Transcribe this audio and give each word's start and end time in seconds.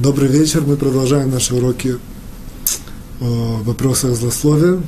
Добрый 0.00 0.28
вечер. 0.28 0.62
Мы 0.62 0.76
продолжаем 0.76 1.30
наши 1.30 1.54
уроки 1.54 1.98
о 3.20 3.62
вопросах 3.62 4.16
злословия. 4.16 4.82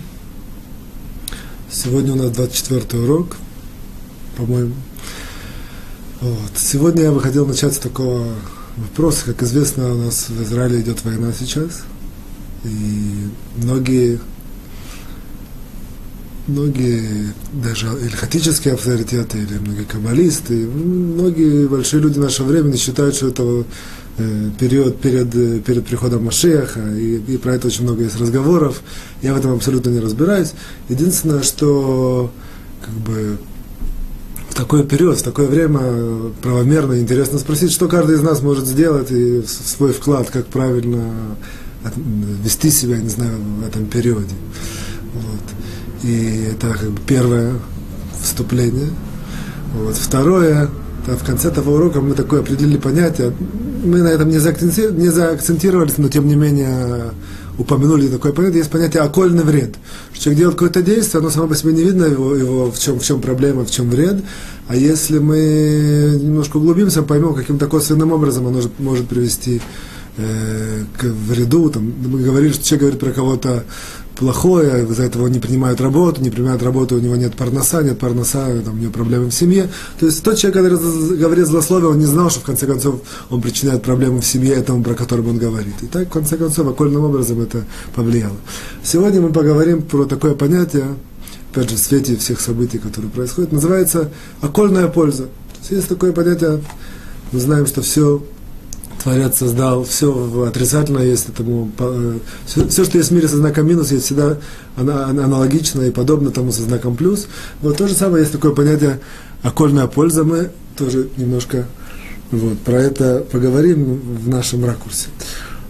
Сегодня 1.71 2.15
у 2.15 2.17
нас 2.17 2.33
24 2.33 3.05
урок, 3.05 3.37
по-моему. 4.37 4.75
Вот. 6.21 6.51
Сегодня 6.57 7.05
я 7.05 7.13
бы 7.13 7.21
хотел 7.21 7.47
начать 7.47 7.75
с 7.75 7.79
такого 7.79 8.27
вопроса. 8.77 9.27
Как 9.27 9.45
известно, 9.45 9.95
у 9.95 9.97
нас 9.97 10.29
в 10.29 10.43
Израиле 10.43 10.81
идет 10.81 11.05
война 11.05 11.33
сейчас. 11.33 11.85
И 12.65 13.29
многие 13.63 14.19
многие 16.49 17.33
даже 17.53 17.87
ильхатические 17.87 18.75
авторитеты 18.75 19.39
или 19.39 19.59
многие 19.59 19.85
каббалисты, 19.85 20.67
многие 20.67 21.69
большие 21.69 22.03
люди 22.03 22.19
нашего 22.19 22.49
времени 22.49 22.75
считают, 22.75 23.15
что 23.15 23.29
это 23.29 23.43
Э, 23.45 23.65
период 24.59 25.01
перед, 25.01 25.35
э, 25.35 25.61
перед 25.61 25.87
приходом 25.87 26.25
Машеха, 26.25 26.81
и, 26.95 27.17
и 27.17 27.37
про 27.37 27.55
это 27.55 27.67
очень 27.67 27.85
много 27.85 28.03
есть 28.03 28.19
разговоров. 28.19 28.81
Я 29.23 29.35
в 29.35 29.37
этом 29.37 29.53
абсолютно 29.53 29.91
не 29.91 30.01
разбираюсь. 30.01 30.53
Единственное, 30.89 31.43
что 31.43 32.33
как 32.81 32.95
бы 32.95 33.39
в 34.49 34.55
такой 34.55 34.85
период, 34.85 35.19
в 35.19 35.23
такое 35.23 35.47
время 35.47 36.33
правомерно 36.41 36.99
интересно 36.99 37.39
спросить, 37.39 37.73
что 37.73 37.89
каждый 37.89 38.17
из 38.17 38.23
нас 38.23 38.41
может 38.41 38.67
сделать 38.67 39.11
и 39.11 39.43
свой 39.47 39.93
вклад, 39.93 40.31
как 40.31 40.47
правильно 40.47 41.13
вести 42.43 42.71
себя, 42.71 42.97
не 42.99 43.11
знаю, 43.11 43.39
в 43.61 43.67
этом 43.67 43.87
периоде. 43.87 44.35
Вот. 45.13 46.05
И 46.05 46.49
это 46.53 46.73
как 46.73 46.91
бы 46.91 47.01
первое 47.07 47.55
вступление. 48.21 48.89
Вот. 49.75 49.97
Второе, 49.97 50.71
в 51.07 51.25
конце 51.25 51.51
того 51.51 51.75
урока 51.75 52.01
мы 52.01 52.15
такое 52.15 52.41
определили 52.41 52.79
понятие, 52.79 53.33
мы 53.85 54.03
на 54.03 54.09
этом 54.09 54.29
не, 54.29 54.39
заакцентировались, 54.39 55.99
но 55.99 56.09
тем 56.09 56.27
не 56.27 56.35
менее 56.35 57.13
упомянули 57.59 58.09
такое 58.09 58.33
понятие, 58.33 58.59
есть 58.59 58.71
понятие 58.71 59.03
окольный 59.03 59.45
вред. 59.45 59.77
Что 60.13 60.25
человек 60.25 60.39
делает 60.39 60.59
какое-то 60.59 60.83
действие, 60.83 61.21
оно 61.21 61.31
само 61.31 61.49
по 61.49 61.55
себе 61.55 61.73
не 61.73 61.85
видно 61.85 62.05
его, 62.05 62.35
его 62.35 62.71
в, 62.71 62.79
чем, 62.79 62.99
в 62.99 63.05
чем 63.05 63.21
проблема, 63.21 63.65
в 63.65 63.71
чем 63.71 63.89
вред. 63.89 64.23
А 64.69 64.77
если 64.77 65.19
мы 65.19 66.19
немножко 66.21 66.59
углубимся, 66.59 67.03
поймем, 67.03 67.35
каким 67.35 67.59
то 67.59 67.67
косвенным 67.67 68.13
образом 68.13 68.47
оно 68.47 68.61
может 68.79 69.07
привести 69.09 69.63
э, 70.19 70.85
к 70.99 71.05
вреду. 71.05 71.71
Там, 71.71 71.95
мы 72.05 72.21
говорили, 72.21 72.53
что 72.53 72.65
человек 72.65 72.81
говорит 72.81 73.01
про 73.01 73.11
кого-то 73.13 73.65
плохое, 74.17 74.85
из-за 74.85 75.05
этого 75.05 75.27
не 75.29 75.39
принимают 75.39 75.81
работу, 75.81 76.23
не 76.23 76.31
принимают 76.31 76.63
работу, 76.63 76.97
у 76.97 76.99
него 76.99 77.17
нет 77.17 77.37
парноса, 77.37 77.83
нет 77.83 77.99
парноса, 77.99 78.47
там, 78.65 78.75
у 78.75 78.79
него 78.79 78.93
проблемы 78.93 79.27
в 79.27 79.35
семье. 79.35 79.69
То 80.01 80.07
есть 80.07 80.23
тот 80.23 80.39
человек, 80.39 80.63
который 80.63 81.19
говорит 81.19 81.47
злословие, 81.47 81.91
он 81.91 81.99
не 81.99 82.07
знал, 82.07 82.31
что 82.31 82.41
в 82.41 82.45
конце 82.45 82.67
концов 82.67 83.01
он 83.31 83.43
причиняет 83.43 83.83
проблемы 83.83 84.21
в 84.21 84.27
семье 84.27 84.55
этому, 84.55 84.83
про 84.83 84.95
которого 84.95 85.31
он 85.31 85.39
говорит. 85.39 85.75
И 85.83 85.87
так, 85.87 86.09
в 86.09 86.11
конце 86.11 86.37
концов, 86.37 86.67
окольным 86.67 87.05
образом 87.05 87.41
это 87.41 87.65
повлияло. 87.95 88.37
Сегодня 88.83 89.21
мы 89.21 89.33
поговорим 89.33 89.83
про 89.83 90.07
такое 90.07 90.35
понятие, 90.35 90.87
опять 91.53 91.71
же, 91.71 91.77
в 91.77 91.79
свете 91.79 92.17
всех 92.17 92.41
событий, 92.41 92.79
которые 92.79 93.11
происходят, 93.11 93.53
называется 93.53 94.11
окольная 94.41 94.89
польза. 94.89 95.29
Есть 95.69 95.89
такое 95.89 96.13
понятие, 96.13 96.63
мы 97.33 97.41
знаем, 97.41 97.67
что 97.67 97.83
все 97.83 98.23
Творец 99.07 99.39
создал 99.39 99.85
все 99.85 100.45
отрицательно 100.49 100.99
есть 100.99 101.29
этому. 101.29 101.71
Все, 102.45 102.65
э, 102.65 102.69
все, 102.69 102.85
что 102.85 102.99
есть 102.99 103.11
в 103.11 103.15
мире 103.15 103.29
со 103.29 103.37
знаком 103.37 103.65
минус, 103.65 103.93
есть 103.93 104.07
всегда 104.07 104.37
аналогично 104.77 105.83
и 105.83 105.93
подобно 105.93 106.33
тому 106.33 106.51
со 106.51 106.63
знаком 106.63 106.97
плюс. 106.97 107.29
Вот 107.63 107.77
то 107.77 107.87
же 107.87 107.95
самое 107.95 108.23
есть 108.23 108.33
такое 108.33 108.51
понятие 108.51 108.99
окольная 109.45 109.87
польза. 109.87 110.25
Мы 110.25 110.51
тоже 110.77 111.09
немножко 111.17 111.67
вот, 112.33 112.59
про 112.59 112.83
это 112.83 113.25
поговорим 113.31 114.01
в 114.25 114.29
нашем 114.29 114.65
ракурсе. 114.65 115.07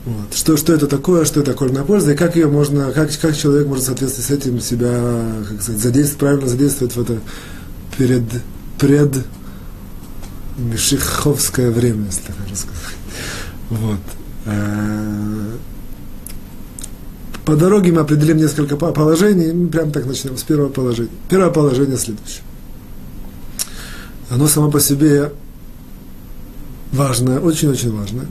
Вот. 0.06 0.34
Что, 0.34 0.56
что 0.56 0.72
это 0.72 0.86
такое, 0.86 1.26
что 1.26 1.40
это 1.40 1.50
окольная 1.50 1.84
польза, 1.84 2.12
и 2.12 2.16
как 2.16 2.36
ее 2.36 2.46
можно, 2.46 2.90
как, 2.92 3.10
как 3.20 3.36
человек 3.36 3.66
может 3.66 3.84
в 3.84 3.86
соответствии 3.88 4.22
с 4.22 4.30
этим 4.30 4.60
себя, 4.60 4.98
как 5.46 5.60
сказать, 5.60 5.82
задействовать, 5.82 6.18
правильно 6.18 6.48
задействовать 6.48 6.96
в 6.96 7.02
это 7.02 7.20
перед, 7.98 8.22
пред 8.78 9.26
Мишиховское 10.56 11.70
время, 11.70 12.06
если 12.06 12.22
так 12.22 12.38
можно 12.38 12.56
сказать. 12.56 13.05
Вот. 13.70 14.00
Э, 14.46 15.56
по 17.44 17.56
дороге 17.56 17.92
мы 17.92 18.00
определим 18.00 18.38
несколько 18.38 18.76
положений. 18.76 19.52
Мы 19.52 19.68
прямо 19.68 19.90
так 19.92 20.06
начнем 20.06 20.36
с 20.36 20.42
первого 20.42 20.68
положения. 20.68 21.10
Первое 21.28 21.50
положение 21.50 21.96
следующее. 21.96 22.42
Оно 24.30 24.48
само 24.48 24.70
по 24.70 24.80
себе 24.80 25.32
важное, 26.92 27.38
очень-очень 27.38 27.96
важное. 27.96 28.26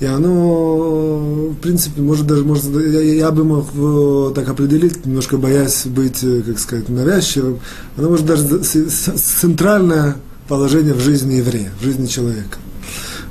И 0.00 0.06
оно, 0.06 1.48
в 1.50 1.56
принципе, 1.56 2.00
может 2.00 2.26
даже, 2.26 2.44
может, 2.44 2.64
я, 2.64 3.00
я 3.00 3.30
бы 3.30 3.44
мог 3.44 4.34
так 4.34 4.48
определить, 4.48 5.04
немножко 5.04 5.36
боясь 5.36 5.86
быть, 5.86 6.22
э, 6.22 6.42
как 6.42 6.58
сказать, 6.58 6.88
навязчивым, 6.88 7.60
оно 7.96 8.08
может 8.08 8.24
даже 8.24 8.62
центральное 8.62 10.16
положение 10.48 10.94
в 10.94 11.00
жизни 11.00 11.34
еврея, 11.34 11.70
в 11.80 11.84
жизни 11.84 12.06
человека. 12.06 12.58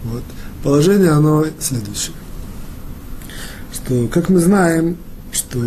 Вот 0.05 0.23
положение, 0.63 1.11
оно 1.11 1.45
следующее. 1.59 2.15
Что, 3.73 4.07
как 4.07 4.29
мы 4.29 4.39
знаем, 4.39 4.97
что 5.31 5.59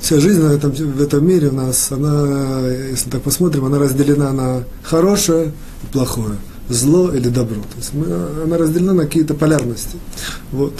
вся 0.00 0.18
жизнь 0.18 0.40
в 0.40 0.50
этом, 0.50 0.72
в 0.72 1.02
этом 1.02 1.26
мире 1.26 1.48
у 1.48 1.54
нас, 1.54 1.92
она, 1.92 2.66
если 2.68 3.10
так 3.10 3.22
посмотрим, 3.22 3.64
она 3.66 3.78
разделена 3.78 4.32
на 4.32 4.64
хорошее 4.82 5.52
и 5.82 5.86
плохое, 5.92 6.36
зло 6.68 7.12
или 7.12 7.28
добро. 7.28 7.56
То 7.56 7.76
есть 7.76 7.94
мы, 7.94 8.06
она 8.44 8.56
разделена 8.56 8.94
на 8.94 9.04
какие-то 9.04 9.34
полярности. 9.34 9.96
Вот. 10.52 10.74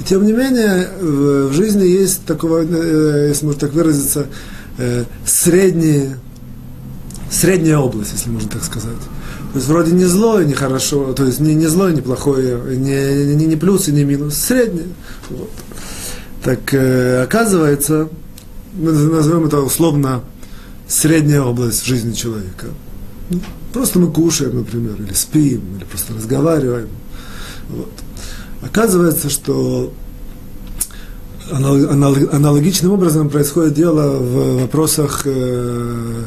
И 0.00 0.04
тем 0.04 0.24
не 0.26 0.32
менее, 0.32 0.88
в, 1.00 1.52
жизни 1.52 1.84
есть 1.84 2.24
такого, 2.24 2.64
э, 2.64 3.28
если 3.28 3.46
можно 3.46 3.60
так 3.60 3.72
выразиться, 3.72 4.26
э, 4.78 5.04
средние, 5.26 6.18
средняя 7.30 7.78
область, 7.78 8.12
если 8.12 8.30
можно 8.30 8.48
так 8.48 8.64
сказать. 8.64 8.96
То 9.52 9.58
есть 9.58 9.68
вроде 9.68 9.92
не 9.92 10.04
злое, 10.04 10.44
не 10.44 10.52
хорошо, 10.52 11.14
то 11.14 11.24
есть 11.24 11.40
не, 11.40 11.54
не 11.54 11.66
злое, 11.66 11.94
не 11.94 12.02
плохое, 12.02 12.76
не, 12.76 13.34
не, 13.34 13.46
не 13.46 13.56
плюс 13.56 13.88
и 13.88 13.92
не 13.92 14.04
минус, 14.04 14.34
среднее. 14.34 14.88
Вот. 15.30 15.50
Так 16.44 16.74
э, 16.74 17.22
оказывается, 17.22 18.08
мы 18.74 18.92
назовем 18.92 19.46
это 19.46 19.60
условно 19.60 20.22
средняя 20.86 21.42
область 21.42 21.84
жизни 21.84 22.12
человека. 22.12 22.66
Просто 23.72 23.98
мы 23.98 24.10
кушаем, 24.10 24.56
например, 24.56 24.96
или 25.00 25.12
спим, 25.14 25.62
или 25.76 25.84
просто 25.84 26.14
разговариваем. 26.14 26.88
Вот. 27.68 27.92
Оказывается, 28.62 29.30
что 29.30 29.92
аналогичным 31.50 32.92
образом 32.92 33.30
происходит 33.30 33.74
дело 33.74 34.18
в 34.18 34.60
вопросах 34.62 35.22
э, 35.24 36.24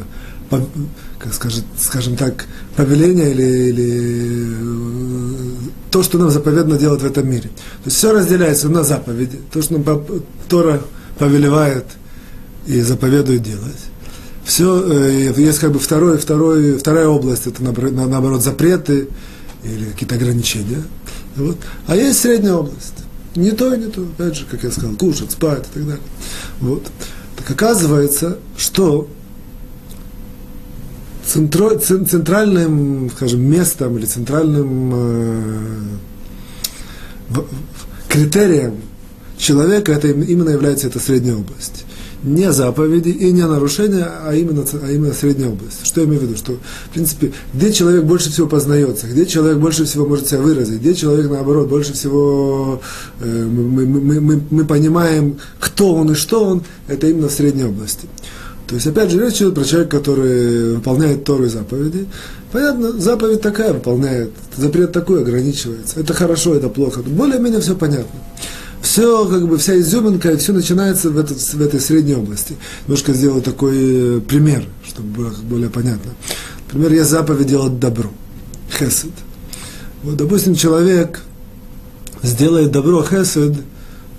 как 1.19 1.34
скажет, 1.34 1.63
скажем 1.78 2.16
так, 2.16 2.45
повеление 2.75 3.31
или, 3.31 3.69
или 3.69 4.47
э, 4.59 5.69
то, 5.91 6.03
что 6.03 6.17
нам 6.17 6.29
заповедно 6.29 6.78
делать 6.78 7.01
в 7.01 7.06
этом 7.06 7.29
мире. 7.29 7.50
То 7.50 7.85
есть 7.85 7.97
все 7.97 8.12
разделяется 8.12 8.69
на 8.69 8.84
заповеди, 8.84 9.39
то, 9.51 9.62
что 9.62 9.78
нам 9.78 10.03
Тора 10.50 10.81
повелевает 11.17 11.85
и 12.66 12.81
заповедует 12.81 13.44
делать. 13.44 13.81
Все, 14.44 14.84
э, 14.91 15.34
есть 15.38 15.59
как 15.59 15.72
бы 15.72 15.79
второй, 15.79 16.17
второй, 16.17 16.78
вторая 16.78 17.07
область, 17.07 17.47
это 17.47 17.62
наоборот 17.63 18.44
запреты 18.44 19.07
или 19.63 19.85
какие-то 19.91 20.16
ограничения. 20.16 20.83
Вот. 21.35 21.57
А 21.88 21.95
есть 21.95 22.19
средняя 22.19 22.56
область. 22.56 22.95
Не 23.35 23.51
то 23.51 23.73
и 23.73 23.79
не 23.79 23.88
то, 23.88 24.01
опять 24.01 24.35
же, 24.35 24.45
как 24.50 24.63
я 24.63 24.71
сказал, 24.71 24.95
кушать, 24.95 25.31
спать 25.31 25.65
и 25.71 25.74
так 25.75 25.86
далее. 25.86 26.03
Вот. 26.59 26.92
Так 27.38 27.50
оказывается, 27.51 28.39
что 28.57 29.07
центро, 31.31 31.78
центральным, 31.78 33.10
скажем, 33.16 33.42
местом 33.42 33.98
или 33.98 34.06
центральным 34.06 34.92
э, 34.94 35.81
критерием 38.10 38.75
человека 39.38 39.94
это 39.94 40.10
именно 40.10 40.50
является 40.50 40.88
эта 40.88 41.00
средняя 41.00 41.36
область. 41.36 41.86
Не 42.24 42.51
заповеди 42.51 43.10
и 43.10 43.31
не 43.31 43.48
нарушения, 43.48 44.06
а 44.06 44.36
именно, 44.36 44.63
а 44.83 44.92
именно 44.92 45.13
средняя 45.13 45.50
область. 45.50 45.80
Что 45.83 46.01
я 46.01 46.07
имею 46.07 46.19
в 46.19 46.24
виду? 46.25 46.38
Что, 46.38 46.54
в 46.54 46.94
принципе, 46.94 47.31
где 47.54 47.74
человек 47.74 48.04
больше 48.04 48.30
всего 48.30 48.48
познается, 48.48 49.07
где 49.07 49.25
человек 49.25 49.57
больше 49.57 49.86
всего 49.86 50.06
может 50.06 50.27
себя 50.27 50.42
выразить, 50.42 50.81
где 50.81 50.94
человек, 50.94 51.31
наоборот, 51.31 51.68
больше 51.68 51.94
всего 51.94 52.81
э, 53.22 53.45
мы, 53.45 53.86
мы, 53.88 54.22
мы, 54.22 54.42
мы 54.51 54.66
понимаем, 54.66 55.38
кто 55.60 55.95
он 55.95 56.12
и 56.12 56.16
что 56.16 56.44
он, 56.44 56.63
это 56.88 57.07
именно 57.07 57.27
в 57.27 57.31
средней 57.31 57.63
области. 57.63 58.07
То 58.71 58.75
есть, 58.75 58.88
опять 58.88 59.12
же, 59.12 59.19
речь 59.19 59.35
идет 59.35 59.53
про 59.53 59.65
человека, 59.65 59.97
который 59.97 60.75
выполняет 60.75 61.25
Тору 61.25 61.44
и 61.44 61.50
заповеди. 61.50 62.07
Понятно, 62.53 62.94
заповедь 62.94 63.41
такая 63.41 63.73
выполняет, 63.73 64.31
запрет 64.56 64.94
такой 64.94 65.23
ограничивается. 65.23 66.00
Это 66.00 66.13
хорошо, 66.13 66.56
это 66.56 66.69
плохо. 66.69 67.01
Более-менее 67.01 67.59
все 67.59 67.75
понятно. 67.75 68.18
Все, 68.81 69.25
как 69.25 69.45
бы, 69.45 69.57
вся 69.57 69.77
изюминка, 69.77 70.38
все 70.38 70.53
начинается 70.53 71.09
в, 71.09 71.18
этот, 71.18 71.38
в 71.38 71.62
этой 71.62 71.81
средней 71.81 72.15
области. 72.15 72.56
Немножко 72.88 73.12
сделаю 73.12 73.41
такой 73.41 73.75
э, 73.75 74.21
пример, 74.21 74.63
чтобы 74.88 75.09
было 75.09 75.33
более 75.44 75.69
понятно. 75.69 76.12
Например, 76.67 76.94
я 76.94 77.03
заповедь 77.03 77.47
делать 77.47 77.77
добро. 77.77 78.09
Хесед. 78.71 79.12
Вот, 80.03 80.15
допустим, 80.15 80.56
человек 80.56 81.19
сделает 82.24 82.71
добро 82.71 83.03
хесед 83.03 83.53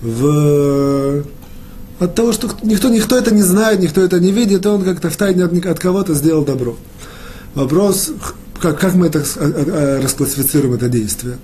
в 0.02 1.24
от 2.02 2.14
того, 2.14 2.32
что 2.32 2.48
никто, 2.62 2.88
никто 2.88 3.16
это 3.16 3.32
не 3.32 3.42
знает, 3.42 3.80
никто 3.80 4.00
это 4.00 4.18
не 4.18 4.32
видит, 4.32 4.66
он 4.66 4.82
как-то 4.82 5.08
в 5.08 5.16
тайне 5.16 5.44
от, 5.44 5.66
от 5.66 5.78
кого-то 5.78 6.14
сделал 6.14 6.44
добро. 6.44 6.76
Вопрос, 7.54 8.10
как, 8.62 8.78
как 8.78 8.94
мы 8.94 9.08
это 9.08 9.18
э, 9.18 9.22
э, 9.36 9.64
э, 9.66 10.00
расклассифицируем 10.02 10.74
это 10.74 10.88
действие? 10.88 11.38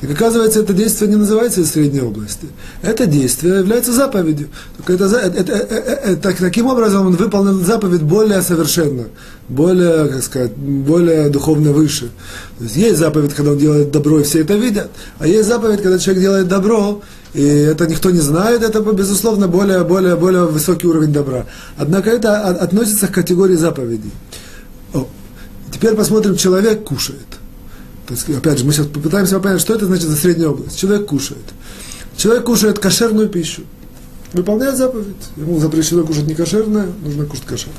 Так 0.00 0.10
оказывается, 0.10 0.60
это 0.60 0.72
действие 0.72 1.08
не 1.08 1.16
называется 1.16 1.60
из 1.60 1.70
средней 1.70 2.00
области. 2.00 2.48
Это 2.82 3.06
действие 3.06 3.58
является 3.60 3.92
заповедью. 3.92 4.48
Только 4.76 4.94
это, 4.94 5.16
это, 5.16 5.52
это, 5.52 5.52
это, 5.52 6.36
таким 6.36 6.66
образом 6.66 7.06
он 7.06 7.14
выполнил 7.14 7.60
заповедь 7.60 8.02
более 8.02 8.42
совершенно, 8.42 9.04
более, 9.48 10.08
как 10.08 10.22
сказать, 10.24 10.56
более 10.56 11.30
духовно 11.30 11.72
выше. 11.72 12.10
То 12.58 12.64
есть 12.64 12.76
есть 12.76 12.98
заповедь, 12.98 13.34
когда 13.34 13.52
он 13.52 13.58
делает 13.58 13.92
добро, 13.92 14.18
и 14.20 14.24
все 14.24 14.40
это 14.40 14.54
видят, 14.54 14.90
а 15.18 15.28
есть 15.28 15.48
заповедь, 15.48 15.80
когда 15.80 15.98
человек 15.98 16.22
делает 16.22 16.48
добро, 16.48 17.02
и 17.34 17.44
это 17.44 17.86
никто 17.86 18.10
не 18.10 18.20
знает, 18.20 18.62
это, 18.62 18.80
безусловно, 18.80 19.46
более, 19.48 19.84
более, 19.84 20.16
более 20.16 20.44
высокий 20.44 20.88
уровень 20.88 21.12
добра. 21.12 21.46
Однако 21.76 22.10
это 22.10 22.40
относится 22.48 23.06
к 23.06 23.12
категории 23.12 23.56
заповедей. 23.56 24.10
Теперь 25.74 25.96
посмотрим, 25.96 26.36
человек 26.36 26.84
кушает. 26.84 27.26
То 28.06 28.14
есть, 28.14 28.30
опять 28.30 28.60
же, 28.60 28.64
мы 28.64 28.72
сейчас 28.72 28.86
попытаемся 28.86 29.40
понять, 29.40 29.60
что 29.60 29.74
это 29.74 29.86
значит 29.86 30.04
за 30.04 30.14
средняя 30.14 30.50
область. 30.50 30.78
Человек 30.78 31.06
кушает. 31.06 31.42
Человек 32.16 32.44
кушает 32.44 32.78
кошерную 32.78 33.28
пищу. 33.28 33.62
Выполняет 34.32 34.76
заповедь. 34.76 35.16
Ему 35.36 35.58
запрещено 35.58 36.04
кушать 36.04 36.28
не 36.28 36.36
кошерное, 36.36 36.86
нужно 37.02 37.26
кушать 37.26 37.46
кошерное. 37.46 37.74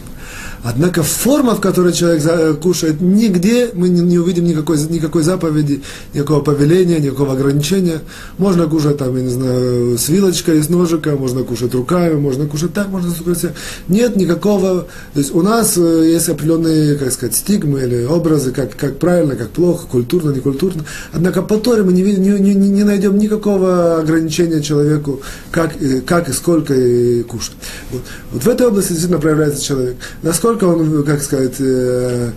Однако 0.67 1.03
форма, 1.03 1.53
в 1.53 1.61
которой 1.61 1.93
человек 1.93 2.59
кушает, 2.59 2.99
нигде 2.99 3.69
мы 3.75 3.87
не, 3.87 4.01
не 4.01 4.17
увидим 4.17 4.45
никакой, 4.45 4.79
никакой 4.89 5.21
заповеди, 5.21 5.83
никакого 6.11 6.41
повеления, 6.41 6.99
никакого 6.99 7.33
ограничения. 7.33 7.99
Можно 8.39 8.65
кушать 8.65 8.97
там, 8.97 9.15
я 9.15 9.21
не 9.21 9.29
знаю, 9.29 9.95
с 9.99 10.09
вилочкой, 10.09 10.63
с 10.63 10.69
ножика, 10.69 11.11
можно 11.11 11.43
кушать 11.43 11.75
руками, 11.75 12.15
можно 12.15 12.47
кушать 12.47 12.73
так, 12.73 12.89
можно 12.89 13.13
кушать 13.13 13.51
Нет 13.87 14.15
никакого... 14.15 14.87
То 15.13 15.19
есть 15.19 15.35
у 15.35 15.43
нас 15.43 15.77
э, 15.77 16.09
есть 16.11 16.29
определенные, 16.29 16.95
как 16.95 17.11
сказать, 17.11 17.35
стигмы 17.35 17.81
или 17.81 18.03
образы, 18.03 18.51
как, 18.51 18.75
как 18.75 18.97
правильно, 18.97 19.35
как 19.35 19.49
плохо, 19.49 19.85
культурно, 19.85 20.31
некультурно. 20.31 20.83
Однако 21.13 21.43
по 21.43 21.59
Торе 21.59 21.83
мы 21.83 21.93
не, 21.93 22.01
не, 22.01 22.39
не, 22.39 22.55
не 22.55 22.83
найдем 22.83 23.19
никакого 23.19 23.99
ограничения 23.99 24.63
человеку, 24.63 25.21
как, 25.51 25.73
как 26.07 26.27
и 26.27 26.33
сколько 26.33 26.73
и 26.73 27.21
кушать. 27.21 27.53
Вот. 27.91 28.01
вот 28.31 28.43
в 28.43 28.49
этой 28.49 28.65
области 28.65 28.93
действительно 28.93 29.21
проявляется 29.21 29.63
человек. 29.63 29.97
Насколько 30.23 30.54
насколько 30.55 30.65
он, 30.65 31.03
как 31.03 31.21
сказать, 31.21 31.55
э, 31.59 32.31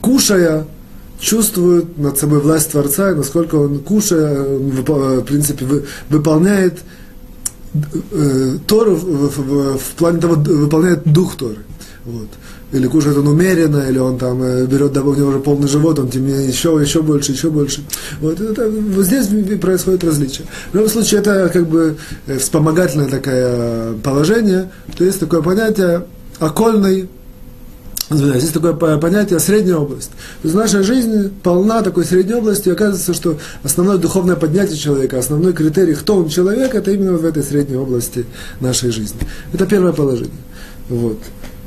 кушая, 0.00 0.66
чувствует 1.18 1.98
над 1.98 2.18
собой 2.18 2.40
власть 2.40 2.70
Творца, 2.70 3.10
и 3.10 3.14
насколько 3.14 3.56
он, 3.56 3.80
кушая, 3.80 4.42
в 4.42 5.22
принципе, 5.22 5.66
выполняет 6.08 6.78
э, 8.12 8.56
Тору 8.66 8.96
в, 8.96 9.38
в, 9.38 9.78
в 9.78 9.90
плане 9.96 10.20
того, 10.20 10.34
выполняет 10.34 11.02
дух 11.04 11.36
Торы. 11.36 11.58
Вот. 12.04 12.28
Или 12.72 12.86
кушает 12.86 13.18
он 13.18 13.26
умеренно, 13.26 13.88
или 13.88 13.98
он 13.98 14.16
там 14.16 14.42
э, 14.42 14.64
берет, 14.64 14.96
у 14.96 15.14
него 15.14 15.28
уже 15.28 15.40
полный 15.40 15.68
живот, 15.68 15.98
он 15.98 16.08
тем 16.08 16.26
еще, 16.26 16.78
еще 16.80 17.02
больше, 17.02 17.32
еще 17.32 17.50
больше. 17.50 17.82
Вот, 18.20 18.40
это, 18.40 18.70
вот 18.70 19.04
здесь 19.04 19.26
происходит 19.58 20.04
различие. 20.04 20.46
В 20.72 20.74
любом 20.74 20.88
случае, 20.88 21.20
это 21.20 21.50
как 21.52 21.66
бы 21.66 21.96
э, 22.26 22.38
вспомогательное 22.38 23.08
такое 23.08 23.94
положение, 24.02 24.70
то 24.96 25.04
есть 25.04 25.20
такое 25.20 25.42
понятие 25.42 26.04
окольной 26.40 27.08
Здесь 28.10 28.50
такое 28.50 28.74
понятие 28.74 29.38
средняя 29.38 29.76
область. 29.76 30.10
То 30.42 30.48
есть 30.48 30.54
наша 30.56 30.82
жизнь 30.82 31.30
полна 31.44 31.80
такой 31.80 32.04
средней 32.04 32.34
области, 32.34 32.68
и 32.68 32.72
оказывается, 32.72 33.14
что 33.14 33.38
основное 33.62 33.98
духовное 33.98 34.34
поднятие 34.34 34.76
человека, 34.76 35.16
основной 35.16 35.52
критерий, 35.52 35.94
кто 35.94 36.16
он 36.16 36.28
человек, 36.28 36.74
это 36.74 36.90
именно 36.90 37.12
в 37.12 37.24
этой 37.24 37.44
средней 37.44 37.76
области 37.76 38.26
нашей 38.58 38.90
жизни. 38.90 39.20
Это 39.52 39.64
первое 39.64 39.92
положение. 39.92 40.32
Вот. 40.88 41.18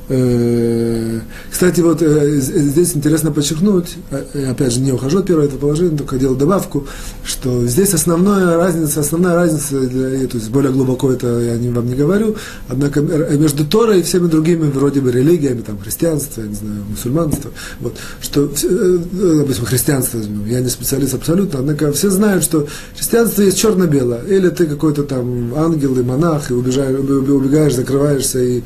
Э, 0.10 1.22
кстати, 1.50 1.80
вот 1.80 2.02
э, 2.02 2.40
здесь 2.40 2.96
интересно 2.96 3.32
подчеркнуть, 3.32 3.96
э, 4.12 4.50
опять 4.52 4.74
же, 4.74 4.82
не 4.82 4.92
ухожу 4.92 5.20
от 5.20 5.28
первого 5.28 5.46
этого 5.46 5.60
положения, 5.60 5.98
только 5.98 6.18
делаю 6.18 6.38
добавку, 6.38 6.86
что 7.24 7.66
здесь 7.68 7.94
основная 7.94 8.58
разница, 8.58 9.00
основная 9.00 9.36
разница, 9.36 9.80
для, 9.80 10.28
то 10.28 10.38
есть 10.38 10.50
более 10.50 10.74
глубоко 10.74 11.12
это 11.12 11.40
я 11.40 11.56
не, 11.56 11.70
вам 11.70 11.88
не 11.88 11.96
говорю, 11.96 12.36
однако 12.68 13.00
между 13.00 13.66
Торой 13.66 14.02
и 14.02 14.04
всеми 14.04 14.28
другими 14.28 14.70
вроде 14.70 15.00
бы 15.00 15.10
религиями, 15.10 15.62
там, 15.62 15.80
христианство, 15.80 16.42
я 16.42 16.48
не 16.48 16.56
знаю, 16.56 16.84
мусульманство, 16.90 17.52
вот, 17.80 17.96
что, 18.20 18.42
допустим, 18.42 19.66
христианство, 19.66 20.20
я 20.48 20.60
не 20.60 20.70
специалист 20.70 21.14
абсолютно, 21.14 21.60
однако 21.60 21.94
все 21.94 22.10
знают, 22.10 22.44
что 22.44 22.68
христианство 22.98 23.42
есть 23.42 23.58
черно-белое, 23.58 24.24
или 24.24 24.50
ты 24.50 24.66
какой-то 24.66 25.04
там 25.04 25.54
ангел 25.56 25.98
и 25.98 26.04
монах, 26.04 26.52
и 26.52 26.54
убегаешь, 26.54 27.00
убегаешь 27.00 27.76
закрываешься 27.76 28.40
и 28.44 28.64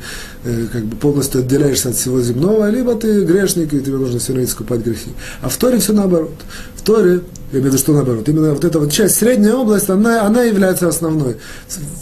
как 0.72 0.84
бы 0.84 0.96
полностью 0.96 1.27
полностью 1.28 1.40
отделяешься 1.40 1.88
от 1.90 1.96
всего 1.96 2.20
земного, 2.20 2.70
либо 2.70 2.94
ты 2.94 3.24
грешник, 3.24 3.72
и 3.74 3.80
тебе 3.80 3.96
нужно 3.96 4.18
все 4.18 4.32
равно 4.32 4.44
искупать 4.44 4.80
грехи. 4.80 5.10
А 5.42 5.48
в 5.48 5.56
Торе 5.56 5.78
все 5.78 5.92
наоборот. 5.92 6.34
В 6.76 6.82
Торе, 6.82 7.20
я 7.52 7.58
имею 7.58 7.64
в 7.64 7.66
виду, 7.66 7.78
что 7.78 7.92
наоборот, 7.92 8.28
именно 8.28 8.54
вот 8.54 8.64
эта 8.64 8.78
вот 8.78 8.92
часть, 8.92 9.16
средняя 9.16 9.54
область, 9.54 9.90
она, 9.90 10.22
она 10.22 10.42
является 10.42 10.88
основной. 10.88 11.36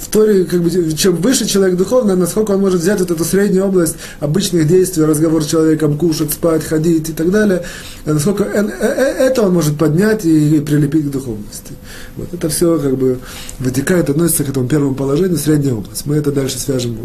В 0.01 0.09
Торе, 0.11 0.45
как 0.45 0.63
бы, 0.63 0.93
чем 0.93 1.17
выше 1.17 1.47
человек 1.47 1.77
духовно, 1.77 2.15
насколько 2.15 2.53
он 2.53 2.61
может 2.61 2.81
взять 2.81 3.01
вот 3.01 3.11
эту 3.11 3.25
среднюю 3.25 3.67
область 3.67 3.97
обычных 4.21 4.67
действий, 4.69 5.05
разговор 5.05 5.43
с 5.43 5.47
человеком, 5.47 5.99
кушать, 5.99 6.33
спать, 6.33 6.65
ходить 6.65 7.09
и 7.09 7.13
так 7.13 7.31
далее, 7.31 7.63
насколько 8.05 8.45
э, 8.45 8.65
э, 8.65 8.87
э, 8.87 9.27
это 9.27 9.43
он 9.43 9.55
может 9.55 9.77
поднять 9.79 10.25
и, 10.25 10.57
и 10.57 10.61
прилепить 10.61 11.07
к 11.07 11.11
духовности. 11.11 11.73
Вот 12.17 12.33
это 12.33 12.49
все 12.49 12.79
как 12.79 12.97
бы 12.97 13.19
вытекает, 13.59 14.11
относится 14.11 14.45
к 14.45 14.51
этому 14.51 14.69
первому 14.69 14.95
положению, 14.95 15.39
средняя 15.39 15.75
область. 15.75 16.07
Мы 16.07 16.17
это 16.17 16.31
дальше 16.31 16.59
свяжем 16.59 16.97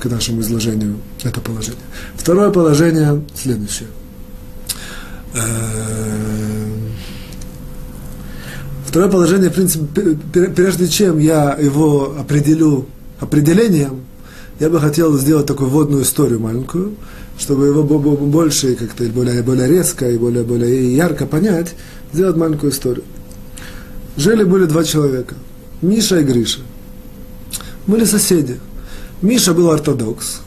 к 0.00 0.06
нашему 0.06 0.40
изложению 0.40 0.98
это 1.22 1.40
положение. 1.40 1.80
Второе 2.16 2.50
положение 2.50 3.22
следующее. 3.34 3.88
Э, 5.34 6.66
второе 8.86 9.10
положение, 9.10 9.50
в 9.50 9.54
принципе, 9.54 10.18
прежде 10.54 10.88
чем 10.88 11.18
я 11.18 11.54
его 11.54 12.14
определю 12.18 12.86
определением, 13.18 14.02
я 14.60 14.70
бы 14.70 14.78
хотел 14.78 15.18
сделать 15.18 15.46
такую 15.46 15.70
вводную 15.70 16.04
историю 16.04 16.38
маленькую, 16.38 16.94
чтобы 17.38 17.66
его 17.66 17.82
больше, 17.82 18.76
как-то 18.76 19.04
более, 19.04 19.42
более 19.42 19.68
резко 19.68 20.08
и 20.08 20.16
более, 20.16 20.44
более 20.44 20.94
ярко 20.94 21.26
понять, 21.26 21.74
сделать 22.12 22.36
маленькую 22.36 22.70
историю. 22.70 23.04
Жили-были 24.16 24.66
два 24.66 24.84
человека, 24.84 25.34
Миша 25.82 26.20
и 26.20 26.22
Гриша. 26.22 26.60
Были 27.86 28.04
соседи. 28.04 28.60
Миша 29.24 29.54
был 29.54 29.70
ортодокс, 29.70 30.42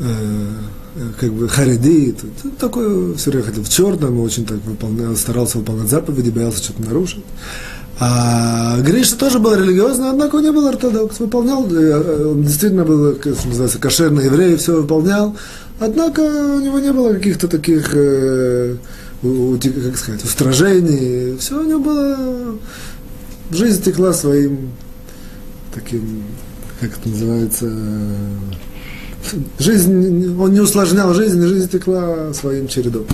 э, 0.00 0.14
как 1.20 1.32
бы 1.32 1.48
хариди, 1.48 2.16
такой 2.58 3.14
все 3.14 3.30
время 3.30 3.46
ходил 3.46 3.62
в 3.62 3.68
черном, 3.68 4.20
очень 4.20 4.44
так 4.44 4.58
выполнял, 4.64 5.14
старался 5.14 5.58
выполнять 5.58 5.88
заповеди, 5.88 6.30
боялся 6.30 6.58
что-то 6.58 6.82
нарушить. 6.82 7.24
А 8.00 8.80
Гриша 8.80 9.16
тоже 9.16 9.38
был 9.38 9.54
религиозный, 9.54 10.10
однако 10.10 10.36
он 10.36 10.42
не 10.42 10.50
был 10.50 10.66
ортодокс, 10.66 11.20
выполнял, 11.20 11.64
э, 11.72 12.26
он 12.26 12.42
действительно 12.42 12.84
был, 12.84 13.14
как 13.14 13.44
называется, 13.44 13.78
кошерный 13.78 14.24
еврей, 14.24 14.56
все 14.56 14.82
выполнял, 14.82 15.36
однако 15.78 16.20
у 16.20 16.58
него 16.58 16.80
не 16.80 16.92
было 16.92 17.12
каких-то 17.12 17.46
таких, 17.46 17.90
э, 17.94 18.76
как 19.22 19.96
сказать, 19.96 20.24
устражений, 20.24 21.36
все 21.38 21.60
у 21.60 21.64
него 21.64 21.78
было, 21.78 22.58
жизнь 23.52 23.80
текла 23.80 24.12
своим 24.12 24.70
таким 25.72 26.24
как 26.88 26.98
это 26.98 27.08
называется, 27.08 27.70
жизнь, 29.58 30.36
он 30.38 30.52
не 30.52 30.60
усложнял 30.60 31.14
жизнь, 31.14 31.40
жизнь 31.40 31.68
текла 31.68 32.32
своим 32.34 32.68
чередом. 32.68 33.06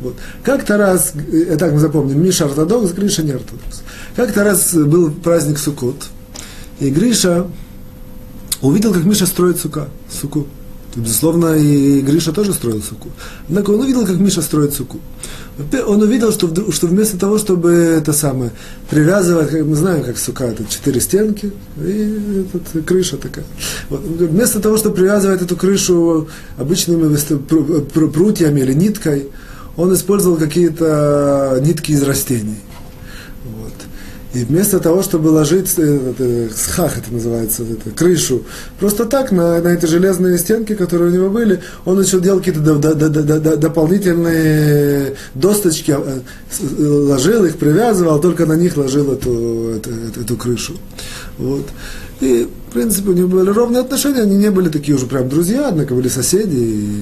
Вот. 0.00 0.14
Как-то 0.42 0.76
раз, 0.76 1.12
э, 1.14 1.56
так 1.58 1.72
мы 1.72 1.80
запомним, 1.80 2.22
Миша 2.22 2.46
ортодокс, 2.46 2.92
Гриша 2.92 3.22
не 3.22 3.32
ортодокс. 3.32 3.82
Как-то 4.16 4.44
раз 4.44 4.74
был 4.74 5.10
праздник 5.10 5.58
Сукот, 5.58 6.06
и 6.80 6.90
Гриша 6.90 7.46
увидел, 8.62 8.92
как 8.92 9.04
Миша 9.04 9.26
строит 9.26 9.58
сука, 9.58 9.88
суку. 10.10 10.46
Безусловно, 10.98 11.54
и 11.54 12.00
Гриша 12.00 12.32
тоже 12.32 12.52
строил 12.52 12.82
суку. 12.82 13.08
Однако 13.48 13.70
он 13.70 13.80
увидел, 13.80 14.04
как 14.04 14.16
Миша 14.16 14.42
строит 14.42 14.74
суку. 14.74 14.98
Он 15.86 16.02
увидел, 16.02 16.32
что, 16.32 16.48
что 16.72 16.86
вместо 16.88 17.16
того, 17.18 17.38
чтобы 17.38 17.70
это 17.70 18.12
самое 18.12 18.50
привязывать, 18.90 19.52
мы 19.52 19.76
знаем, 19.76 20.02
как 20.02 20.18
сука, 20.18 20.44
это 20.44 20.64
четыре 20.68 21.00
стенки 21.00 21.52
и 21.76 22.42
этот, 22.52 22.84
крыша 22.84 23.16
такая. 23.16 23.44
Вот, 23.90 24.00
вместо 24.00 24.60
того, 24.60 24.76
чтобы 24.76 24.96
привязывать 24.96 25.40
эту 25.40 25.56
крышу 25.56 26.28
обычными 26.56 27.16
прутьями 28.08 28.60
или 28.60 28.72
ниткой, 28.72 29.28
он 29.76 29.94
использовал 29.94 30.36
какие-то 30.36 31.60
нитки 31.64 31.92
из 31.92 32.02
растений. 32.02 32.58
И 34.38 34.44
вместо 34.44 34.78
того, 34.78 35.02
чтобы 35.02 35.28
ложить 35.28 35.74
э, 35.78 36.10
это, 36.10 36.54
схах, 36.54 36.96
это 36.96 37.12
называется, 37.12 37.64
это, 37.64 37.90
крышу, 37.90 38.42
просто 38.78 39.04
так, 39.04 39.32
на, 39.32 39.60
на 39.60 39.68
эти 39.68 39.86
железные 39.86 40.38
стенки, 40.38 40.76
которые 40.76 41.10
у 41.10 41.14
него 41.14 41.28
были, 41.28 41.60
он 41.84 41.96
начал 41.96 42.20
делать 42.20 42.44
какие-то 42.44 42.60
до, 42.60 42.94
до, 42.94 43.08
до, 43.08 43.40
до, 43.40 43.56
дополнительные 43.56 45.14
досточки, 45.34 45.90
э, 45.90 46.20
ложил 46.78 47.44
их, 47.46 47.56
привязывал, 47.56 48.20
только 48.20 48.46
на 48.46 48.52
них 48.52 48.76
ложил 48.76 49.12
эту, 49.12 49.74
эту, 49.76 49.90
эту, 50.20 50.36
крышу. 50.36 50.74
Вот. 51.38 51.66
И, 52.20 52.46
в 52.68 52.72
принципе, 52.72 53.10
у 53.10 53.14
них 53.14 53.28
были 53.28 53.50
ровные 53.50 53.80
отношения, 53.80 54.22
они 54.22 54.36
не 54.36 54.52
были 54.52 54.68
такие 54.68 54.94
уже 54.94 55.06
прям 55.06 55.28
друзья, 55.28 55.68
однако 55.68 55.94
были 55.94 56.08
соседи, 56.08 56.56
и 56.56 56.94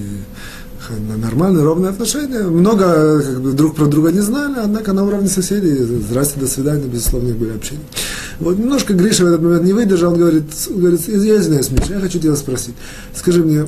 нормальные, 0.95 1.65
ровные 1.65 1.91
отношения. 1.91 2.43
Много 2.43 3.23
как 3.23 3.41
бы, 3.41 3.53
друг 3.53 3.75
про 3.75 3.87
друга 3.87 4.13
не 4.13 4.21
знали, 4.21 4.55
однако 4.63 4.93
на 4.93 5.05
уровне 5.05 5.29
соседей, 5.29 5.77
здрасте, 5.77 6.41
до 6.41 6.47
свидания, 6.47 6.87
безусловно, 6.87 7.35
были 7.35 7.51
общения. 7.51 7.81
Вот 8.39 8.59
немножко 8.59 8.93
Гриша 8.93 9.25
в 9.25 9.29
этот 9.29 9.43
момент 9.43 9.65
не 9.65 9.73
выдержал, 9.73 10.13
он 10.13 10.19
говорит, 10.19 10.45
говорит 10.69 11.09
я 11.09 11.37
извиняюсь, 11.37 11.71
Миша, 11.71 11.95
я 11.95 12.01
хочу 12.01 12.19
тебя 12.19 12.37
спросить. 12.37 12.75
Скажи 13.15 13.43
мне, 13.43 13.67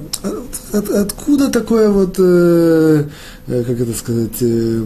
от, 0.72 0.90
откуда 0.90 1.48
такое 1.48 1.88
вот, 1.88 2.16
э, 2.18 3.04
э, 3.46 3.64
как 3.64 3.80
это 3.80 3.94
сказать, 3.94 4.42
э, 4.42 4.82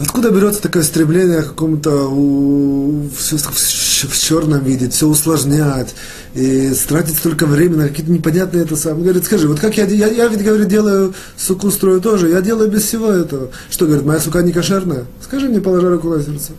откуда 0.00 0.30
берется 0.30 0.60
такое 0.60 0.82
стремление 0.82 1.42
к 1.42 1.48
какому-то 1.48 2.08
у, 2.08 3.08
все, 3.16 3.36
в, 3.36 3.93
в 4.10 4.18
черном 4.18 4.62
видеть, 4.62 4.92
все 4.92 5.06
усложнять, 5.06 5.94
и 6.34 6.72
тратить 6.88 7.16
столько 7.16 7.46
времени 7.46 7.78
на 7.78 7.88
какие-то 7.88 8.10
непонятные 8.10 8.64
это 8.64 8.76
самое. 8.76 9.04
Говорит, 9.04 9.24
скажи, 9.24 9.48
вот 9.48 9.60
как 9.60 9.76
я, 9.76 9.86
я, 9.86 10.08
я 10.08 10.28
ведь, 10.28 10.42
говорит, 10.42 10.68
делаю 10.68 11.14
суку 11.36 11.70
строю 11.70 12.00
тоже, 12.00 12.30
я 12.30 12.40
делаю 12.40 12.70
без 12.70 12.82
всего 12.82 13.10
этого. 13.10 13.50
Что, 13.70 13.86
говорит, 13.86 14.04
моя 14.04 14.20
сука 14.20 14.42
не 14.42 14.52
кошерная? 14.52 15.04
Скажи 15.22 15.48
мне, 15.48 15.60
положа 15.60 15.90
руку 15.90 16.08
на 16.08 16.22
сердце. 16.22 16.52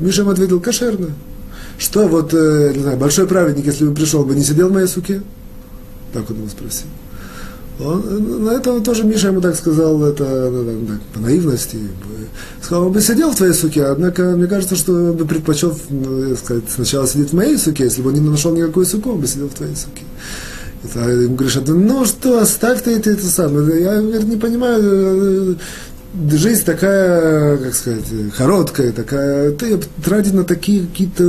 Миша 0.00 0.22
ему 0.22 0.30
ответил, 0.30 0.60
кошерная. 0.60 1.12
Что 1.78 2.06
вот, 2.06 2.32
э, 2.34 2.72
не 2.74 2.82
знаю, 2.82 2.98
большой 2.98 3.26
праведник, 3.26 3.66
если 3.66 3.86
бы 3.86 3.94
пришел 3.94 4.24
бы, 4.24 4.34
не 4.34 4.44
сидел 4.44 4.68
в 4.68 4.72
моей 4.72 4.86
суке? 4.86 5.22
Так 6.12 6.30
он 6.30 6.36
его 6.36 6.48
спросил. 6.48 6.86
Он, 7.84 8.44
на 8.44 8.50
это 8.50 8.80
тоже 8.80 9.04
Миша 9.04 9.28
ему 9.28 9.40
так 9.40 9.56
сказал, 9.56 10.02
это 10.04 10.50
ну, 10.50 10.86
так, 10.86 11.00
по 11.14 11.20
наивности. 11.20 11.78
Сказал, 12.62 12.86
он 12.86 12.92
бы 12.92 13.00
сидел 13.00 13.30
в 13.30 13.36
твоей 13.36 13.52
суке, 13.52 13.84
однако 13.84 14.22
мне 14.36 14.46
кажется, 14.46 14.76
что 14.76 14.92
он 14.92 15.12
бы 15.16 15.24
предпочел 15.24 15.76
ну, 15.90 16.34
сказать, 16.36 16.64
сначала 16.74 17.06
сидеть 17.06 17.30
в 17.30 17.34
моей 17.34 17.58
суке, 17.58 17.84
если 17.84 18.02
бы 18.02 18.08
он 18.10 18.14
не 18.14 18.20
нашел 18.20 18.54
никакую 18.54 18.86
суку, 18.86 19.12
он 19.12 19.20
бы 19.20 19.26
сидел 19.26 19.48
в 19.48 19.54
твоей 19.54 19.74
суке. 19.74 20.04
Это, 20.84 21.08
ему 21.08 21.36
говоришь, 21.36 21.56
ну 21.66 22.04
что, 22.04 22.40
оставь 22.40 22.82
ты 22.82 22.96
это, 22.96 23.10
это 23.10 23.24
самое. 23.26 23.82
Я 23.82 24.00
говорит, 24.00 24.24
не 24.24 24.36
понимаю, 24.36 25.56
жизнь 26.30 26.64
такая, 26.64 27.56
как 27.56 27.74
сказать, 27.74 28.04
короткая, 28.36 28.92
такая, 28.92 29.52
ты 29.52 29.78
тратить 30.04 30.34
на 30.34 30.44
такие 30.44 30.86
какие-то, 30.86 31.24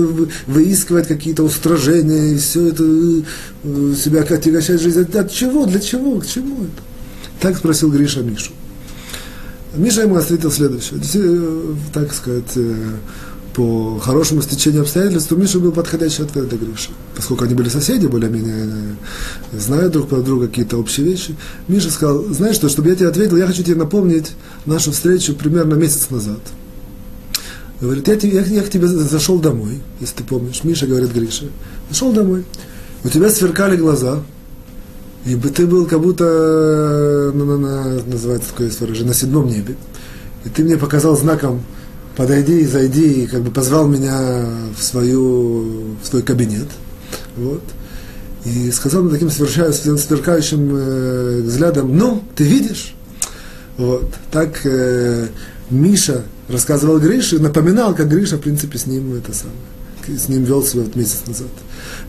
выискивать 0.48 1.08
какие-то 1.08 1.44
устражения, 1.44 2.34
и 2.34 2.38
все 2.38 2.68
это 2.68 2.84
э, 2.84 3.96
себя 3.96 4.22
отягощать 4.22 4.82
жизнь. 4.82 5.02
От, 5.02 5.32
чего, 5.32 5.66
для 5.66 5.80
чего, 5.80 6.20
к 6.20 6.28
чему 6.28 6.64
это? 6.64 6.84
Так 7.40 7.58
спросил 7.58 7.92
Гриша 7.92 8.22
Мишу. 8.22 8.52
Миша 9.76 10.02
ему 10.02 10.18
ответил 10.18 10.52
следующее. 10.52 11.00
Э, 11.16 11.74
так 11.94 12.14
сказать, 12.14 12.52
э, 12.56 12.76
по 13.54 14.00
хорошему 14.00 14.42
стечению 14.42 14.82
обстоятельств, 14.82 15.32
у 15.32 15.36
Миши 15.36 15.60
был 15.60 15.72
подходящий 15.72 16.24
ответ 16.24 16.50
для 16.50 16.58
Гриши. 16.58 16.90
Поскольку 17.16 17.44
они 17.44 17.54
были 17.54 17.70
соседи, 17.70 18.08
более-менее 18.08 18.96
э, 19.52 19.60
знают 19.60 19.94
друг 19.94 20.10
про 20.10 20.22
друга 20.22 20.48
какие-то 20.48 20.78
общие 20.78 21.06
вещи, 21.06 21.36
Миша 21.68 21.92
сказал, 21.92 22.24
знаешь 22.26 22.56
что, 22.56 22.68
чтобы 22.68 22.90
я 22.90 22.96
тебе 22.96 23.10
ответил, 23.10 23.38
я 23.38 23.46
хочу 23.46 23.64
тебе 23.64 23.76
напомнить 23.76 24.32
нашу 24.66 24.92
встречу 24.92 25.36
примерно 25.36 25.76
месяц 25.76 26.10
назад. 26.10 26.40
Говорит, 27.80 28.08
я, 28.08 28.16
я, 28.16 28.42
я 28.42 28.64
к 28.64 28.70
тебе 28.70 28.88
зашел 28.88 29.40
домой, 29.40 29.82
если 30.00 30.16
ты 30.18 30.24
помнишь. 30.24 30.64
Миша 30.64 30.88
говорит 30.88 31.14
Гриша, 31.14 31.46
зашел 31.90 32.12
домой. 32.12 32.46
У 33.04 33.10
тебя 33.10 33.30
сверкали 33.30 33.76
глаза, 33.76 34.24
и 35.26 35.36
ты 35.36 35.68
был 35.68 35.86
как 35.86 36.02
будто, 36.02 36.26
э, 36.26 37.32
на, 37.38 37.46
на, 37.46 37.58
на, 37.58 38.04
называется 38.06 38.50
такое 38.50 38.72
выражение, 38.80 39.10
на 39.10 39.14
седьмом 39.14 39.48
небе. 39.48 39.76
И 40.44 40.50
ты 40.50 40.64
мне 40.64 40.78
показал 40.78 41.16
знаком 41.16 41.64
подойди, 42.16 42.66
зайди, 42.66 43.24
и 43.24 43.28
как 43.28 43.42
бы 43.42 43.52
позвал 43.52 43.88
меня 43.88 44.46
в, 44.78 44.82
свою, 44.84 45.96
в 46.02 46.06
свой 46.06 46.22
кабинет. 46.22 46.68
Вот. 47.36 47.64
И 48.46 48.72
сказал 48.72 49.04
мне 49.04 49.14
таким 49.14 49.30
сверкающим 49.30 50.76
э, 50.76 51.42
взглядом, 51.44 51.98
ну, 51.98 52.24
ты 52.36 52.44
видишь? 52.44 52.94
Вот. 53.78 54.14
Так 54.32 54.60
э, 54.66 55.28
Миша 55.70 56.24
рассказывал 56.50 57.00
Грише, 57.00 57.40
напоминал, 57.40 57.96
как 57.96 58.10
Гриша, 58.10 58.38
в 58.38 58.42
принципе, 58.42 58.78
с 58.78 58.86
ним 58.86 59.16
это 59.16 59.32
самое, 59.34 60.20
с 60.20 60.28
ним 60.28 60.44
вел 60.44 60.64
себя 60.64 60.84
вот 60.84 60.96
месяц 60.96 61.22
назад. 61.26 61.48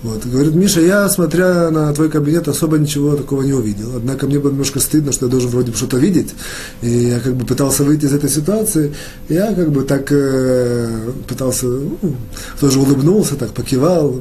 Вот. 0.05 0.27
Говорит, 0.27 0.55
Миша, 0.55 0.83
я, 0.83 1.09
смотря 1.09 1.71
на 1.71 1.91
твой 1.95 2.11
кабинет, 2.11 2.47
особо 2.47 2.77
ничего 2.77 3.17
такого 3.17 3.41
не 3.41 3.55
увидел. 3.55 3.97
Однако 3.97 4.27
мне 4.27 4.39
было 4.39 4.51
немножко 4.51 4.79
стыдно, 4.79 5.13
что 5.13 5.25
я 5.25 5.31
должен 5.31 5.49
вроде 5.49 5.71
бы 5.71 5.79
что-то 5.79 5.97
видеть. 5.97 6.35
И 6.83 6.91
я 6.91 7.21
как 7.21 7.35
бы 7.35 7.47
пытался 7.47 7.85
выйти 7.85 8.05
из 8.05 8.13
этой 8.13 8.29
ситуации. 8.29 8.95
Я 9.31 9.55
как 9.55 9.71
бы 9.71 9.83
так 9.83 10.13
э, 10.13 11.11
пытался, 11.27 11.67
ну, 11.67 12.17
тоже 12.61 12.81
улыбнулся, 12.81 13.37
так 13.37 13.53
покивал, 13.53 14.21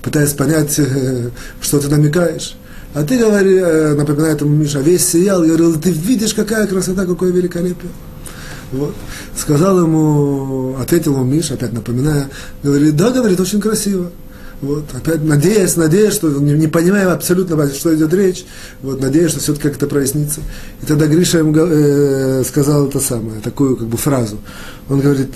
пытаясь 0.00 0.32
понять, 0.32 0.78
э, 0.78 1.30
что 1.60 1.80
ты 1.80 1.88
намекаешь. 1.88 2.54
А 2.94 3.02
ты, 3.02 3.18
говори, 3.18 3.56
э, 3.56 3.94
напоминает 3.94 4.40
ему 4.42 4.54
Миша, 4.54 4.78
весь 4.78 5.04
сиял, 5.04 5.42
и 5.42 5.48
говорил, 5.48 5.74
ты 5.74 5.90
видишь, 5.90 6.34
какая 6.34 6.68
красота, 6.68 7.04
какое 7.04 7.32
великолепие. 7.32 7.90
Вот. 8.70 8.94
Сказал 9.36 9.80
ему, 9.80 10.76
ответил 10.80 11.14
ему 11.14 11.24
Миша, 11.24 11.54
опять 11.54 11.72
напоминая, 11.72 12.28
говорит, 12.62 12.94
да, 12.94 13.10
говорит, 13.10 13.40
очень 13.40 13.60
красиво. 13.60 14.12
Вот, 14.62 14.84
опять 14.94 15.22
надеясь, 15.22 15.76
надеясь, 15.76 16.14
что 16.14 16.28
не, 16.30 16.52
не 16.52 16.66
понимая 16.66 17.12
абсолютно, 17.12 17.68
что 17.68 17.94
идет 17.94 18.12
речь, 18.14 18.46
вот, 18.82 19.00
надеясь, 19.00 19.30
что 19.30 19.40
все-таки 19.40 19.68
как-то 19.68 19.86
прояснится. 19.86 20.40
И 20.82 20.86
тогда 20.86 21.06
Гриша 21.06 21.38
ему 21.38 21.54
э, 21.54 22.42
сказал 22.42 22.88
это 22.88 22.98
самое, 22.98 23.40
такую 23.40 23.76
как 23.76 23.86
бы 23.88 23.98
фразу. 23.98 24.38
Он 24.88 25.00
говорит, 25.00 25.34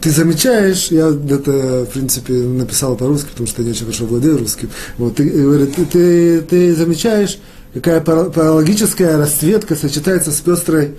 ты 0.00 0.10
замечаешь, 0.10 0.88
я 0.90 1.08
это, 1.08 1.84
в 1.84 1.92
принципе, 1.92 2.32
написал 2.32 2.96
по-русски, 2.96 3.28
потому 3.32 3.46
что 3.46 3.60
я 3.60 3.66
не 3.66 3.72
очень 3.72 3.84
хорошо 3.84 4.06
владею 4.06 4.38
русским, 4.38 4.70
вот, 4.96 5.16
ты, 5.16 5.28
говорит, 5.28 5.74
ты, 5.74 5.84
ты, 5.84 6.40
ты 6.40 6.74
замечаешь, 6.74 7.38
какая 7.74 8.00
паралогическая 8.00 9.18
расцветка 9.18 9.76
сочетается 9.76 10.30
с 10.30 10.40
пестрой 10.40 10.94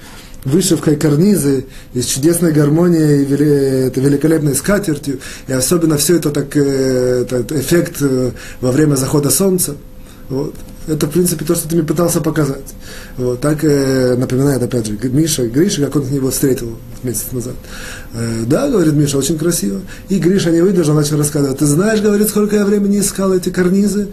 вышивкой 0.46 0.96
карнизы, 0.96 1.66
и 1.94 2.02
с 2.02 2.06
чудесной 2.06 2.52
гармонией, 2.52 3.26
это 3.88 4.00
великолепной 4.00 4.56
скатертью, 4.56 5.20
и 5.48 5.54
особенно 5.54 5.98
все 5.98 6.16
это 6.18 6.30
так, 6.32 6.56
э, 6.56 7.22
этот 7.22 7.52
эффект 7.52 7.98
э, 8.02 8.32
во 8.62 8.72
время 8.72 8.96
захода 8.96 9.30
солнца. 9.30 9.76
Вот. 10.30 10.54
Это, 10.88 11.06
в 11.06 11.12
принципе, 11.12 11.46
то, 11.46 11.56
что 11.56 11.68
ты 11.68 11.76
мне 11.76 11.84
пытался 11.84 12.22
показать. 12.22 12.74
Вот. 13.18 13.42
Так 13.42 13.64
э, 13.64 14.16
напоминает, 14.16 14.64
опять 14.64 14.88
же, 14.88 14.98
Миша, 15.04 15.48
Гриша, 15.48 15.86
как 15.86 15.98
он 15.98 16.08
его 16.08 16.32
встретил 16.32 16.78
месяц 17.04 17.28
назад. 17.32 17.56
Э, 18.14 18.44
да, 18.46 18.70
говорит 18.70 18.94
Миша, 18.94 19.18
очень 19.18 19.38
красиво. 19.38 19.82
И 20.08 20.18
Гриша 20.20 20.52
не 20.52 20.62
выдержал, 20.62 20.96
начал 20.96 21.18
рассказывать. 21.18 21.60
Ты 21.60 21.66
знаешь, 21.66 22.02
говорит, 22.02 22.30
сколько 22.30 22.56
я 22.56 22.66
времени 22.66 23.00
искал 23.00 23.34
эти 23.34 23.50
карнизы? 23.50 24.08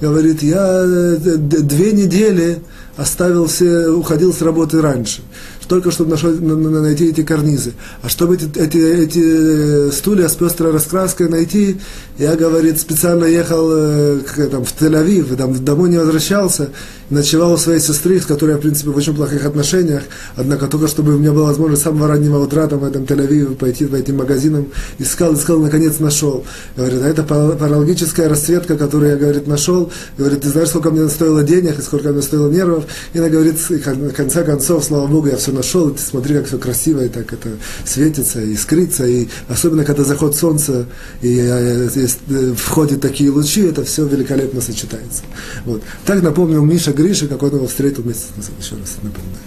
Говорит, 0.00 0.42
я 0.42 0.84
э, 0.86 1.16
две 1.16 1.92
недели 1.92 2.60
оставил 2.96 3.46
все, 3.46 3.88
уходил 3.88 4.32
с 4.32 4.42
работы 4.42 4.80
раньше 4.80 5.22
только 5.68 5.90
чтобы 5.90 6.10
нашел, 6.10 6.32
найти 6.32 7.10
эти 7.10 7.22
карнизы. 7.22 7.72
А 8.02 8.08
чтобы 8.08 8.36
эти, 8.36 8.50
эти, 8.58 8.78
эти 8.78 9.90
стулья 9.90 10.28
с 10.28 10.34
пестрой 10.34 10.72
раскраской 10.72 11.28
найти, 11.28 11.78
я, 12.18 12.36
говорит, 12.36 12.80
специально 12.80 13.24
ехал 13.24 13.70
э, 13.72 14.20
там, 14.50 14.64
в 14.64 14.74
Тель-Авив, 14.78 15.36
там, 15.36 15.64
домой 15.64 15.90
не 15.90 15.98
возвращался, 15.98 16.70
ночевал 17.10 17.52
у 17.52 17.56
своей 17.56 17.80
сестры, 17.80 18.20
с 18.20 18.26
которой 18.26 18.52
я, 18.52 18.56
в 18.56 18.60
принципе, 18.60 18.90
в 18.90 18.96
очень 18.96 19.14
плохих 19.14 19.44
отношениях, 19.44 20.02
однако 20.36 20.66
только 20.66 20.88
чтобы 20.88 21.14
у 21.14 21.18
меня 21.18 21.32
была 21.32 21.48
возможность 21.48 21.82
с 21.82 21.84
самого 21.84 22.08
раннего 22.08 22.38
утра 22.42 22.66
там, 22.66 22.80
в 22.80 22.84
этом 22.84 23.04
Тель-Авиве 23.04 23.54
пойти 23.54 23.86
по 23.86 23.96
этим 23.96 24.16
магазинам, 24.16 24.68
искал, 24.98 25.34
искал, 25.34 25.58
наконец 25.58 25.98
нашел. 25.98 26.44
Говорит, 26.76 27.00
а 27.02 27.08
это 27.08 27.22
паралогическая 27.22 28.28
расцветка, 28.28 28.76
которую 28.76 29.12
я, 29.12 29.16
говорит, 29.16 29.46
нашел. 29.46 29.90
Говорит, 30.18 30.42
ты 30.42 30.48
знаешь, 30.48 30.68
сколько 30.68 30.90
мне 30.90 31.08
стоило 31.08 31.42
денег 31.42 31.78
и 31.78 31.82
сколько 31.82 32.10
мне 32.10 32.22
стоило 32.22 32.50
нервов? 32.50 32.84
И 33.12 33.18
она 33.18 33.28
говорит, 33.28 33.56
в 33.58 34.12
конце 34.12 34.44
концов, 34.44 34.84
слава 34.84 35.06
Богу, 35.06 35.28
я 35.28 35.36
все 35.36 35.51
нашел 35.52 35.72
нашел, 35.72 35.88
и 35.88 35.96
ты 35.96 36.02
смотри, 36.02 36.34
как 36.34 36.46
все 36.46 36.58
красиво, 36.58 37.04
и 37.04 37.08
так 37.08 37.32
это 37.32 37.50
светится, 37.84 38.40
и 38.40 38.54
искрится, 38.54 39.06
и 39.06 39.28
особенно, 39.48 39.84
когда 39.84 40.04
заход 40.04 40.36
солнца, 40.36 40.86
и, 41.22 41.28
и, 41.28 41.38
э, 41.38 41.88
и, 41.94 42.00
и 42.00 42.08
э, 42.28 42.54
входят 42.54 43.00
такие 43.00 43.30
лучи, 43.30 43.62
это 43.62 43.84
все 43.84 44.06
великолепно 44.06 44.60
сочетается. 44.60 45.22
Вот. 45.64 45.82
Так 46.04 46.22
напомнил 46.22 46.64
Миша 46.64 46.92
Гриша, 46.92 47.26
как 47.28 47.42
он 47.42 47.54
его 47.54 47.66
встретил 47.66 48.04
месяц 48.04 48.28
назад, 48.36 48.52
еще 48.60 48.76
раз 48.76 48.96
напоминаю. 49.02 49.38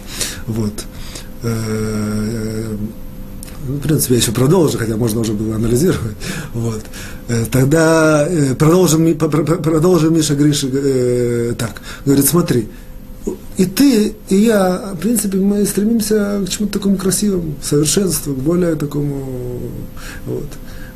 Вот. 0.48 0.74
Э, 1.44 2.76
в 3.68 3.80
принципе, 3.80 4.16
я 4.16 4.20
еще 4.20 4.32
продолжу, 4.32 4.78
хотя 4.78 4.96
можно 4.96 5.22
уже 5.22 5.34
было 5.34 5.56
анализировать. 5.56 6.16
Вот. 6.54 6.84
Тогда 7.52 8.30
продолжим, 8.60 9.18
продолжим 9.18 10.14
Миша 10.14 10.36
Гриша 10.36 10.68
так. 11.58 11.82
Говорит, 12.06 12.28
смотри, 12.28 12.70
и 13.58 13.66
ты, 13.66 14.16
и 14.30 14.36
я, 14.36 14.94
в 14.94 15.00
принципе, 15.00 15.38
мы 15.38 15.66
стремимся 15.66 16.44
к 16.46 16.50
чему-то 16.50 16.80
такому 16.80 16.98
красивому, 16.98 17.56
совершенству, 17.62 18.34
к 18.34 18.38
более 18.38 18.76
такому, 18.76 19.62
вот. 20.26 20.48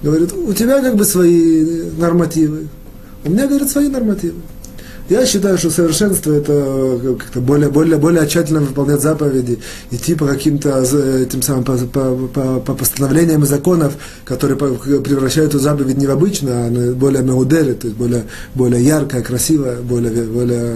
Говорит, 0.04 0.32
у 0.34 0.54
тебя 0.54 0.82
как 0.82 0.96
бы 0.96 1.04
свои 1.06 1.90
нормативы, 1.98 2.68
у 3.26 3.32
меня, 3.32 3.48
говорит, 3.48 3.70
свои 3.70 3.88
нормативы. 3.88 4.36
Я 5.10 5.26
считаю, 5.26 5.58
что 5.58 5.72
совершенство 5.72 6.32
это 6.32 7.16
как-то 7.18 7.42
более, 7.42 7.70
более, 7.70 7.98
более 7.98 8.28
тщательно 8.28 8.60
выполнять 8.60 9.02
заповеди, 9.02 9.58
идти 9.90 10.14
по 10.14 10.28
каким-то 10.28 10.82
этим 10.82 11.42
самым 11.42 11.64
по, 11.64 11.78
по, 11.78 12.16
по, 12.28 12.60
по 12.60 12.74
постановлениям 12.76 13.44
законов, 13.44 13.94
которые 14.24 14.56
превращают 14.56 15.50
эту 15.50 15.60
заповедь 15.60 15.98
не 15.98 16.06
в 16.06 16.12
обычную, 16.12 16.68
а 16.68 16.94
более 16.94 17.24
меудели, 17.24 17.74
то 17.74 17.88
есть 17.88 17.98
более, 17.98 18.26
более 18.54 18.86
яркая, 18.86 19.24
красивая, 19.24 19.78
более, 19.78 20.26
более 20.26 20.76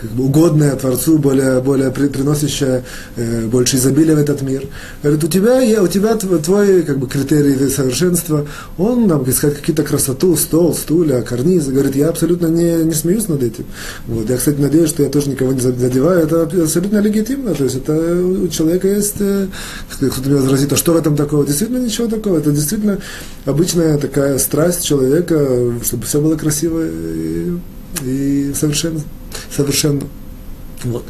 как 0.00 0.10
бы 0.10 0.24
угодная 0.24 0.76
Творцу, 0.76 1.18
более, 1.18 1.60
более 1.60 1.90
при, 1.90 2.08
приносящая 2.08 2.84
э, 3.16 3.46
больше 3.46 3.76
изобилия 3.76 4.14
в 4.14 4.18
этот 4.18 4.42
мир. 4.42 4.64
Говорит, 5.02 5.24
у 5.24 5.28
тебя, 5.28 5.60
я, 5.60 5.82
у 5.82 5.88
тебя 5.88 6.14
твой 6.16 6.82
как 6.82 6.98
бы, 6.98 7.08
критерий 7.08 7.68
совершенства, 7.70 8.46
он 8.76 9.06
нам 9.06 9.28
искать 9.28 9.56
какие-то 9.56 9.82
красоту, 9.82 10.36
стол, 10.36 10.74
стулья, 10.74 11.22
карнизы. 11.22 11.72
Говорит, 11.72 11.96
я 11.96 12.10
абсолютно 12.10 12.46
не, 12.46 12.84
не 12.84 12.92
смеюсь 12.92 13.28
над 13.28 13.42
этим. 13.42 13.55
Вот. 14.06 14.28
Я, 14.28 14.36
кстати, 14.36 14.60
надеюсь, 14.60 14.90
что 14.90 15.02
я 15.02 15.08
тоже 15.08 15.30
никого 15.30 15.52
не 15.52 15.60
задеваю. 15.60 16.20
Это 16.20 16.42
абсолютно 16.42 16.98
легитимно. 16.98 17.54
То 17.54 17.64
есть 17.64 17.76
это 17.76 17.94
у 17.94 18.48
человека 18.48 18.88
есть, 18.88 19.16
э, 19.20 19.48
кто-то 19.90 20.28
меня 20.28 20.40
возразит, 20.40 20.72
а 20.72 20.76
что 20.76 20.92
в 20.92 20.96
этом 20.96 21.16
такого? 21.16 21.46
Действительно 21.46 21.78
ничего 21.78 22.08
такого. 22.08 22.38
Это 22.38 22.50
действительно 22.52 22.98
обычная 23.44 23.98
такая 23.98 24.38
страсть 24.38 24.84
человека, 24.84 25.74
чтобы 25.84 26.04
все 26.04 26.20
было 26.20 26.36
красиво 26.36 26.82
и, 26.84 27.58
и 28.04 28.52
совершенно 28.54 29.00
совершенно. 29.54 30.02
Вот. 30.84 31.04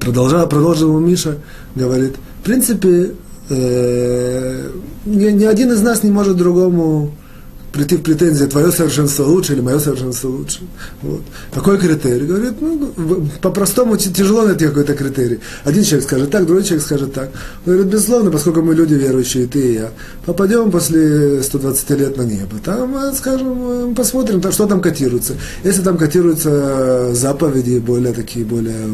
Продолжал, 0.00 0.48
продолжил 0.48 0.98
Миша, 0.98 1.38
говорит, 1.74 2.16
в 2.40 2.44
принципе, 2.44 3.14
э, 3.48 4.70
ни, 5.04 5.30
ни 5.30 5.44
один 5.44 5.72
из 5.72 5.80
нас 5.80 6.02
не 6.02 6.10
может 6.10 6.36
другому 6.36 7.14
прийти 7.72 7.96
в 7.96 8.02
претензии, 8.02 8.44
твое 8.44 8.70
совершенство 8.70 9.24
лучше 9.24 9.54
или 9.54 9.60
мое 9.60 9.78
совершенство 9.78 10.28
лучше. 10.28 10.60
Вот. 11.00 11.22
Какой 11.52 11.78
критерий? 11.78 12.26
Говорит, 12.26 12.54
ну, 12.60 13.28
по-простому 13.40 13.96
тяжело 13.96 14.42
найти 14.42 14.66
какой-то 14.66 14.94
критерий. 14.94 15.40
Один 15.64 15.82
человек 15.82 16.06
скажет 16.06 16.30
так, 16.30 16.46
другой 16.46 16.64
человек 16.64 16.84
скажет 16.84 17.14
так. 17.14 17.30
Он 17.66 17.72
говорит, 17.72 17.86
безусловно, 17.86 18.30
поскольку 18.30 18.62
мы 18.62 18.74
люди 18.74 18.94
верующие, 18.94 19.46
ты 19.46 19.60
и 19.60 19.74
я, 19.74 19.90
попадем 20.26 20.70
после 20.70 21.42
120 21.42 21.90
лет 21.90 22.16
на 22.16 22.22
небо. 22.22 22.56
Там, 22.62 22.94
э, 22.96 23.12
скажем, 23.14 23.92
э, 23.92 23.94
посмотрим, 23.94 24.42
что 24.52 24.66
там 24.66 24.80
котируется. 24.80 25.34
Если 25.64 25.82
там 25.82 25.96
котируются 25.96 27.14
заповеди 27.14 27.78
более 27.78 28.12
такие, 28.12 28.44
более, 28.44 28.86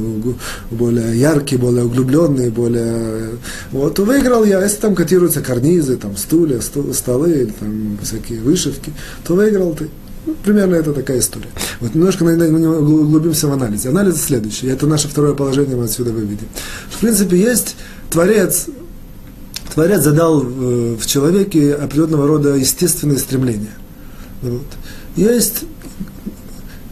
более 0.70 1.18
яркие, 1.18 1.60
более 1.60 1.84
углубленные, 1.84 2.50
более... 2.50 3.30
Вот, 3.72 3.98
выиграл 3.98 4.44
я. 4.44 4.62
Если 4.62 4.80
там 4.80 4.94
котируются 4.94 5.40
карнизы, 5.40 5.96
там 5.96 6.16
стулья, 6.16 6.60
столы, 6.60 7.52
там 7.58 7.98
всякие 8.02 8.40
выше 8.40 8.67
вышивки, 8.68 8.92
то 9.24 9.34
выиграл 9.34 9.74
ты. 9.74 9.88
Ну, 10.26 10.34
примерно 10.44 10.74
это 10.74 10.92
такая 10.92 11.20
история. 11.20 11.48
Вот 11.80 11.94
немножко 11.94 12.24
мы 12.24 12.34
углубимся 12.78 13.48
в 13.48 13.52
анализ. 13.52 13.86
Анализ 13.86 14.22
следующий. 14.22 14.66
Это 14.66 14.86
наше 14.86 15.08
второе 15.08 15.34
положение, 15.34 15.76
мы 15.76 15.84
отсюда 15.84 16.12
выведем. 16.12 16.48
В 16.90 17.00
принципе, 17.00 17.38
есть 17.38 17.76
Творец, 18.10 18.66
Творец 19.74 20.02
задал 20.02 20.42
э, 20.42 20.96
в 21.00 21.06
человеке 21.06 21.74
определенного 21.74 22.26
рода 22.26 22.54
естественные 22.56 23.18
стремления. 23.18 23.72
Вот. 24.42 24.66
Есть 25.16 25.64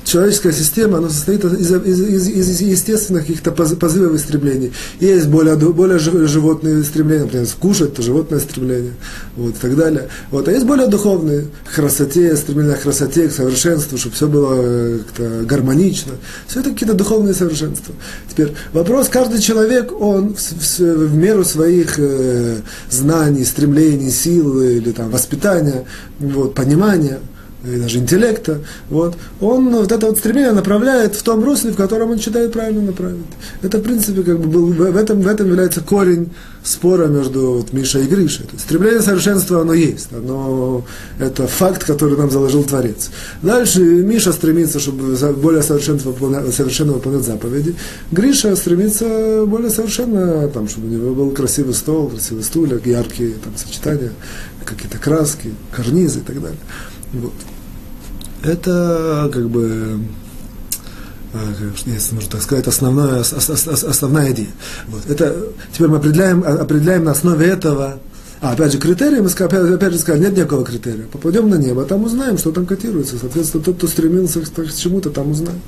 человеческая 0.07 0.53
система, 0.53 0.99
она 0.99 1.11
состоит 1.11 1.45
из, 1.45 1.73
из, 1.73 2.01
из, 2.01 2.29
из 2.29 2.61
естественных 2.61 3.27
каких-то 3.27 3.51
позывов 3.51 4.15
и 4.15 4.19
стремлений. 4.19 4.73
Есть 5.01 5.27
более, 5.27 5.57
более 5.57 5.99
животные 5.99 6.83
стремления, 6.85 7.25
например, 7.25 7.47
скушать, 7.47 7.93
это 7.93 8.03
животное 8.03 8.39
стремление, 8.39 8.93
вот, 9.37 9.57
и 9.57 9.59
так 9.59 9.77
далее. 9.77 10.09
Вот. 10.31 10.47
А 10.49 10.53
есть 10.53 10.65
более 10.65 10.87
духовные, 10.87 11.47
к 11.65 11.75
красоте, 11.75 12.37
стремление 12.37 12.77
к 12.77 12.83
красоте, 12.83 13.29
к 13.29 13.33
совершенству, 13.33 13.99
чтобы 13.99 14.15
все 14.15 14.29
было 14.29 14.55
э, 14.57 14.99
как-то 14.99 15.45
гармонично. 15.45 16.13
Все 16.47 16.61
это 16.61 16.71
какие-то 16.71 16.95
духовные 16.95 17.35
совершенства. 17.35 17.95
Теперь 18.31 18.53
вопрос, 18.73 19.09
каждый 19.09 19.41
человек, 19.41 19.93
он 20.01 20.35
в, 20.35 20.39
в, 20.39 20.79
в 20.79 21.15
меру 21.17 21.45
своих 21.45 21.99
э, 21.99 22.59
знаний, 22.91 23.45
стремлений, 23.45 24.11
сил 24.11 24.63
или 24.63 24.93
там, 24.93 25.11
воспитания, 25.11 25.85
вот, 26.21 26.55
понимания, 26.55 27.19
и 27.67 27.79
даже 27.79 27.99
интеллекта, 27.99 28.61
вот, 28.91 29.17
он 29.41 29.75
вот 29.75 29.93
это 29.93 30.07
вот 30.07 30.19
стремление 30.19 30.53
направляет 30.53 31.15
в 31.15 31.23
том 31.23 31.45
русле, 31.45 31.73
в 31.73 31.77
котором 31.77 32.11
он 32.11 32.19
считает 32.19 32.53
правильно 32.53 32.83
направить. 32.83 33.27
Это, 33.63 33.79
в 33.79 33.83
принципе, 33.83 34.23
как 34.23 34.39
бы 34.39 34.49
был, 34.49 34.67
в 34.67 34.97
этом, 34.97 35.21
в 35.21 35.27
этом 35.27 35.49
является 35.49 35.81
корень 35.81 36.31
спора 36.63 37.07
между 37.07 37.53
вот, 37.53 37.73
Мишей 37.73 38.05
и 38.05 38.07
Гришей. 38.07 38.45
То 38.45 38.53
есть, 38.53 38.65
стремление 38.65 39.01
совершенства, 39.01 39.61
оно 39.61 39.73
есть, 39.73 40.09
оно, 40.13 40.85
это 41.19 41.47
факт, 41.47 41.85
который 41.85 42.17
нам 42.17 42.31
заложил 42.31 42.65
Творец. 42.65 43.11
Дальше 43.43 43.81
Миша 43.81 44.33
стремится, 44.33 44.81
чтобы 44.81 45.17
более 45.35 45.63
совершенно 45.63 45.99
выполнять, 45.99 46.55
совершенно 46.55 46.93
выполнять 46.93 47.25
заповеди. 47.25 47.75
Гриша 48.13 48.55
стремится 48.57 49.45
более 49.47 49.71
совершенно, 49.71 50.49
там, 50.49 50.69
чтобы 50.69 50.89
у 50.89 50.91
него 50.91 51.15
был 51.15 51.31
красивый 51.31 51.75
стол, 51.75 52.09
красивый 52.09 52.43
стулья, 52.43 52.81
яркие 52.85 53.35
там, 53.43 53.57
сочетания, 53.57 54.13
какие-то 54.65 54.99
краски, 54.99 55.55
карнизы 55.75 56.21
и 56.21 56.23
так 56.23 56.41
далее. 56.41 56.59
Вот. 57.13 57.33
Это 58.43 59.31
как 59.33 59.49
бы 59.49 60.01
а, 61.37 61.53
если 61.87 62.15
можно 62.15 62.31
так 62.31 62.43
сказать, 62.43 62.67
основная, 62.67 63.21
основная 63.21 64.33
идея. 64.33 64.49
Вот. 64.89 65.09
Это, 65.09 65.37
теперь 65.73 65.89
мы 65.89 65.99
определяем, 65.99 66.43
а, 66.47 66.55
определяем 66.63 67.05
на 67.05 67.11
основе 67.13 67.47
этого, 67.47 67.99
а 68.41 68.53
опять 68.53 68.73
же, 68.73 68.79
критерии, 68.79 69.21
мы 69.21 69.29
опять, 69.29 69.53
опять 69.53 69.93
же 69.93 69.99
сказали, 69.99 70.25
нет 70.25 70.37
никакого 70.37 70.65
критерия. 70.65 71.07
Попадем 71.11 71.49
на 71.49 71.57
небо, 71.57 71.85
там 71.85 72.05
узнаем, 72.05 72.39
что 72.39 72.53
там 72.53 72.67
котируется. 72.67 73.19
Соответственно, 73.19 73.65
тот, 73.65 73.77
кто 73.77 73.87
стремился 73.87 74.41
к 74.41 74.75
чему-то, 74.75 75.11
там 75.11 75.31
узнает. 75.31 75.59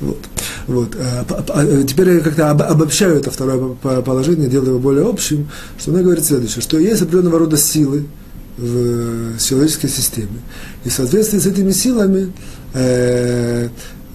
Вот. 0.00 0.18
Вот. 0.66 0.96
А, 0.98 1.84
теперь 1.84 2.10
я 2.10 2.20
как-то 2.20 2.50
обобщаю 2.50 3.16
это 3.16 3.30
второе 3.30 3.74
положение, 4.02 4.48
делаю 4.48 4.70
его 4.70 4.78
более 4.78 5.08
общим, 5.08 5.48
что 5.78 5.92
она 5.92 6.02
говорит 6.02 6.24
следующее, 6.24 6.62
что 6.62 6.78
есть 6.78 7.02
определенного 7.02 7.40
рода 7.40 7.56
силы, 7.56 8.06
в 8.60 9.38
человеческой 9.38 9.88
системе. 9.88 10.40
И 10.84 10.88
в 10.88 10.92
соответствии 10.92 11.38
с 11.38 11.46
этими 11.46 11.72
силами 11.72 12.32
э, 12.74 13.68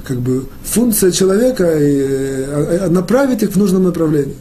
как 0.04 0.20
бы 0.20 0.46
функция 0.64 1.12
человека 1.12 1.64
э, 1.64 2.88
направить 2.90 3.44
их 3.44 3.52
в 3.52 3.58
нужном 3.58 3.84
направлении. 3.84 4.36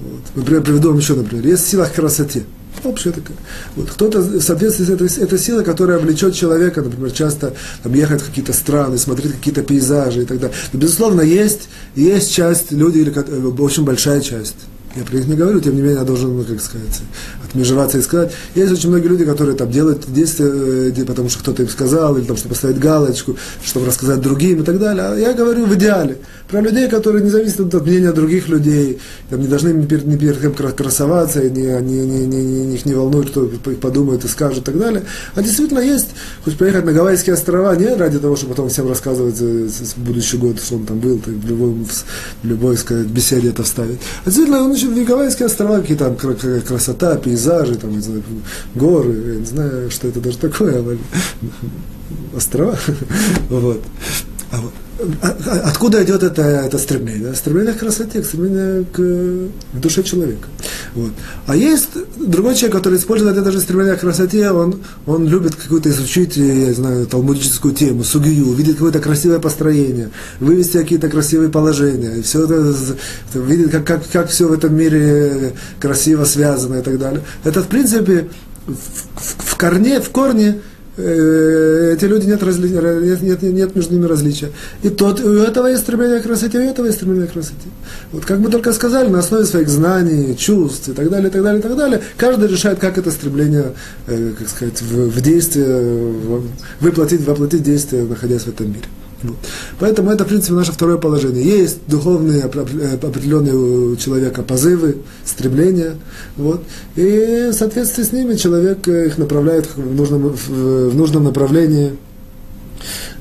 Вот. 0.00 0.20
Например, 0.34 0.62
приведу 0.62 0.88
вам 0.90 0.98
еще, 0.98 1.14
например, 1.14 1.46
есть 1.46 1.66
сила 1.66 1.86
к 1.86 1.94
красоте. 1.94 2.44
Общая 2.84 3.10
такая. 3.10 3.36
Вот. 3.74 3.90
Кто-то 3.90 4.20
в 4.20 4.42
соответствии 4.42 4.84
с 4.84 4.90
этой, 4.90 5.08
этой 5.22 5.38
силой, 5.38 5.64
которая 5.64 5.98
влечет 5.98 6.34
человека, 6.34 6.82
например, 6.82 7.10
часто 7.10 7.54
там, 7.82 7.94
ехать 7.94 8.20
в 8.20 8.26
какие-то 8.26 8.52
страны, 8.52 8.98
смотреть 8.98 9.32
какие-то 9.32 9.62
пейзажи 9.62 10.22
и 10.22 10.26
так 10.26 10.38
далее. 10.38 10.56
Но, 10.72 10.78
безусловно, 10.78 11.22
есть, 11.22 11.68
есть 11.94 12.32
часть 12.32 12.72
людей, 12.72 13.02
или 13.02 13.12
э, 13.16 13.46
очень 13.58 13.84
большая 13.84 14.20
часть 14.20 14.56
я 14.96 15.04
про 15.04 15.16
них 15.16 15.26
не 15.26 15.34
говорю, 15.34 15.60
тем 15.60 15.74
не 15.74 15.82
менее, 15.82 15.98
я 15.98 16.04
должен, 16.04 16.36
ну, 16.36 16.44
как 16.44 16.60
сказать, 16.60 17.02
отмежеваться 17.44 17.98
и 17.98 18.02
сказать. 18.02 18.32
Есть 18.54 18.72
очень 18.72 18.88
многие 18.88 19.08
люди, 19.08 19.24
которые 19.24 19.56
там 19.56 19.70
делают 19.70 20.04
действия, 20.10 20.46
э, 20.46 21.04
потому 21.04 21.28
что 21.28 21.40
кто-то 21.40 21.62
им 21.62 21.68
сказал, 21.68 22.16
или 22.16 22.24
там, 22.24 22.36
чтобы 22.36 22.54
поставить 22.54 22.78
галочку, 22.78 23.36
чтобы 23.64 23.86
рассказать 23.86 24.20
другим 24.20 24.62
и 24.62 24.64
так 24.64 24.78
далее. 24.78 25.04
А 25.04 25.14
я 25.16 25.32
говорю 25.32 25.66
в 25.66 25.74
идеале. 25.74 26.18
Про 26.48 26.60
людей, 26.60 26.88
которые 26.88 27.24
не 27.24 27.30
зависят 27.30 27.74
от 27.74 27.86
мнения 27.86 28.12
других 28.12 28.48
людей, 28.48 28.98
там, 29.28 29.40
не 29.40 29.48
должны 29.48 29.84
перед, 29.86 30.06
ни 30.06 30.16
перед 30.16 30.40
кем 30.40 30.54
красоваться, 30.54 31.40
и 31.42 31.50
не, 31.50 31.66
не, 31.80 32.06
не, 32.06 32.26
не, 32.26 32.74
их 32.74 32.86
не 32.86 32.94
волнует, 32.94 33.30
кто 33.30 33.44
их 33.44 33.80
подумает 33.80 34.24
и 34.24 34.28
скажет 34.28 34.58
и 34.58 34.62
так 34.62 34.78
далее. 34.78 35.02
А 35.34 35.42
действительно 35.42 35.80
есть, 35.80 36.08
хоть 36.44 36.56
поехать 36.56 36.84
на 36.84 36.92
Гавайские 36.92 37.34
острова, 37.34 37.74
не 37.76 37.94
ради 37.94 38.18
того, 38.18 38.36
чтобы 38.36 38.54
потом 38.54 38.68
всем 38.68 38.88
рассказывать 38.88 39.38
в 39.38 39.98
будущий 39.98 40.36
год, 40.38 40.60
что 40.60 40.76
он 40.76 40.86
там 40.86 41.00
был, 41.00 41.20
в 41.24 41.46
любой, 41.46 41.74
в 42.42 42.46
любой 42.46 42.76
сказать, 42.76 43.06
беседе 43.06 43.50
это 43.50 43.62
вставить. 43.62 43.98
А 44.24 44.26
действительно, 44.26 44.62
он 44.62 44.72
еще 44.72 44.85
в 44.86 45.04
Гавайские 45.04 45.46
острова, 45.46 45.80
какие 45.80 45.96
там 45.96 46.16
красота, 46.16 47.16
пейзажи, 47.16 47.76
там, 47.76 47.92
не 47.92 48.00
знаю, 48.00 48.22
горы, 48.74 49.12
я 49.12 49.34
не 49.40 49.46
знаю, 49.46 49.90
что 49.90 50.08
это 50.08 50.20
даже 50.20 50.38
такое, 50.38 50.98
острова. 52.34 52.78
вот. 53.48 53.82
А 54.52 54.60
вот 54.60 54.72
а, 54.72 54.76
а, 54.78 54.85
откуда 55.64 56.02
идет 56.04 56.22
это, 56.22 56.42
это 56.42 56.78
стремление? 56.78 57.34
Стремление 57.34 57.74
к 57.74 57.78
красоте, 57.78 58.22
стремление 58.22 58.84
к, 58.84 59.78
душе 59.78 60.02
человека. 60.02 60.48
Вот. 60.94 61.12
А 61.46 61.54
есть 61.54 61.90
другой 62.16 62.54
человек, 62.54 62.76
который 62.76 62.98
использует 62.98 63.36
это 63.36 63.52
же 63.52 63.60
стремление 63.60 63.96
к 63.96 64.00
красоте, 64.00 64.50
он, 64.50 64.80
он 65.06 65.28
любит 65.28 65.54
какую-то 65.54 65.90
изучить, 65.90 66.36
я 66.36 66.72
знаю, 66.72 67.06
талмудическую 67.06 67.74
тему, 67.74 68.04
сугию, 68.04 68.48
увидеть 68.48 68.76
какое-то 68.76 69.00
красивое 69.00 69.38
построение, 69.38 70.10
вывести 70.40 70.78
какие-то 70.78 71.08
красивые 71.10 71.50
положения, 71.50 72.22
все 72.22 72.44
это, 72.44 72.74
видеть, 73.34 73.70
как, 73.70 73.86
как, 73.86 74.02
как 74.10 74.30
все 74.30 74.46
в 74.46 74.52
этом 74.52 74.74
мире 74.74 75.52
красиво 75.78 76.24
связано 76.24 76.76
и 76.76 76.82
так 76.82 76.98
далее. 76.98 77.22
Это, 77.44 77.62
в 77.62 77.68
принципе, 77.68 78.28
в, 78.66 78.72
в, 78.72 79.52
в 79.52 79.56
корне, 79.56 80.00
в 80.00 80.10
корне 80.10 80.60
эти 80.96 82.04
люди 82.06 82.26
нет, 82.26 82.42
разли... 82.42 82.68
нет, 82.68 83.22
нет, 83.22 83.42
нет 83.42 83.76
между 83.76 83.94
ними 83.94 84.06
различия. 84.06 84.50
И 84.82 84.88
тот, 84.88 85.20
у 85.20 85.42
этого 85.42 85.66
есть 85.66 85.82
стремление 85.82 86.20
к 86.20 86.22
красоте, 86.22 86.58
у 86.58 86.62
этого 86.62 86.86
есть 86.86 86.98
стремление 86.98 87.28
к 87.28 87.32
красоте. 87.32 87.68
Вот 88.12 88.24
как 88.24 88.38
мы 88.38 88.50
только 88.50 88.72
сказали, 88.72 89.08
на 89.08 89.18
основе 89.18 89.44
своих 89.44 89.68
знаний, 89.68 90.36
чувств 90.36 90.88
и 90.88 90.92
так 90.92 91.10
далее, 91.10 91.28
и 91.28 91.32
так 91.32 91.42
далее, 91.42 91.60
и 91.60 91.62
так 91.62 91.76
далее, 91.76 92.02
каждый 92.16 92.48
решает, 92.48 92.78
как 92.78 92.96
это 92.96 93.10
стремление, 93.10 93.72
э, 94.06 94.32
как 94.38 94.48
сказать, 94.48 94.80
в, 94.80 95.10
в 95.10 95.20
действие, 95.20 96.12
воплотить, 96.80 97.26
воплотить 97.26 97.62
действие, 97.62 98.04
находясь 98.04 98.42
в 98.42 98.48
этом 98.48 98.68
мире. 98.68 98.86
Вот. 99.22 99.36
Поэтому 99.78 100.10
это, 100.10 100.24
в 100.24 100.28
принципе, 100.28 100.54
наше 100.54 100.72
второе 100.72 100.98
положение. 100.98 101.42
Есть 101.42 101.78
духовные 101.86 102.42
э, 102.42 102.94
определенные 102.94 103.54
у 103.54 103.96
человека 103.96 104.42
позывы, 104.42 104.98
стремления. 105.24 105.96
Вот. 106.36 106.62
И 106.96 107.48
в 107.50 107.52
соответствии 107.52 108.02
с 108.02 108.12
ними 108.12 108.34
человек 108.36 108.86
э, 108.88 109.06
их 109.06 109.18
направляет 109.18 109.68
в 109.74 109.94
нужном, 109.94 110.28
в 110.28 110.94
нужном 110.94 111.24
направлении, 111.24 111.96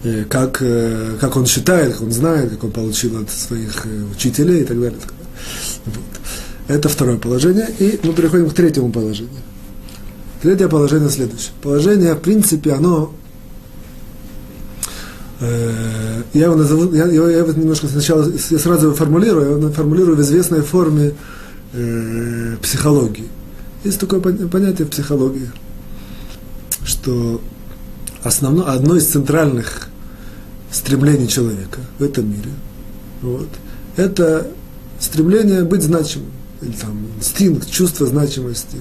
э, 0.03 0.25
как, 0.25 0.61
как 1.19 1.37
он 1.37 1.45
считает, 1.45 1.93
как 1.93 2.01
он 2.01 2.11
знает, 2.11 2.51
как 2.51 2.63
он 2.65 2.71
получил 2.71 3.21
от 3.21 3.31
своих 3.31 3.85
учителей 4.13 4.61
и 4.61 4.65
так 4.65 4.79
далее. 4.79 4.99
Вот. 5.85 5.95
Это 6.67 6.89
второе 6.89 7.17
положение. 7.17 7.69
И 7.79 7.99
мы 8.03 8.13
переходим 8.13 8.49
к 8.49 8.53
третьему 8.53 8.91
положению. 8.91 9.41
Третье 10.41 10.67
положение 10.67 11.09
следующее. 11.09 11.53
Положение, 11.61 12.13
в 12.15 12.19
принципе, 12.19 12.73
оно 12.73 13.13
я 15.41 16.45
его 16.45 16.55
назову, 16.55 16.93
я, 16.93 17.05
я, 17.07 17.39
его 17.39 17.51
немножко 17.51 17.87
сначала, 17.87 18.25
я 18.49 18.59
сразу 18.59 18.87
его 18.87 18.95
формулирую, 18.95 19.61
я 19.61 19.69
формулирую 19.69 20.15
в 20.15 20.21
известной 20.21 20.61
форме 20.61 21.13
э, 21.73 22.55
психологии. 22.61 23.27
Есть 23.83 23.99
такое 23.99 24.19
понятие 24.21 24.87
в 24.87 24.89
психологии, 24.89 25.51
что 26.85 27.41
основно, 28.23 28.71
одно 28.71 28.95
из 28.95 29.05
центральных 29.07 29.89
стремлений 30.71 31.27
человека 31.27 31.79
в 31.99 32.03
этом 32.03 32.29
мире, 32.29 32.51
вот, 33.21 33.49
это 33.97 34.47
стремление 34.99 35.63
быть 35.63 35.83
значимым, 35.83 36.31
или 36.61 36.71
там 36.71 37.07
инстинкт, 37.17 37.69
чувство 37.69 38.07
значимости, 38.07 38.77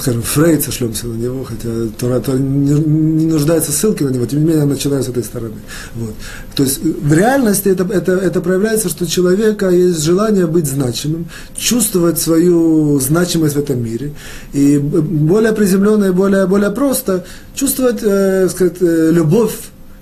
скажем, 0.00 0.22
Фрейд 0.22 0.62
сошлемся 0.62 1.06
на 1.06 1.14
него, 1.14 1.44
хотя 1.44 1.68
Тора, 1.98 2.20
Тора 2.20 2.38
не, 2.38 2.72
не 2.72 3.26
нуждается 3.26 3.72
ссылки 3.72 4.02
на 4.02 4.10
него, 4.10 4.26
тем 4.26 4.40
не 4.40 4.46
менее, 4.46 4.62
я 4.62 4.66
начинаю 4.66 5.02
с 5.02 5.08
этой 5.08 5.22
стороны. 5.22 5.60
Вот. 5.94 6.14
То 6.54 6.64
есть 6.64 6.82
в 6.82 7.12
реальности 7.12 7.68
это, 7.68 7.84
это, 7.84 8.12
это 8.12 8.40
проявляется, 8.40 8.88
что 8.88 9.04
у 9.04 9.06
человека 9.06 9.68
есть 9.70 10.02
желание 10.02 10.46
быть 10.46 10.66
значимым, 10.66 11.28
чувствовать 11.56 12.18
свою 12.18 12.98
значимость 13.00 13.54
в 13.54 13.58
этом 13.58 13.82
мире, 13.82 14.12
и 14.52 14.78
более 14.78 15.52
приземленно 15.52 16.06
и 16.06 16.10
более, 16.10 16.46
более 16.46 16.70
просто 16.70 17.24
чувствовать 17.54 18.02
э, 18.02 18.48
сказать, 18.48 18.76
э, 18.80 19.10
любовь 19.12 19.54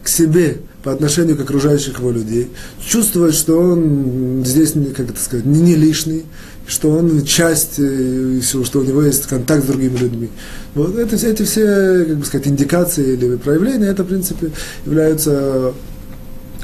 к 0.03 0.09
себе, 0.09 0.59
по 0.83 0.93
отношению 0.93 1.37
к 1.37 1.41
окружающих 1.41 1.99
его 1.99 2.11
людей, 2.11 2.49
чувствовать, 2.87 3.35
что 3.35 3.59
он 3.59 4.43
здесь, 4.47 4.73
как 4.97 5.11
это 5.11 5.21
сказать, 5.21 5.45
не, 5.45 5.61
не 5.61 5.75
лишний, 5.75 6.25
что 6.69 6.91
он 6.91 7.25
часть 7.25 7.79
э, 7.79 8.41
что 8.43 8.81
у 8.81 8.85
него 8.85 9.03
есть 9.03 9.27
контакт 9.27 9.65
с 9.65 9.67
другими 9.67 9.97
людьми. 9.97 10.29
Вот 10.75 10.97
это, 10.97 11.17
эти 11.17 11.43
все, 11.43 12.05
как 12.07 12.19
бы 12.19 12.25
сказать, 12.25 12.47
индикации 12.47 13.15
или 13.15 13.37
проявления, 13.37 13.87
это, 13.87 14.05
в 14.05 14.07
принципе, 14.07 14.53
являются 14.85 15.73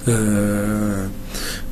э, 0.04 1.06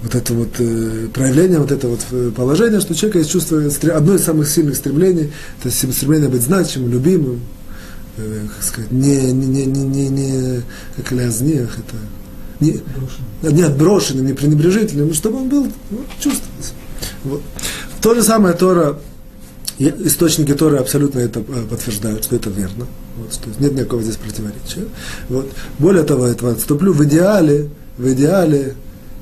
вот 0.02 0.14
это 0.14 0.32
вот 0.32 0.48
э, 0.58 1.08
проявление, 1.12 1.58
вот 1.58 1.70
это 1.70 1.88
вот 1.88 2.00
э, 2.10 2.30
положение, 2.34 2.80
что 2.80 2.94
у 2.94 2.96
человека 2.96 3.18
есть 3.18 3.30
чувство, 3.30 3.62
одно 3.94 4.14
из 4.14 4.24
самых 4.24 4.48
сильных 4.48 4.76
стремлений, 4.76 5.30
это 5.62 5.70
стремление 5.70 6.30
быть 6.30 6.42
значимым, 6.42 6.90
любимым, 6.90 7.40
э, 8.16 8.46
как 8.56 8.64
сказать, 8.64 8.90
не, 8.90 9.30
не, 9.30 9.46
не, 9.46 9.66
не, 9.66 9.82
не, 9.82 10.08
не 10.08 10.62
как 10.96 11.12
лязнех, 11.12 11.78
это 11.78 11.96
не, 12.60 12.80
не 13.42 13.62
отброшенным, 13.62 14.24
не 14.24 14.32
пренебрежительным, 14.32 15.12
чтобы 15.12 15.42
он 15.42 15.48
был, 15.50 15.66
ну, 15.90 15.98
чувствовался. 16.18 16.72
Вот. 17.24 17.42
То 18.02 18.16
же 18.16 18.22
самое 18.24 18.54
Тора, 18.54 18.98
источники 19.78 20.52
Торы 20.54 20.78
абсолютно 20.78 21.20
это 21.20 21.38
э, 21.38 21.42
подтверждают, 21.70 22.24
что 22.24 22.34
это 22.34 22.50
верно. 22.50 22.86
Вот, 23.16 23.32
что 23.32 23.48
нет 23.60 23.74
никакого 23.74 24.02
здесь 24.02 24.16
противоречия. 24.16 24.88
Вот. 25.28 25.48
Более 25.78 26.02
того, 26.02 26.26
этого 26.26 26.50
отступлю, 26.50 26.92
в 26.92 27.04
идеале, 27.04 27.68
в 27.96 28.12
идеале 28.12 28.74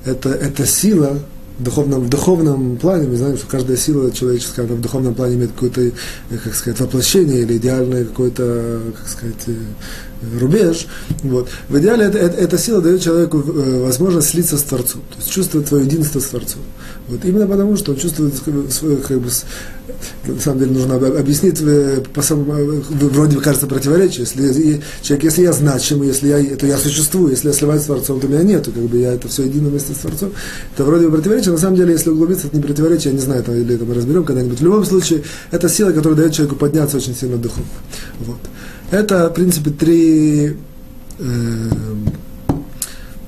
это, 0.07 0.31
это 0.31 0.65
сила, 0.65 1.19
в 1.59 1.63
духовном, 1.63 2.05
в 2.05 2.09
духовном 2.09 2.79
плане, 2.79 3.07
мы 3.09 3.17
знаем, 3.17 3.37
что 3.37 3.47
каждая 3.49 3.77
сила 3.77 4.11
человеческая 4.13 4.63
в 4.63 4.81
духовном 4.81 5.15
плане 5.15 5.35
имеет 5.35 5.53
какое-то, 5.53 5.83
э, 5.83 5.93
как 6.43 6.55
сказать, 6.55 6.81
воплощение 6.81 7.43
или 7.43 7.59
идеальное 7.59 8.07
какое-то, 8.07 8.81
как 8.97 9.09
сказать, 9.09 9.45
э, 9.47 10.39
рубеж. 10.39 10.87
Вот. 11.23 11.51
В 11.69 11.79
идеале 11.79 12.07
это, 12.07 12.17
это, 12.17 12.37
эта 12.39 12.57
сила 12.57 12.81
дает 12.81 13.03
человеку 13.03 13.43
возможность 13.43 14.31
слиться 14.31 14.57
с 14.57 14.63
Творцом, 14.63 15.03
то 15.11 15.19
есть 15.19 15.31
чувствовать 15.31 15.69
свое 15.69 15.85
единство 15.85 16.19
с 16.19 16.25
Творцом. 16.25 16.63
Вот 17.11 17.25
именно 17.25 17.47
потому, 17.47 17.77
что 17.77 17.93
он 17.93 17.99
чувствует 17.99 18.35
свое, 18.71 18.97
как 18.99 19.21
бы, 19.21 19.29
на 20.27 20.41
самом 20.41 20.61
деле 20.61 20.71
нужно 20.71 20.95
объяснить 20.95 21.61
э, 21.61 22.03
по 22.15 22.23
самому, 22.23 22.55
э, 22.55 22.83
вроде 22.91 23.37
бы 23.37 23.43
кажется 23.43 23.67
противоречие. 23.67 24.21
Если 24.21 24.81
человек, 25.03 25.25
если 25.25 25.43
я 25.43 25.53
значимый, 25.53 26.09
если 26.09 26.29
я, 26.29 26.57
то 26.57 26.67
я 26.67 26.79
существую, 26.79 27.31
если 27.33 27.49
я 27.49 27.55
сливаюсь 27.55 27.83
с 27.83 27.87
Творцом, 27.87 28.21
то 28.21 28.29
меня 28.29 28.45
нету, 28.45 28.71
как 28.71 28.85
бы 28.85 28.99
я 28.99 29.15
это 29.15 29.27
все 29.27 29.43
едино 29.43 29.71
вместе 29.71 29.93
с 29.93 29.97
Творцом. 29.97 30.31
Это 30.75 30.85
вроде 30.85 31.09
бы 31.09 31.17
противоречие, 31.17 31.53
на 31.53 31.59
самом 31.59 31.77
деле, 31.77 31.93
если 31.93 32.11
углубиться, 32.11 32.47
это 32.47 32.57
не 32.57 32.63
противоречие, 32.63 33.13
я 33.13 33.19
не 33.19 33.25
знаю, 33.25 33.41
это, 33.41 33.53
или 33.57 33.75
это 33.75 33.85
мы 33.85 33.95
разберем 33.95 34.25
когда-нибудь. 34.25 34.61
В 34.61 34.65
любом 34.65 34.85
случае, 34.85 35.25
это 35.51 35.69
сила, 35.69 35.91
которая 35.91 36.17
дает 36.17 36.33
человеку 36.33 36.57
подняться 36.57 36.97
очень 36.99 37.17
сильно 37.17 37.37
духовно. 37.37 37.67
Вот. 38.21 38.39
Это, 38.93 39.29
в 39.31 39.35
принципе, 39.35 39.71
три 39.71 40.57
э, 41.19 41.69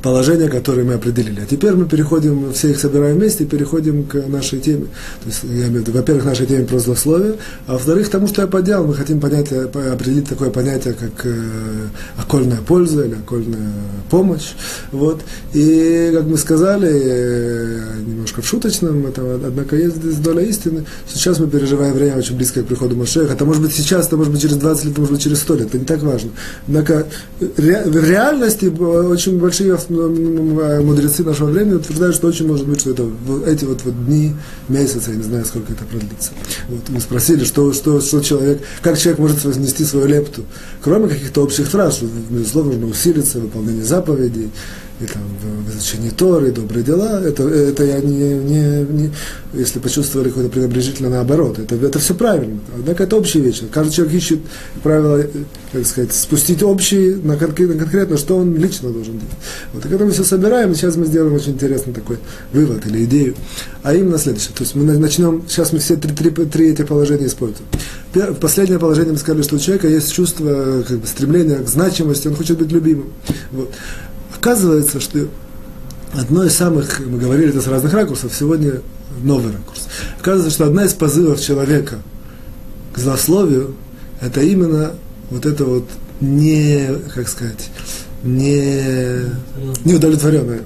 положения, 0.03 0.49
которые 0.49 0.85
мы 0.85 0.95
определили. 0.95 1.41
А 1.41 1.47
теперь 1.47 1.73
мы 1.73 1.87
переходим, 1.87 2.53
все 2.53 2.71
их 2.71 2.81
собираем 2.81 3.17
вместе 3.17 3.45
и 3.45 3.47
переходим 3.47 4.05
к 4.05 4.15
нашей 4.27 4.61
теме. 4.61 4.87
То 5.23 5.29
есть, 5.29 5.45
я 5.45 5.69
имею 5.69 5.85
в 5.85 5.89
виду, 5.89 5.93
во-первых, 5.93 6.25
нашей 6.25 6.47
теме 6.47 6.65
про 6.65 6.79
злословие, 6.79 7.37
а 7.67 7.75
во-вторых, 7.75 8.09
тому, 8.11 8.27
что 8.27 8.43
я 8.43 8.49
поднял, 8.49 8.85
мы 8.85 8.95
хотим 8.95 9.21
понять, 9.21 9.53
определить 9.53 10.29
такое 10.29 10.51
понятие, 10.51 10.95
как 10.95 11.25
э, 11.25 11.33
окольная 12.19 12.59
польза 12.59 13.05
или 13.05 13.15
окольная 13.15 13.73
помощь. 14.11 14.53
Вот. 14.91 15.21
И, 15.55 16.11
как 16.13 16.25
мы 16.25 16.37
сказали, 16.37 16.91
э, 16.93 17.81
немножко 18.07 18.43
в 18.43 18.47
шуточном, 18.47 19.07
это, 19.07 19.23
однако 19.47 19.77
есть 19.77 19.97
здесь 19.97 20.17
доля 20.17 20.43
истины. 20.43 20.85
Сейчас 21.13 21.39
мы 21.39 21.47
переживаем 21.47 21.95
время 21.95 22.17
очень 22.17 22.37
близкое 22.37 22.63
к 22.63 22.67
приходу 22.67 22.97
Машеха. 22.97 23.33
Это 23.33 23.45
может 23.45 23.63
быть 23.63 23.73
сейчас, 23.73 24.07
это 24.07 24.17
может 24.17 24.33
быть 24.33 24.43
через 24.43 24.57
20 24.57 24.85
лет, 24.85 24.93
это 24.93 25.01
может 25.01 25.15
быть 25.15 25.23
через 25.23 25.39
100 25.41 25.55
лет. 25.55 25.67
Это 25.69 25.79
не 25.79 25.85
так 25.85 26.03
важно. 26.03 26.31
Однако 26.67 27.07
ре, 27.57 27.83
в 27.87 28.05
реальности 28.05 28.67
очень 28.67 29.39
большие 29.39 29.75
мудрецы 29.93 31.23
нашего 31.25 31.51
времени 31.51 31.75
утверждают, 31.75 32.17
что 32.17 32.29
очень 32.29 32.47
может 32.47 32.67
быть, 32.67 32.81
что 32.81 32.91
это 32.91 33.07
эти 33.47 33.65
вот, 33.65 33.83
вот 33.85 34.07
дни, 34.07 34.35
месяцы, 34.69 35.11
я 35.11 35.17
не 35.17 35.23
знаю, 35.23 35.45
сколько 35.45 35.73
это 35.73 35.85
продлится. 35.85 36.33
Вот 36.69 36.89
мы 36.89 37.01
спросили, 37.01 37.45
что, 37.45 37.73
что, 37.73 38.01
что 38.01 38.21
человек, 38.21 38.63
как 38.81 38.99
человек 38.99 39.19
может 39.19 39.45
вознести 39.45 39.85
свою 39.85 40.07
лепту, 40.07 40.45
кроме 40.83 41.09
каких-то 41.09 41.43
общих 41.43 41.69
что, 41.69 42.07
безусловно, 42.31 42.73
нужно 42.73 42.87
усилиться, 42.89 43.41
выполнение 43.41 43.85
заповедей, 43.85 44.51
и 45.03 45.07
там 45.07 45.23
в 45.67 45.71
изучении 45.71 46.11
Торы, 46.11 46.53
добрые 46.53 46.85
дела, 46.85 47.21
это, 47.23 47.49
это 47.49 47.85
я 47.85 48.01
не, 48.01 48.35
не, 48.35 48.85
не 48.85 49.11
если 49.53 49.81
почувствовали 49.81 50.29
какое-то 50.29 50.51
пренебрежительно 50.51 51.11
наоборот, 51.11 51.59
это, 51.59 51.75
это 51.75 51.99
все 51.99 52.15
правильно. 52.15 52.61
Однако 52.75 53.05
это 53.05 53.17
общие 53.17 53.43
вещи. 53.43 53.65
Каждый 53.73 53.93
человек 53.93 54.15
ищет 54.15 54.41
правила, 54.83 55.25
как 55.73 55.87
сказать, 55.87 56.13
спустить 56.13 56.63
общие 56.63 57.17
на 57.17 57.37
конкретно, 57.37 57.77
конкретно, 57.77 58.17
что 58.17 58.37
он 58.37 58.57
лично 58.57 58.91
должен 58.91 59.15
делать. 59.15 59.35
Вот, 59.73 59.85
и 59.85 59.89
когда 59.89 60.05
мы 60.05 60.13
все 60.13 60.25
собираем, 60.25 60.75
сейчас 60.75 60.97
мы 60.97 61.07
сделаем 61.07 61.35
очень 61.35 61.53
интересный 61.53 61.93
такой 61.93 62.19
вывод 62.53 62.87
или 62.87 63.05
идею. 63.05 63.35
А 63.83 63.95
именно 63.95 64.19
следующее. 64.19 64.53
То 64.55 64.63
есть 64.63 64.75
мы 64.75 64.85
начнем, 64.85 65.43
сейчас 65.49 65.73
мы 65.73 65.81
все 65.81 65.97
три, 65.97 66.13
три, 66.15 66.31
три 66.31 66.71
эти 66.71 66.83
положения 66.83 67.27
используем. 67.27 67.67
Последнее 68.41 68.79
положение 68.79 69.13
мы 69.13 69.19
сказали, 69.19 69.43
что 69.43 69.57
у 69.57 69.59
человека 69.59 69.89
есть 69.89 70.13
чувство, 70.13 70.85
как 70.87 70.99
бы, 70.99 71.07
стремление 71.07 71.59
к 71.59 71.69
значимости, 71.69 72.29
он 72.29 72.37
хочет 72.37 72.59
быть 72.59 72.71
любимым. 72.71 73.13
Вот. 73.53 73.73
Оказывается, 74.43 74.99
что 74.99 75.29
одно 76.15 76.43
из 76.43 76.57
самых, 76.57 76.99
мы 76.99 77.17
говорили 77.17 77.51
это 77.51 77.61
с 77.61 77.69
разных 77.69 77.93
ракурсов, 77.95 78.35
сегодня 78.37 78.81
новый 79.23 79.53
ракурс. 79.53 79.87
Оказывается, 80.19 80.53
что 80.53 80.67
одна 80.67 80.85
из 80.85 80.95
позывов 80.95 81.41
человека 81.41 81.99
к 82.93 82.99
злословию, 82.99 83.77
это 84.21 84.41
именно 84.41 84.95
вот 85.31 85.47
это 85.47 85.65
вот 85.65 85.85
не, 86.21 86.89
как 87.15 87.29
сказать, 87.29 87.71
не, 88.25 89.27
неудовлетворенное, 89.85 90.63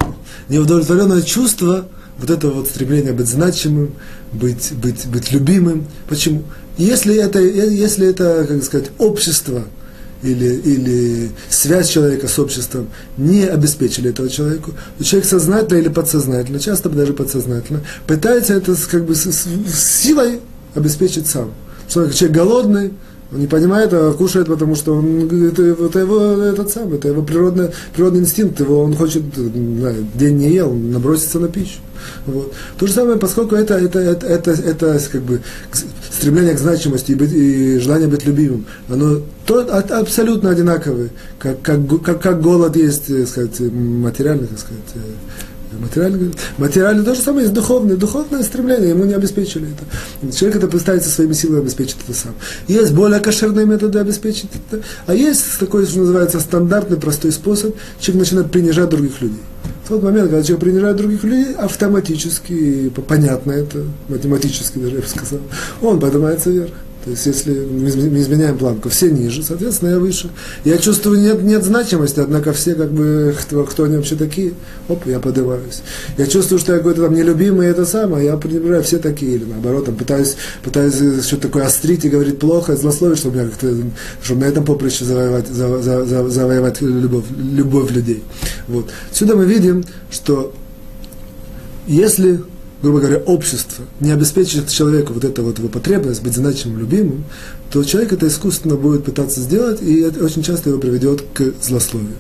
неудовлетворенное 0.49 1.21
чувство, 1.21 1.87
вот 2.17 2.31
это 2.31 2.49
вот 2.49 2.69
стремление 2.69 3.13
быть 3.13 3.29
значимым, 3.29 3.93
быть, 4.33 4.73
быть, 4.73 5.07
быть 5.07 5.33
любимым. 5.33 5.87
Почему? 6.09 6.45
Если 6.79 7.15
это, 7.15 7.41
если 7.41 8.09
это, 8.09 8.47
как 8.49 8.65
сказать, 8.65 8.87
общество– 8.97 9.65
или, 10.23 10.47
или 10.47 11.31
связь 11.49 11.89
человека 11.89 12.29
с 12.29 12.39
обществом 12.39 12.89
не 13.17 13.45
обеспечили 13.45 14.11
этого 14.11 14.29
человеку, 14.29 14.73
то 14.99 15.05
человек 15.05 15.29
сознательно 15.29 15.79
или 15.79 15.89
подсознательно, 15.89 16.59
часто 16.59 16.89
даже 16.89 17.13
подсознательно, 17.13 17.83
пытается 18.07 18.55
это 18.55 18.75
как 18.91 19.05
бы 19.05 19.15
с, 19.15 19.25
с, 19.25 19.45
с 19.45 20.03
силой 20.03 20.41
обеспечить 20.75 21.27
сам. 21.27 21.53
Что 21.89 22.11
человек 22.11 22.37
голодный, 22.37 22.93
Он 23.33 23.41
не 23.41 23.47
понимает, 23.47 23.93
а 23.93 24.13
кушает, 24.13 24.47
потому 24.47 24.77
что 24.77 24.95
он, 24.95 25.49
это, 25.49 25.63
это 25.63 25.99
его 25.99 26.21
этот 26.43 26.71
самый, 26.71 26.99
это 26.99 27.09
его 27.09 27.23
природный, 27.23 27.71
природный 27.95 28.21
инстинкт, 28.21 28.61
его 28.61 28.83
он 28.83 28.95
хочет, 28.95 29.23
день 30.15 30.37
не 30.37 30.51
ел, 30.51 30.73
наброситься 30.73 31.41
на 31.41 31.49
пищу. 31.49 31.81
Вот. 32.27 32.53
То 32.79 32.87
же 32.87 32.93
самое, 32.93 33.19
поскольку 33.19 33.57
это, 33.57 33.75
это, 33.75 33.99
это, 33.99 34.27
это, 34.27 34.51
это 34.53 35.01
как 35.11 35.23
бы 35.23 35.41
стремление 36.11 36.55
к 36.55 36.59
значимости 36.59 37.13
и, 37.13 37.15
быть, 37.15 37.33
и 37.33 37.79
желание 37.79 38.07
быть 38.07 38.25
любимым, 38.25 38.67
оно 38.89 39.21
то, 39.45 39.61
абсолютно 39.61 40.51
одинаковое, 40.51 41.11
как, 41.39 41.63
как, 41.63 41.81
как, 42.03 42.23
как 42.23 42.41
голод 42.41 42.77
есть, 42.77 43.07
так 43.07 43.29
сказать, 43.29 43.61
материальный, 43.61 44.47
так 44.47 44.59
сказать, 44.59 44.83
Материальный, 45.81 46.33
материальный 46.59 47.05
то 47.05 47.15
же 47.15 47.21
самое 47.21 47.45
есть 47.45 47.55
духовное. 47.55 47.97
Духовное 47.97 48.43
стремление, 48.43 48.91
ему 48.91 49.05
не 49.05 49.15
обеспечили 49.15 49.69
это. 49.69 50.33
Человек 50.33 50.57
это 50.57 50.69
пытается 50.69 51.11
своими 51.11 51.33
силами 51.33 51.61
обеспечить 51.61 51.97
это 52.07 52.17
сам. 52.17 52.35
Есть 52.69 52.93
более 52.93 53.21
кошерные 53.21 53.67
методы 53.67 53.99
обеспечить 53.99 54.51
это, 54.71 54.83
а 55.07 55.15
есть 55.15 55.59
такой, 55.59 55.87
что 55.87 56.01
называется, 56.01 56.41
стандартный, 56.41 56.97
простой 56.97 57.33
способ. 57.33 57.75
Человек 58.01 58.27
начинает 58.27 58.51
принижать 58.51 58.89
других 58.89 59.21
людей. 59.21 59.41
В 59.85 59.89
тот 59.89 60.03
момент, 60.03 60.31
когда 60.31 60.43
человек 60.43 60.65
принижает 60.65 60.97
других 60.97 61.23
людей, 61.23 61.55
автоматически, 61.55 62.91
понятно 63.07 63.53
это, 63.53 63.85
математически 64.09 64.79
даже 64.79 64.97
я 64.97 65.01
бы 65.01 65.07
сказал, 65.07 65.41
он 65.81 66.01
поднимается 66.01 66.51
вверх. 66.51 66.73
То 67.07 67.13
есть, 67.13 67.25
если 67.25 67.53
мы 67.53 67.89
изменяем 67.89 68.59
планку, 68.59 68.89
все 68.89 69.13
ниже, 69.13 69.45
соответственно, 69.45 69.91
я 69.91 69.99
выше. 70.01 70.29
Я 70.65 70.77
чувствую, 70.77 71.21
нет, 71.21 71.41
нет 71.41 71.63
значимости, 71.63 72.19
однако 72.19 72.53
все, 72.53 72.75
как 72.75 72.91
бы, 72.91 73.33
кто, 73.41 73.63
кто 73.63 73.85
они 73.85 73.95
вообще 73.95 74.17
такие, 74.17 74.55
оп, 74.89 75.07
я 75.07 75.21
поднимаюсь. 75.21 75.83
Я 76.19 76.27
чувствую, 76.27 76.59
что 76.59 76.73
я 76.73 76.79
какой-то 76.79 77.03
там 77.03 77.15
нелюбимый, 77.15 77.69
это 77.69 77.87
самое, 77.87 78.25
я 78.27 78.37
пренебрегаю, 78.37 78.83
все 78.83 78.99
такие, 78.99 79.37
или 79.37 79.45
наоборот, 79.45 79.85
там, 79.85 79.95
пытаюсь, 79.95 80.35
пытаюсь 80.65 81.25
что-то 81.25 81.43
такое 81.43 81.67
острить 81.67 82.05
и 82.05 82.09
говорить 82.09 82.41
плохо, 82.41 82.75
злословить, 82.75 83.19
чтобы, 83.19 83.37
меня 83.37 83.51
как-то, 83.51 83.73
чтобы 84.21 84.41
на 84.41 84.47
этом 84.47 84.65
поприще 84.65 85.05
завоевать, 85.05 85.47
за, 85.47 85.81
за, 85.81 86.05
за, 86.05 86.29
завоевать 86.29 86.81
любовь, 86.81 87.27
любовь 87.39 87.93
людей. 87.93 88.25
Вот. 88.67 88.91
Сюда 89.13 89.37
мы 89.37 89.45
видим, 89.45 89.85
что 90.11 90.53
если 91.87 92.41
грубо 92.83 93.01
говоря, 93.01 93.19
общество 93.19 93.85
не 94.01 94.11
обеспечит 94.11 94.69
человеку 94.69 95.13
вот 95.13 95.25
эту 95.25 95.43
вот 95.43 95.59
его 95.59 95.69
потребность 95.69 96.23
быть 96.23 96.35
значимым, 96.35 96.79
любимым, 96.79 97.25
то 97.71 97.83
человек 97.85 98.13
это 98.13 98.29
искусственно 98.29 98.77
будет 98.77 99.05
пытаться 99.05 99.41
сделать, 99.41 99.83
и 99.83 100.01
это 100.01 100.25
очень 100.25 100.43
часто 100.43 100.71
его 100.71 100.79
приведет 100.79 101.25
к 101.33 101.55
злословию. 101.63 102.17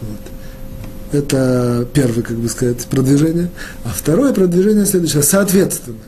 Вот. 0.00 1.20
Это 1.20 1.86
первое, 1.92 2.22
как 2.22 2.36
бы 2.36 2.48
сказать, 2.48 2.84
продвижение. 2.86 3.50
А 3.84 3.90
второе 3.90 4.32
продвижение 4.32 4.86
следующее. 4.86 5.22
Соответственно, 5.22 5.98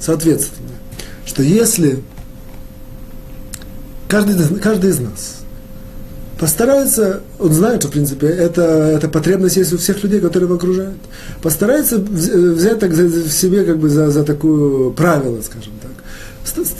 соответственно, 0.00 0.68
что 1.24 1.42
если 1.42 2.02
каждый, 4.08 4.58
каждый 4.58 4.90
из 4.90 5.00
нас 5.00 5.36
постарается, 6.38 7.20
он 7.38 7.52
знает, 7.52 7.80
что, 7.80 7.88
в 7.88 7.92
принципе, 7.92 8.26
это, 8.26 8.62
это 8.62 9.08
потребность 9.08 9.56
есть 9.56 9.72
у 9.72 9.78
всех 9.78 10.02
людей, 10.02 10.20
которые 10.20 10.46
его 10.46 10.56
окружают, 10.56 10.96
постарается 11.42 11.98
взять 11.98 12.78
так 12.78 12.90
в 12.90 13.30
себе 13.30 13.64
как 13.64 13.78
бы 13.78 13.88
за, 13.88 14.10
за 14.10 14.24
такое 14.24 14.90
правило, 14.90 15.40
скажем 15.42 15.72
так, 15.80 15.92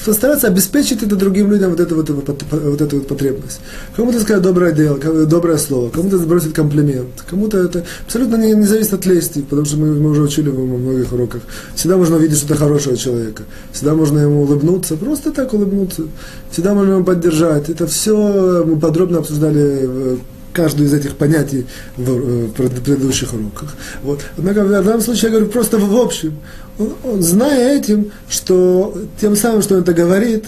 постараться 0.04 0.46
обеспечить 0.46 1.02
это 1.02 1.16
другим 1.16 1.50
людям 1.50 1.70
вот 1.70 1.80
эту 1.80 1.96
вот, 1.96 2.08
вот 2.08 2.80
эту 2.80 2.96
вот 2.96 3.08
потребность. 3.08 3.60
Кому-то 3.96 4.20
сказать 4.20 4.42
доброе 4.42 4.72
дело, 4.72 4.98
доброе 5.26 5.58
слово, 5.58 5.90
кому-то 5.90 6.18
сбросить 6.18 6.52
комплимент, 6.52 7.24
кому-то 7.28 7.58
это 7.58 7.84
абсолютно 8.04 8.36
не, 8.36 8.52
не 8.52 8.66
зависит 8.66 8.94
от 8.94 9.06
лести, 9.06 9.40
потому 9.42 9.66
что 9.66 9.76
мы, 9.76 9.94
мы 9.94 10.10
уже 10.10 10.22
учили 10.22 10.48
в 10.48 10.58
многих 10.58 11.12
уроках. 11.12 11.42
Всегда 11.74 11.96
можно 11.96 12.16
увидеть 12.16 12.38
что-то 12.38 12.56
хорошего 12.56 12.96
человека, 12.96 13.42
всегда 13.72 13.94
можно 13.94 14.18
ему 14.18 14.42
улыбнуться, 14.42 14.96
просто 14.96 15.32
так 15.32 15.52
улыбнуться, 15.52 16.02
всегда 16.50 16.74
можно 16.74 16.92
ему 16.92 17.04
поддержать. 17.04 17.68
Это 17.68 17.86
все 17.86 18.64
мы 18.64 18.78
подробно 18.78 19.18
обсуждали 19.18 20.18
каждую 20.56 20.88
из 20.88 20.94
этих 20.94 21.16
понятий 21.16 21.66
в, 21.96 22.48
в 22.48 22.52
предыдущих 22.52 23.34
уроках. 23.34 23.74
Вот. 24.02 24.20
Однако 24.38 24.64
в 24.64 24.70
данном 24.70 25.02
случае 25.02 25.24
я 25.24 25.30
говорю 25.30 25.50
просто 25.50 25.78
в 25.78 25.96
общем. 25.96 26.38
Он, 26.78 26.92
он, 27.04 27.22
зная 27.22 27.78
этим, 27.78 28.12
что 28.28 28.96
тем 29.20 29.36
самым, 29.36 29.62
что 29.62 29.76
он 29.76 29.82
это 29.82 29.92
говорит 29.92 30.44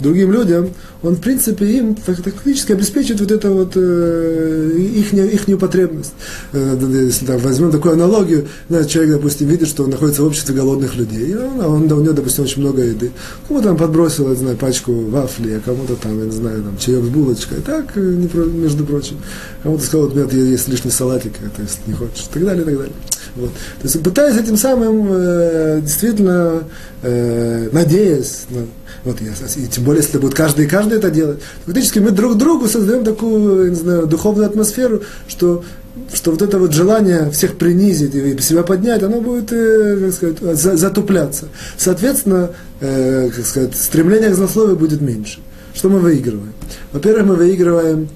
другим 0.00 0.32
людям, 0.32 0.70
он, 1.02 1.14
в 1.14 1.20
принципе, 1.20 1.66
им 1.66 1.96
фактически 1.96 2.72
обеспечивает 2.72 3.20
вот 3.20 3.30
это 3.30 3.50
вот 3.50 3.72
э, 3.76 4.72
их, 4.76 5.12
их 5.12 5.58
потребность. 5.58 6.12
Э, 6.52 6.76
если 6.80 7.26
так, 7.26 7.40
возьмем 7.42 7.70
такую 7.70 7.94
аналогию, 7.94 8.48
знаете, 8.68 8.90
человек, 8.90 9.16
допустим, 9.16 9.48
видит, 9.48 9.68
что 9.68 9.84
он 9.84 9.90
находится 9.90 10.22
в 10.22 10.26
обществе 10.26 10.54
голодных 10.54 10.96
людей, 10.96 11.32
и 11.32 11.34
он, 11.36 11.60
он, 11.60 11.92
у 11.92 12.00
него, 12.00 12.12
допустим, 12.12 12.44
очень 12.44 12.62
много 12.62 12.82
еды. 12.82 13.12
Кому-то 13.46 13.68
там 13.68 13.76
подбросил, 13.76 14.28
я 14.28 14.34
знаю, 14.34 14.56
пачку 14.56 14.92
вафли, 14.92 15.52
а 15.52 15.60
кому-то 15.60 15.96
там, 15.96 16.18
я 16.18 16.26
не 16.26 16.32
знаю, 16.32 16.62
там, 16.62 16.76
чаек 16.78 17.04
с 17.04 17.08
булочкой, 17.08 17.58
так, 17.64 17.96
э, 17.96 18.00
между 18.00 18.84
прочим. 18.84 19.16
Кому-то 19.62 19.84
сказал, 19.84 20.08
вот 20.08 20.16
у 20.16 20.18
меня 20.18 20.50
есть 20.50 20.68
лишний 20.68 20.90
салатик, 20.90 21.34
то 21.34 21.62
есть 21.62 21.78
не 21.86 21.94
хочешь, 21.94 22.26
и 22.30 22.34
так 22.34 22.44
далее, 22.44 22.62
и 22.62 22.66
так 22.66 22.76
далее. 22.78 22.94
Вот. 23.36 23.50
То 23.50 23.84
есть 23.84 24.02
пытаясь 24.02 24.36
этим 24.36 24.56
самым 24.56 25.08
э, 25.10 25.80
действительно 25.82 26.64
э, 27.02 27.68
надеясь 27.70 28.46
на, 28.50 28.66
вот 29.04 29.20
я, 29.20 29.32
и 29.56 29.66
тем 29.66 29.84
более, 29.84 30.02
если 30.02 30.18
будет 30.18 30.34
каждый 30.34 30.64
и 30.64 30.68
каждый 30.68 30.98
это 30.98 31.10
делать. 31.10 31.38
Фактически 31.66 31.98
мы 31.98 32.10
друг 32.10 32.36
другу 32.36 32.66
создаем 32.66 33.04
такую, 33.04 33.70
не 33.70 33.76
знаю, 33.76 34.06
духовную 34.06 34.46
атмосферу, 34.46 35.02
что 35.28 35.64
что 36.12 36.30
вот 36.30 36.42
это 36.42 36.58
вот 36.58 36.72
желание 36.72 37.30
всех 37.30 37.56
принизить 37.56 38.14
и 38.14 38.38
себя 38.40 38.62
поднять, 38.62 39.02
оно 39.02 39.20
будет, 39.20 39.50
э, 39.52 39.98
как 39.98 40.12
сказать, 40.12 40.78
затупляться. 40.78 41.46
Соответственно, 41.76 42.50
э, 42.80 43.30
как 43.34 43.46
сказать, 43.46 43.74
стремление 43.74 44.30
к 44.30 44.34
злословию 44.34 44.76
будет 44.76 45.00
меньше. 45.00 45.40
Что 45.74 45.88
мы 45.88 45.98
выигрываем? 45.98 46.52
Во-первых, 46.92 47.26
мы 47.26 47.34
выигрываем 47.36 48.08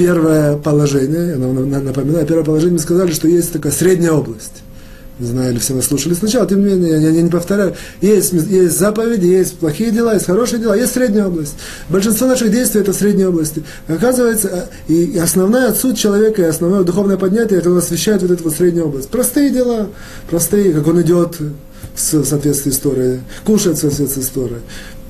первое 0.00 0.56
положение, 0.56 1.28
я 1.28 1.36
напоминаю, 1.36 2.26
первое 2.26 2.44
положение 2.44 2.74
мы 2.74 2.78
сказали, 2.78 3.12
что 3.12 3.28
есть 3.28 3.52
такая 3.52 3.70
средняя 3.70 4.12
область 4.12 4.62
не 5.18 5.26
знаю, 5.26 5.52
или 5.52 5.58
все 5.58 5.74
нас 5.74 5.84
слушали 5.84 6.14
сначала, 6.14 6.48
тем 6.48 6.60
не 6.60 6.74
менее, 6.74 6.92
я, 6.92 7.10
я 7.10 7.20
не 7.20 7.28
повторяю, 7.28 7.74
есть, 8.00 8.32
есть 8.32 8.78
заповеди, 8.78 9.26
есть 9.26 9.58
плохие 9.58 9.90
дела, 9.90 10.14
есть 10.14 10.24
хорошие 10.24 10.58
дела, 10.58 10.74
есть 10.74 10.94
средняя 10.94 11.26
область. 11.26 11.56
Большинство 11.90 12.26
наших 12.26 12.50
действий 12.50 12.80
это 12.80 12.94
в 12.94 12.96
средней 12.96 13.26
области. 13.26 13.62
Оказывается, 13.86 14.70
и 14.88 15.18
основная 15.18 15.74
суть 15.74 15.98
человека, 15.98 16.40
и 16.40 16.46
основное 16.46 16.84
духовное 16.84 17.18
поднятие, 17.18 17.58
это 17.58 17.70
он 17.70 17.76
освещает 17.76 18.22
вот 18.22 18.30
эту 18.30 18.44
вот 18.44 18.54
среднюю 18.54 18.86
область. 18.86 19.10
Простые 19.10 19.50
дела, 19.50 19.88
простые, 20.30 20.72
как 20.72 20.86
он 20.86 21.02
идет 21.02 21.36
в 21.94 22.24
соответствии 22.24 22.70
с 22.70 22.78
Торой, 22.78 23.20
кушает 23.44 23.76
в 23.76 23.80
соответствии 23.82 24.22
с 24.22 24.28
Торой, 24.28 24.60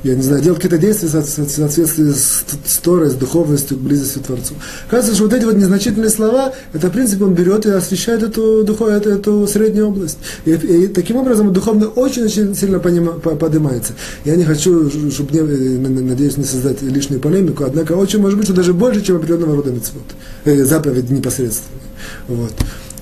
я 0.02 0.14
не 0.14 0.22
знаю, 0.22 0.42
делать 0.42 0.60
какие-то 0.60 0.78
действия 0.78 1.08
в 1.08 1.24
соответствии 1.48 2.10
с, 2.10 2.78
Торой, 2.82 3.10
с 3.10 3.14
духовностью, 3.14 3.76
близостью 3.76 4.22
к 4.22 4.26
Творцу. 4.26 4.54
Кажется, 4.88 5.14
что 5.14 5.24
вот 5.24 5.34
эти 5.34 5.44
вот 5.44 5.56
незначительные 5.56 6.10
слова, 6.10 6.52
это, 6.72 6.88
в 6.88 6.92
принципе, 6.92 7.24
он 7.24 7.34
берет 7.34 7.66
и 7.66 7.70
освещает 7.70 8.22
эту, 8.22 8.64
духов, 8.64 8.88
эту, 8.88 9.10
эту 9.10 9.46
среднюю 9.46 9.88
область. 9.88 10.18
И, 10.46 10.52
и 10.52 10.88
таким 10.88 11.16
образом 11.16 11.52
духовно 11.52 11.88
очень-очень 11.88 12.54
сильно 12.54 12.78
понима, 12.78 13.12
поднимается. 13.12 13.92
Я 14.24 14.36
не 14.36 14.44
хочу, 14.44 14.90
чтобы, 15.10 15.32
не, 15.32 15.78
надеюсь, 16.00 16.38
не 16.38 16.44
создать 16.44 16.80
лишнюю 16.80 17.20
полемику, 17.20 17.64
однако 17.64 17.92
очень 17.92 18.20
может 18.20 18.38
быть, 18.38 18.46
что 18.46 18.54
даже 18.54 18.72
больше, 18.72 19.02
чем 19.02 19.16
определенного 19.16 19.56
рода 19.56 19.70
митцвот, 19.70 20.04
э, 20.44 20.64
заповедь 20.64 21.10
непосредственно. 21.10 21.80
Вот 22.28 22.52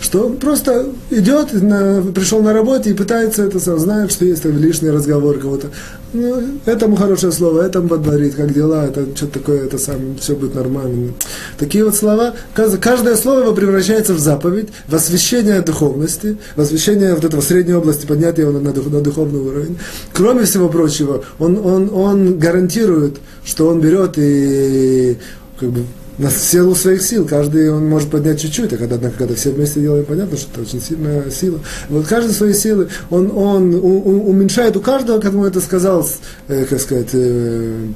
что 0.00 0.28
просто 0.30 0.86
идет, 1.10 1.52
на, 1.52 2.02
пришел 2.14 2.42
на 2.42 2.52
работе 2.52 2.90
и 2.90 2.94
пытается 2.94 3.44
это, 3.44 3.58
сам 3.60 3.78
знает, 3.78 4.12
что 4.12 4.24
есть 4.24 4.42
там 4.42 4.56
лишний 4.56 4.90
разговор 4.90 5.38
кого-то. 5.38 5.68
Ну, 6.12 6.42
этому 6.64 6.96
хорошее 6.96 7.32
слово, 7.32 7.62
этому 7.62 7.88
подборит, 7.88 8.34
как 8.34 8.54
дела, 8.54 8.86
это 8.86 9.04
что-то 9.14 9.40
такое, 9.40 9.64
это 9.64 9.76
сам, 9.76 10.16
все 10.18 10.34
будет 10.34 10.54
нормально. 10.54 11.12
Такие 11.58 11.84
вот 11.84 11.94
слова, 11.94 12.34
каждое 12.54 13.16
слово 13.16 13.40
его 13.40 13.52
превращается 13.52 14.14
в 14.14 14.18
заповедь, 14.18 14.68
в 14.86 14.94
освящение 14.94 15.60
духовности, 15.60 16.38
в 16.56 16.60
освящение 16.60 17.14
вот 17.14 17.24
этого 17.24 17.40
средней 17.40 17.74
области, 17.74 18.06
поднятия 18.06 18.42
его 18.42 18.52
на, 18.52 18.60
на, 18.60 18.72
на 18.72 19.00
духовный 19.00 19.40
уровень. 19.40 19.78
Кроме 20.12 20.44
всего 20.44 20.68
прочего, 20.68 21.24
он, 21.38 21.58
он, 21.58 21.90
он 21.92 22.38
гарантирует, 22.38 23.16
что 23.44 23.68
он 23.68 23.80
берет 23.80 24.14
и 24.16 25.18
как 25.58 25.70
бы 25.70 25.84
на 26.18 26.30
силу 26.30 26.74
своих 26.74 27.02
сил. 27.02 27.26
Каждый 27.26 27.72
он 27.72 27.88
может 27.88 28.10
поднять 28.10 28.40
чуть-чуть, 28.40 28.72
а 28.72 28.76
когда, 28.76 28.96
однако, 28.96 29.18
когда 29.18 29.34
все 29.34 29.50
вместе 29.50 29.80
делаем, 29.80 30.04
понятно, 30.04 30.36
что 30.36 30.50
это 30.52 30.62
очень 30.62 30.82
сильная 30.82 31.30
сила. 31.30 31.60
Вот 31.88 32.06
каждый 32.06 32.32
свои 32.32 32.52
силы, 32.52 32.88
он, 33.10 33.30
он 33.34 33.74
у, 33.74 33.78
у, 33.78 34.30
уменьшает 34.30 34.76
у 34.76 34.80
каждого, 34.80 35.20
как 35.20 35.32
ему 35.32 35.44
это 35.44 35.60
сказал, 35.60 36.06
э, 36.48 36.64
как 36.64 36.80
сказать, 36.80 37.10
э, 37.12 37.86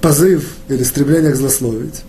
позыв 0.00 0.44
или 0.68 0.82
стремление 0.82 1.32
к 1.32 1.36
злословить. 1.36 2.02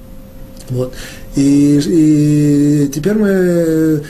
Вот. 0.69 0.93
И, 1.35 1.79
и 1.85 2.91
теперь 2.93 3.13
мы 3.13 4.01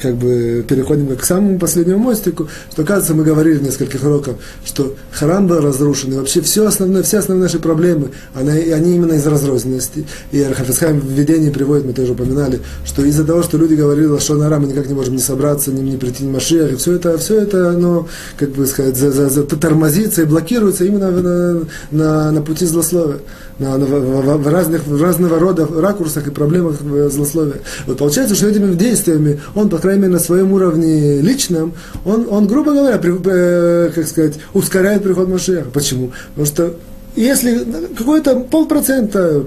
как 0.00 0.14
бы 0.14 0.64
переходим 0.68 1.16
к 1.16 1.24
самому 1.24 1.58
последнему 1.58 1.98
мостику, 1.98 2.48
что, 2.72 2.84
кажется, 2.84 3.14
мы 3.14 3.24
говорили 3.24 3.58
в 3.58 3.62
нескольких 3.62 4.04
уроках, 4.04 4.36
что 4.64 4.94
храм 5.10 5.46
был 5.46 5.60
разрушен, 5.60 6.12
и 6.12 6.16
вообще 6.16 6.40
все 6.40 6.66
основное, 6.66 7.02
все 7.02 7.18
основные 7.18 7.44
наши 7.44 7.58
проблемы, 7.58 8.10
они, 8.34 8.50
они 8.70 8.94
именно 8.94 9.14
из 9.14 9.26
разрозненности. 9.26 10.06
И 10.30 10.40
Архафисхайм 10.40 11.00
в 11.00 11.06
введении 11.06 11.50
приводит, 11.50 11.84
мы 11.84 11.94
тоже 11.94 12.12
упоминали, 12.12 12.60
что 12.84 13.04
из-за 13.04 13.24
того, 13.24 13.42
что 13.42 13.58
люди 13.58 13.74
говорили, 13.74 14.16
что 14.20 14.34
на 14.34 14.58
мы 14.58 14.68
никак 14.68 14.86
не 14.86 14.94
можем 14.94 15.16
не 15.16 15.22
собраться, 15.22 15.72
не, 15.72 15.82
не 15.82 15.96
прийти 15.96 16.24
на 16.24 16.32
Машиах, 16.32 16.72
и 16.72 16.76
все 16.76 16.94
это, 16.94 17.18
все 17.18 17.40
это, 17.40 17.70
оно, 17.70 18.06
как 18.36 18.50
бы 18.50 18.66
сказать, 18.66 18.96
за, 18.96 19.10
за, 19.10 19.28
за, 19.28 19.42
тормозится 19.44 20.22
и 20.22 20.26
блокируется 20.26 20.84
именно 20.84 21.10
на, 21.10 21.60
на, 21.90 22.32
на 22.32 22.42
пути 22.42 22.66
злословия 22.66 23.18
на, 23.58 23.76
на, 23.76 23.86
в, 23.86 24.38
в, 24.38 24.48
разных, 24.48 24.86
в 24.86 25.02
разного 25.02 25.38
рода 25.38 25.66
ракурсах 25.66 26.26
и 26.26 26.30
проблемах 26.30 26.80
злословия. 26.80 27.60
Вот 27.86 27.98
получается, 27.98 28.34
что 28.34 28.48
этими 28.48 28.74
действиями 28.74 29.40
он, 29.54 29.68
по 29.68 29.78
крайней 29.78 30.02
мере, 30.02 30.14
на 30.14 30.20
своем 30.20 30.52
уровне 30.52 31.20
личном, 31.20 31.74
он, 32.04 32.26
он 32.30 32.46
грубо 32.46 32.72
говоря, 32.72 32.98
при, 32.98 33.14
э, 33.24 33.90
как 33.94 34.06
сказать, 34.06 34.34
ускоряет 34.52 35.02
приход 35.02 35.28
Машеха. 35.28 35.70
Почему? 35.70 36.12
Потому 36.34 36.46
что 36.46 36.74
если 37.20 37.66
какой-то 37.96 38.40
полпроцента, 38.40 39.44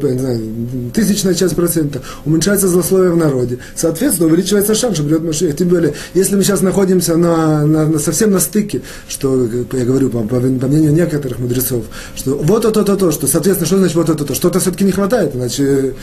тысячная 0.94 1.34
часть 1.34 1.56
процента 1.56 2.02
уменьшается 2.26 2.68
злословие 2.68 3.12
в 3.12 3.18
народе, 3.18 3.60
соответственно, 3.76 4.28
увеличивается 4.28 4.76
шанс, 4.76 4.96
что 4.96 5.04
придет 5.04 5.24
Машиах. 5.24 5.56
Тем 5.56 5.70
более, 5.70 5.94
если 6.14 6.36
мы 6.36 6.44
сейчас 6.44 6.62
находимся 6.62 7.18
на, 7.18 7.66
на, 7.66 7.88
на, 7.88 8.00
совсем 8.00 8.32
на 8.32 8.40
стыке, 8.40 8.82
что, 9.08 9.48
я 9.74 9.86
говорю, 9.86 10.10
по, 10.10 10.20
по, 10.22 10.40
по 10.40 10.68
мнению 10.68 10.94
некоторых 10.94 11.40
мудрецов, 11.40 11.86
что 12.16 12.36
вот 12.36 12.64
то, 12.64 12.72
то, 12.72 12.84
то, 12.84 12.96
то, 12.96 13.12
что, 13.12 13.28
соответственно, 13.28 13.68
что 13.68 13.78
значит 13.78 13.96
вот 13.96 14.10
это, 14.10 14.26
то, 14.26 14.36
что-то 14.36 14.60
все-таки 14.60 14.84
не 14.84 14.92
хватает, 14.92 15.34
значит, 15.34 15.96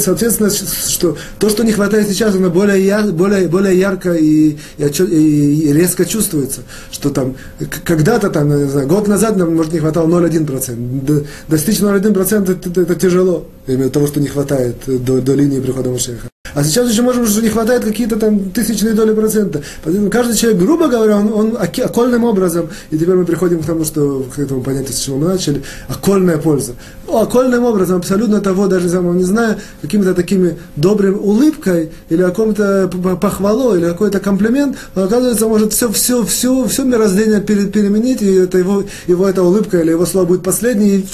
соответственно, 0.00 0.50
что 0.50 1.16
то, 1.38 1.48
что 1.48 1.64
не 1.64 1.72
хватает 1.72 2.08
сейчас, 2.08 2.34
оно 2.34 2.50
более, 2.50 2.84
яр, 2.84 3.12
более, 3.12 3.48
более 3.48 3.78
ярко 3.78 4.14
и, 4.14 4.56
и, 4.78 4.84
и 4.84 5.72
резко 5.72 6.04
чувствуется, 6.04 6.62
что 6.90 7.10
там 7.10 7.36
когда-то, 7.84 8.30
там, 8.30 8.48
не 8.48 8.68
знаю, 8.68 8.88
год 8.88 9.08
назад 9.08 9.36
нам, 9.36 9.54
может, 9.54 9.72
не 9.72 9.78
хватало 9.78 10.08
0,1 10.08 10.40
0,1%. 10.46 11.26
Достичь 11.48 11.80
0,1% 11.80 12.52
это, 12.52 12.68
это, 12.68 12.80
это 12.80 12.94
тяжело, 12.94 13.46
именно 13.66 13.90
того, 13.90 14.06
что 14.06 14.20
не 14.20 14.28
хватает 14.28 14.76
до, 14.86 15.20
до 15.20 15.34
линии 15.34 15.60
прихода 15.60 15.90
Машеха. 15.90 16.28
А 16.54 16.64
сейчас 16.64 16.90
еще 16.90 17.02
можем, 17.02 17.26
что 17.26 17.42
не 17.42 17.48
хватает 17.48 17.84
какие-то 17.84 18.16
там 18.16 18.50
тысячные 18.50 18.94
доли 18.94 19.14
процента. 19.14 19.62
Каждый 20.10 20.36
человек, 20.36 20.60
грубо 20.60 20.88
говоря, 20.88 21.16
он, 21.18 21.32
он 21.32 21.56
окольным 21.56 22.24
образом, 22.24 22.68
и 22.90 22.98
теперь 22.98 23.14
мы 23.14 23.24
приходим 23.24 23.62
к 23.62 23.66
тому, 23.66 23.84
что 23.84 24.24
к 24.34 24.38
этому 24.38 24.62
понятию, 24.62 24.92
с 24.92 25.00
чего 25.00 25.16
мы 25.18 25.28
начали, 25.28 25.62
окольная 25.88 26.38
польза. 26.38 26.74
О, 27.06 27.22
окольным 27.22 27.64
образом, 27.64 27.98
абсолютно 27.98 28.40
того, 28.40 28.68
даже 28.68 28.88
самого 28.88 29.14
не 29.14 29.24
знаю, 29.24 29.56
какими-то 29.82 30.14
такими 30.14 30.58
добрым 30.76 31.18
улыбкой, 31.20 31.90
или 32.08 32.22
каком-то 32.22 32.90
похвалу, 33.20 33.76
или 33.76 33.84
какой-то 33.84 34.20
комплимент, 34.20 34.76
он, 34.94 35.04
оказывается, 35.04 35.48
может 35.48 35.72
все, 35.72 35.90
все, 35.90 36.24
все, 36.24 36.66
все 36.66 36.84
мироздание 36.84 37.40
переменить, 37.40 38.22
и 38.22 38.34
это 38.34 38.58
его, 38.58 38.84
его 39.06 39.28
эта 39.28 39.42
улыбка 39.42 39.80
или 39.80 39.90
его 39.90 40.06
слово 40.06 40.26
будет 40.26 40.42
последней, 40.42 40.98
и 40.98 41.06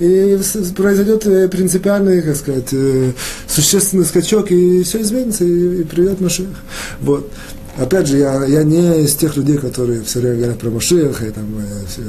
и 0.00 0.38
произойдет 0.74 1.26
э, 1.26 1.46
принципиальный, 1.48 2.22
как 2.22 2.34
сказать, 2.34 2.72
э, 2.72 3.12
существенный 3.46 4.06
скачок, 4.06 4.50
и 4.50 4.82
все 4.82 5.02
изменится, 5.02 5.44
и, 5.44 5.82
и 5.82 5.84
придет 5.84 6.20
Машех. 6.20 6.48
Вот. 7.00 7.30
Опять 7.76 8.08
же, 8.08 8.16
я, 8.16 8.44
я 8.46 8.64
не 8.64 9.04
из 9.04 9.14
тех 9.14 9.36
людей, 9.36 9.58
которые 9.58 10.02
все 10.02 10.20
время 10.20 10.36
говорят 10.36 10.58
про 10.58 10.70
Машеха, 10.70 11.26
и 11.26 11.30
там, 11.30 11.44
э, 11.58 11.86
все. 11.86 12.02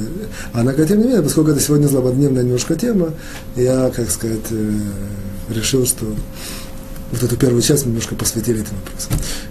однако, 0.53 0.85
тем 0.85 0.99
не 0.99 1.03
менее, 1.05 1.21
поскольку 1.21 1.51
это 1.51 1.59
сегодня 1.59 1.87
злободневная 1.87 2.43
немножко 2.43 2.75
тема, 2.75 3.13
я, 3.57 3.91
как 3.93 4.09
сказать, 4.09 4.39
решил, 5.49 5.85
что 5.85 6.05
вот 7.11 7.23
эту 7.23 7.35
первую 7.35 7.61
часть 7.61 7.83
мы 7.83 7.89
немножко 7.89 8.15
посвятили 8.15 8.61
этому 8.61 8.79
вопросу. 8.79 9.09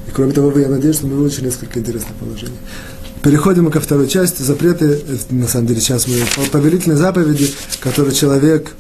И 0.08 0.10
кроме 0.12 0.32
того, 0.32 0.58
я 0.58 0.68
надеюсь, 0.68 0.96
что 0.96 1.06
мы 1.06 1.16
выучили 1.16 1.44
несколько 1.44 1.78
интересных 1.78 2.14
положений. 2.16 2.56
Переходим 3.22 3.70
ко 3.70 3.80
второй 3.80 4.08
части. 4.08 4.42
Запреты, 4.42 5.00
на 5.30 5.46
самом 5.46 5.66
деле, 5.66 5.80
сейчас 5.80 6.06
мы 6.08 6.16
повелительные 6.50 6.96
заповеди, 6.96 7.50
которые 7.80 8.14
человек 8.14 8.70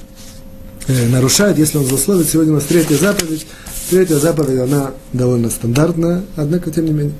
э, 0.86 1.08
нарушает, 1.08 1.58
если 1.58 1.76
он 1.76 1.84
злословит. 1.84 2.28
Сегодня 2.28 2.52
у 2.52 2.56
нас 2.56 2.64
третья 2.64 2.96
заповедь. 2.96 3.46
Третья 3.90 4.16
заповедь, 4.16 4.60
она 4.60 4.92
довольно 5.12 5.50
стандартная, 5.50 6.22
однако, 6.36 6.70
тем 6.70 6.86
не 6.86 6.92
менее. 6.92 7.12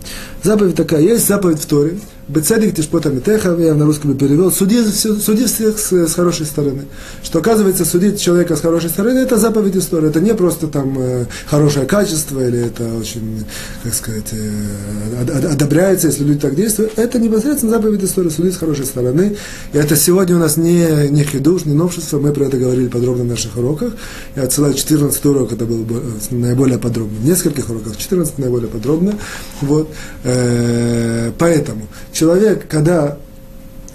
Заповедь 0.43 0.77
такая, 0.77 1.01
есть 1.01 1.27
заповедь 1.27 1.61
в 1.61 1.67
Торе, 1.67 1.99
Бецедик 2.31 2.77
Тишпота 2.77 3.11
Митеха, 3.11 3.57
я 3.59 3.75
на 3.75 3.85
русском 3.85 4.17
перевел, 4.17 4.53
суди, 4.53 4.85
суди 4.85 5.47
всех 5.47 5.81
с, 5.81 5.93
с 5.93 6.15
хорошей 6.15 6.47
стороны. 6.47 6.83
Что 7.25 7.41
оказывается, 7.41 7.85
судить 7.85 8.21
человека 8.21 8.55
с 8.55 8.61
хорошей 8.61 8.89
стороны, 8.89 9.19
это 9.19 9.37
заповедь 9.37 9.77
истории. 9.77 10.11
Это 10.11 10.21
не 10.21 10.33
просто 10.35 10.69
там 10.69 10.97
э, 10.97 11.27
хорошее 11.47 11.87
качество, 11.87 12.41
или 12.41 12.67
это 12.67 12.85
очень, 12.95 13.45
как 13.83 13.95
сказать, 13.95 14.33
э, 14.33 15.51
одобряется, 15.51 16.07
если 16.07 16.23
люди 16.23 16.39
так 16.39 16.55
действуют. 16.55 16.93
Это 16.97 17.19
непосредственно 17.19 17.73
заповедь 17.73 18.05
истории, 18.05 18.29
судить 18.29 18.55
с 18.55 18.59
хорошей 18.59 18.85
стороны. 18.85 19.37
И 19.73 19.77
это 19.77 19.97
сегодня 19.97 20.37
у 20.37 20.39
нас 20.39 20.57
не, 20.57 21.09
не 21.09 21.25
хидуш, 21.25 21.65
не 21.65 21.75
новшество, 21.75 22.21
мы 22.21 22.33
про 22.33 22.45
это 22.45 22.59
говорили 22.59 22.87
подробно 22.87 23.25
в 23.25 23.29
наших 23.29 23.57
уроках. 23.57 23.95
Я 24.37 24.45
отсылаю 24.45 24.75
14 24.75 25.27
урок, 25.27 25.53
это 25.53 25.65
был 25.65 25.85
наиболее 26.31 26.79
подробно. 26.79 27.19
В 27.19 27.25
нескольких 27.25 27.69
уроках, 27.71 27.97
14 27.97 28.39
наиболее 28.39 28.69
подробно. 28.69 29.15
Вот. 29.63 29.93
Э, 30.23 31.33
поэтому 31.37 31.89
человек, 32.21 32.69
когда 32.69 33.17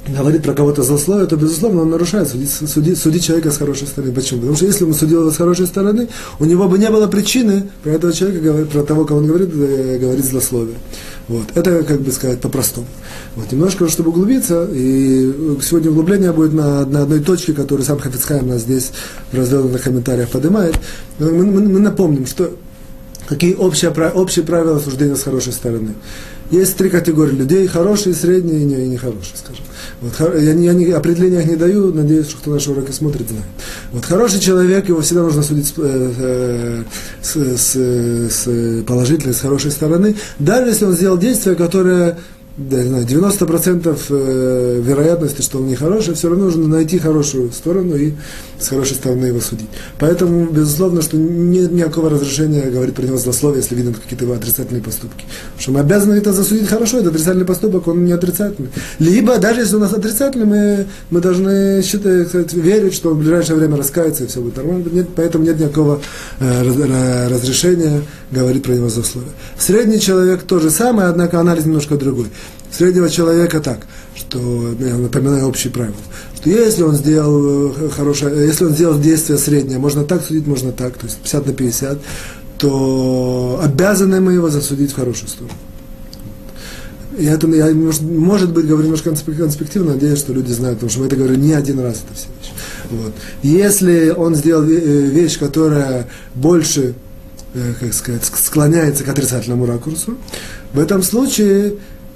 говорит 0.08 0.42
про 0.42 0.54
кого-то 0.54 0.82
злословие, 0.82 1.28
то, 1.28 1.36
безусловно, 1.36 1.82
он 1.82 1.92
нарушает 1.92 2.28
судить, 2.28 2.50
судить, 2.50 2.98
судить 2.98 3.24
человека 3.24 3.52
с 3.52 3.58
хорошей 3.58 3.88
стороны. 3.88 4.14
Почему? 4.14 4.40
Потому 4.40 4.56
что 4.56 4.66
если 4.66 4.84
он 4.84 4.94
судил 4.96 5.22
его 5.22 5.32
с 5.32 5.38
хорошей 5.38 5.68
стороны, 5.68 6.08
у 6.40 6.46
него 6.46 6.68
бы 6.68 6.80
не 6.80 6.90
было 6.90 7.08
причины 7.08 7.70
про 7.84 7.92
этого 7.92 8.14
человека, 8.14 8.44
говорить, 8.44 8.70
про 8.70 8.84
того, 8.84 9.06
кого 9.06 9.20
он 9.20 9.28
говорит, 9.28 9.50
э, 9.54 10.00
говорить 10.00 10.26
злословие. 10.26 10.76
Вот. 11.28 11.46
Это, 11.54 11.84
как 11.84 12.02
бы 12.02 12.12
сказать, 12.12 12.40
по-простому. 12.40 12.88
Вот. 13.36 13.52
Немножко, 13.52 13.88
чтобы 13.90 14.10
углубиться, 14.10 14.68
и 14.72 15.32
сегодня 15.62 15.92
углубление 15.92 16.32
будет 16.32 16.54
на, 16.54 16.86
на 16.86 17.04
одной 17.04 17.20
точке, 17.20 17.54
которую 17.54 17.86
сам 17.86 18.00
Хафицхайм 18.00 18.48
нас 18.48 18.62
здесь 18.62 18.92
в 19.32 19.38
разделенных 19.38 19.84
комментариях 19.84 20.30
поднимает. 20.30 20.76
Мы, 21.20 21.32
мы, 21.32 21.62
мы 21.62 21.80
напомним, 21.80 22.26
что 22.26 22.52
какие 23.28 23.54
общие, 23.56 23.92
общие 23.92 24.46
правила 24.46 24.80
суждения 24.80 25.16
с 25.16 25.24
хорошей 25.24 25.54
стороны. 25.54 25.94
Есть 26.52 26.78
три 26.78 26.90
категории 26.90 27.32
людей, 27.32 27.68
хорошие, 27.68 28.14
средние 28.14 28.62
и, 28.62 28.66
не, 28.66 28.86
и 28.86 28.88
нехорошие, 28.88 29.36
скажем. 29.36 29.64
Вот, 30.02 30.14
я, 30.40 30.54
я 30.54 30.74
не, 30.74 30.92
определения 30.92 31.40
их 31.40 31.46
не 31.48 31.56
даю, 31.56 31.92
надеюсь, 31.92 32.28
что 32.28 32.38
кто 32.38 32.52
наши 32.52 32.70
уроки 32.70 32.92
смотрит, 32.92 33.28
знает. 33.28 33.46
Вот 33.92 34.06
хороший 34.06 34.40
человек, 34.40 34.88
его 34.88 35.02
всегда 35.02 35.24
нужно 35.24 35.42
судить 35.42 35.68
с, 35.68 35.74
э, 35.78 36.84
с, 37.22 37.36
с, 37.36 37.76
с 38.30 38.84
положительной, 38.84 39.34
с 39.34 39.40
хорошей 39.40 39.72
стороны, 39.72 40.16
даже 40.38 40.70
если 40.70 40.86
он 40.86 40.94
сделал 40.94 41.18
действие, 41.18 41.56
которое 41.56 42.20
да, 42.58 42.82
знаю, 42.84 43.06
90% 43.06 43.98
э, 44.10 44.82
вероятности, 44.82 45.42
что 45.42 45.58
он 45.58 45.68
нехороший, 45.68 46.14
все 46.14 46.30
равно 46.30 46.46
нужно 46.46 46.68
найти 46.70 47.00
хорошую 47.00 47.52
сторону 47.52 47.98
и 47.98 48.14
с 48.58 48.70
хорошей 48.70 48.96
стороны 48.96 49.26
его 49.26 49.42
судить. 49.42 49.68
Поэтому, 50.00 50.46
безусловно, 50.46 51.02
что 51.02 51.18
нет 51.18 51.74
никакого 51.74 52.10
разрешения 52.10 52.62
говорить 52.70 52.96
про 52.96 53.04
него 53.04 53.18
злословие, 53.18 53.62
если 53.62 53.76
видно 53.76 53.94
какие-то 53.94 54.24
его 54.24 54.36
отрицательные 54.36 54.82
поступки. 54.82 55.26
Потому 55.26 55.62
что 55.62 55.72
мы 55.72 55.80
обязаны 55.82 56.14
это 56.14 56.32
засудить 56.32 56.70
хорошо, 56.70 57.00
это 57.00 57.10
отрицательный 57.10 57.46
поступок, 57.46 57.90
он 57.90 58.06
не 58.06 58.14
отрицательный. 58.14 58.70
Либо, 59.00 59.38
даже 59.38 59.60
если 59.60 59.76
у 59.76 59.80
нас 59.80 59.92
отрицательный, 59.92 60.46
мы, 60.46 60.86
мы 61.10 61.20
должны 61.20 61.82
считать, 61.84 62.54
верить, 62.54 62.94
что 62.94 63.10
в 63.10 63.20
ближайшее 63.20 63.58
время 63.58 63.76
раскается 63.76 64.24
и 64.24 64.28
все 64.28 64.40
будет 64.40 64.56
нормально. 64.56 64.86
Нет, 64.94 65.10
поэтому 65.14 65.44
нет 65.44 65.60
никакого 65.60 66.00
э, 66.40 67.28
разрешения 67.30 68.02
говорить 68.32 68.64
про 68.64 68.72
него 68.72 68.88
злословие. 68.88 69.32
Средний 69.60 70.00
человек 70.00 70.44
то 70.44 70.60
же 70.60 70.70
самое, 70.70 71.10
однако 71.10 71.38
анализ 71.42 71.66
немножко 71.66 71.98
другой 71.98 72.28
среднего 72.76 73.10
человека 73.10 73.60
так, 73.60 73.88
что, 74.16 74.76
я 74.80 74.96
напоминаю 74.96 75.48
общие 75.48 75.72
правила, 75.72 75.96
что 76.36 76.50
если 76.50 76.84
он 76.84 76.96
сделал 76.96 77.72
э, 77.72 77.90
хорошее, 77.90 78.46
если 78.46 78.66
он 78.66 78.74
сделал 78.74 79.00
действие 79.00 79.40
среднее, 79.40 79.80
можно 79.80 80.04
так 80.04 80.24
судить, 80.24 80.46
можно 80.46 80.72
так, 80.72 80.98
то 80.98 81.06
есть 81.06 81.18
50 81.18 81.48
на 81.48 81.54
50, 81.54 81.98
то 82.58 83.60
обязаны 83.64 84.20
мы 84.22 84.34
его 84.34 84.50
засудить 84.50 84.92
в 84.92 84.96
хорошую 84.96 85.30
сторону. 85.30 85.58
Я 87.18 87.34
это, 87.34 87.48
я, 87.48 87.74
может, 87.74 88.02
может 88.02 88.52
быть, 88.52 88.68
говорю 88.68 88.86
немножко 88.86 89.12
конспективно, 89.12 89.94
надеюсь, 89.94 90.20
что 90.20 90.34
люди 90.34 90.52
знают, 90.52 90.80
потому 90.80 90.90
что 90.90 91.00
мы 91.00 91.08
это 91.08 91.16
говорим 91.16 91.42
не 91.42 91.54
один 91.54 91.80
раз, 91.80 92.04
это 92.06 92.14
все 92.14 92.28
вещи. 92.40 92.54
Вот. 92.90 93.14
Если 93.42 94.10
он 94.10 94.36
сделал 94.36 94.64
э, 94.64 94.68
вещь, 94.68 95.40
которая 95.40 96.10
больше, 96.34 96.94
э, 97.54 97.74
как 97.80 97.94
сказать, 97.94 98.26
склоняется 98.26 99.06
к 99.06 99.10
отрицательному 99.10 99.66
ракурсу, 99.66 100.18
в 100.74 100.80
этом 100.80 101.04
случае 101.04 101.76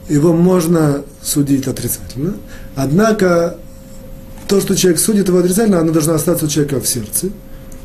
его 0.09 0.33
можно 0.33 1.03
судить 1.21 1.67
отрицательно. 1.67 2.35
Однако 2.75 3.57
то, 4.47 4.59
что 4.59 4.75
человек 4.75 4.99
судит 4.99 5.27
его 5.27 5.37
отрицательно, 5.37 5.79
оно 5.79 5.91
должно 5.91 6.15
остаться 6.15 6.45
у 6.45 6.47
человека 6.47 6.79
в 6.81 6.87
сердце. 6.87 7.29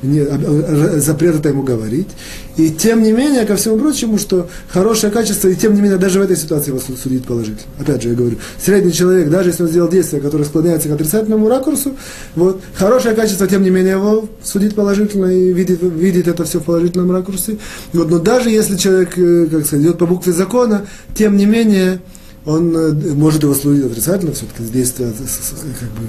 Не, 0.04 1.00
запрет 1.00 1.36
это 1.36 1.48
ему 1.48 1.62
говорить. 1.62 2.08
И 2.56 2.70
тем 2.70 3.02
не 3.02 3.12
менее, 3.12 3.44
ко 3.46 3.56
всему 3.56 3.78
прочему, 3.78 4.18
что 4.18 4.48
хорошее 4.68 5.12
качество, 5.12 5.48
и 5.48 5.56
тем 5.56 5.74
не 5.74 5.80
менее, 5.80 5.98
даже 5.98 6.20
в 6.20 6.22
этой 6.22 6.36
ситуации 6.36 6.70
его 6.70 6.80
судить 6.80 7.24
положительно. 7.24 7.72
Опять 7.80 8.02
же, 8.02 8.10
я 8.10 8.14
говорю, 8.14 8.36
средний 8.62 8.92
человек, 8.92 9.28
даже 9.28 9.50
если 9.50 9.64
он 9.64 9.68
сделал 9.68 9.88
действие, 9.88 10.22
которое 10.22 10.44
склоняется 10.44 10.88
к 10.88 10.92
отрицательному 10.92 11.48
ракурсу, 11.48 11.96
вот, 12.36 12.60
хорошее 12.74 13.14
качество, 13.14 13.46
тем 13.46 13.62
не 13.62 13.70
менее, 13.70 13.92
его 13.92 14.28
судить 14.42 14.74
положительно 14.74 15.26
и 15.26 15.52
видит, 15.52 15.80
видит 15.82 16.28
это 16.28 16.44
все 16.44 16.60
в 16.60 16.64
положительном 16.64 17.10
ракурсе. 17.10 17.58
Вот, 17.92 18.08
но 18.10 18.18
даже 18.18 18.50
если 18.50 18.76
человек, 18.76 19.18
э, 19.18 19.46
как 19.50 19.66
сказать, 19.66 19.84
идет 19.84 19.98
по 19.98 20.06
букве 20.06 20.32
закона, 20.32 20.86
тем 21.14 21.36
не 21.36 21.46
менее, 21.46 22.00
он 22.46 22.76
э, 22.76 22.92
может 23.14 23.42
его 23.42 23.54
судить 23.54 23.86
отрицательно, 23.86 24.32
все-таки 24.32 24.62
действие 24.70 25.10
как 25.10 25.88
бы, 25.90 26.06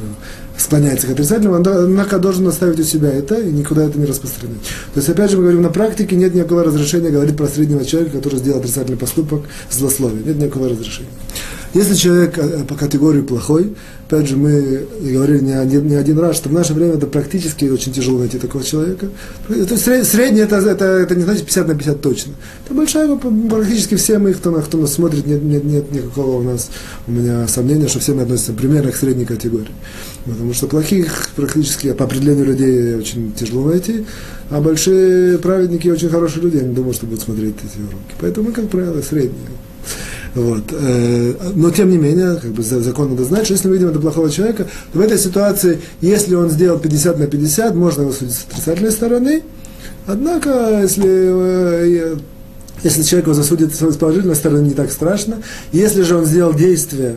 склоняется 0.57 1.07
к 1.07 1.11
отрицательному, 1.11 1.55
однако 1.55 2.19
должен 2.19 2.47
оставить 2.47 2.79
у 2.79 2.83
себя 2.83 3.09
это 3.09 3.35
и 3.35 3.51
никуда 3.51 3.85
это 3.85 3.97
не 3.97 4.05
распространять. 4.05 4.61
То 4.93 4.99
есть, 4.99 5.09
опять 5.09 5.31
же, 5.31 5.37
мы 5.37 5.43
говорим, 5.43 5.61
на 5.61 5.69
практике 5.69 6.15
нет 6.15 6.33
никакого 6.33 6.63
разрешения 6.63 7.09
говорить 7.09 7.37
про 7.37 7.47
среднего 7.47 7.85
человека, 7.85 8.17
который 8.17 8.39
сделал 8.39 8.59
отрицательный 8.59 8.97
поступок, 8.97 9.43
злословие. 9.71 10.23
Нет 10.25 10.37
никакого 10.37 10.69
разрешения. 10.69 11.09
Если 11.75 11.93
человек 11.93 12.37
э, 12.37 12.63
по 12.63 12.75
категории 12.75 13.19
плохой, 13.19 13.73
опять 14.07 14.29
же, 14.29 14.37
мы 14.37 14.87
говорили 15.01 15.39
не 15.39 15.51
один, 15.51 15.85
не 15.89 15.95
один 15.95 16.17
раз, 16.19 16.37
что 16.37 16.47
в 16.47 16.53
наше 16.53 16.73
время 16.73 16.93
это 16.93 17.05
практически 17.05 17.65
очень 17.65 17.91
тяжело 17.91 18.19
найти 18.19 18.37
такого 18.37 18.63
человека. 18.63 19.09
Это 19.49 19.75
средний, 19.75 20.39
это, 20.39 20.55
это, 20.55 20.85
это 20.85 21.15
не 21.15 21.23
значит 21.23 21.43
50 21.43 21.67
на 21.67 21.75
50 21.75 22.01
точно. 22.01 22.33
Это 22.63 22.73
большая, 22.73 23.13
практически 23.17 23.95
все 23.95 24.19
мы, 24.19 24.33
кто, 24.33 24.53
кто 24.53 24.77
нас 24.77 24.93
смотрит, 24.93 25.27
нет, 25.27 25.43
нет, 25.43 25.65
нет 25.65 25.91
никакого 25.91 26.39
у 26.39 26.43
нас, 26.43 26.69
у 27.07 27.11
меня 27.11 27.45
сомнения, 27.49 27.89
что 27.89 27.99
все 27.99 28.13
мы 28.13 28.21
относимся 28.21 28.53
примерно 28.53 28.93
к 28.93 28.95
средней 28.95 29.25
категории. 29.25 29.75
Потому 30.23 30.53
что 30.53 30.67
плохих 30.67 31.27
практически 31.35 31.91
по 31.91 32.05
определению 32.05 32.45
людей 32.45 32.95
очень 32.95 33.33
тяжело 33.33 33.67
найти, 33.67 34.05
а 34.49 34.61
большие 34.61 35.39
праведники 35.39 35.89
очень 35.89 36.07
хорошие 36.07 36.41
люди, 36.41 36.55
я 36.55 36.63
не 36.63 36.73
думаю, 36.73 36.93
что 36.93 37.05
будут 37.05 37.23
смотреть 37.23 37.55
эти 37.57 37.81
уроки. 37.81 38.15
Поэтому 38.21 38.47
мы, 38.47 38.53
как 38.53 38.69
правило, 38.69 39.01
средние. 39.01 39.49
Вот. 40.35 40.63
Э, 40.71 41.33
но 41.55 41.71
тем 41.71 41.89
не 41.89 41.97
менее, 41.97 42.35
как 42.35 42.51
бы 42.51 42.61
закон 42.61 43.11
надо 43.11 43.23
знать, 43.23 43.45
что 43.45 43.53
если 43.53 43.69
мы 43.69 43.75
видим 43.75 43.89
это 43.89 43.99
плохого 43.99 44.29
человека, 44.29 44.67
то 44.91 44.99
в 44.99 45.01
этой 45.01 45.17
ситуации, 45.17 45.79
если 46.01 46.35
он 46.35 46.49
сделал 46.49 46.77
50 46.77 47.17
на 47.17 47.27
50, 47.27 47.73
можно 47.73 48.01
его 48.01 48.11
судить 48.11 48.35
с 48.35 48.45
отрицательной 48.51 48.91
стороны. 48.91 49.43
Однако, 50.05 50.81
если 50.81 51.09
э, 51.09 52.15
если 52.83 53.01
человек 53.03 53.27
его 53.27 53.33
засудит 53.33 53.73
с 53.73 53.97
положительной 53.97 54.35
стороны, 54.35 54.67
не 54.67 54.73
так 54.73 54.91
страшно. 54.91 55.41
Если 55.71 56.03
же 56.03 56.17
он 56.17 56.25
сделал 56.25 56.53
действие, 56.53 57.15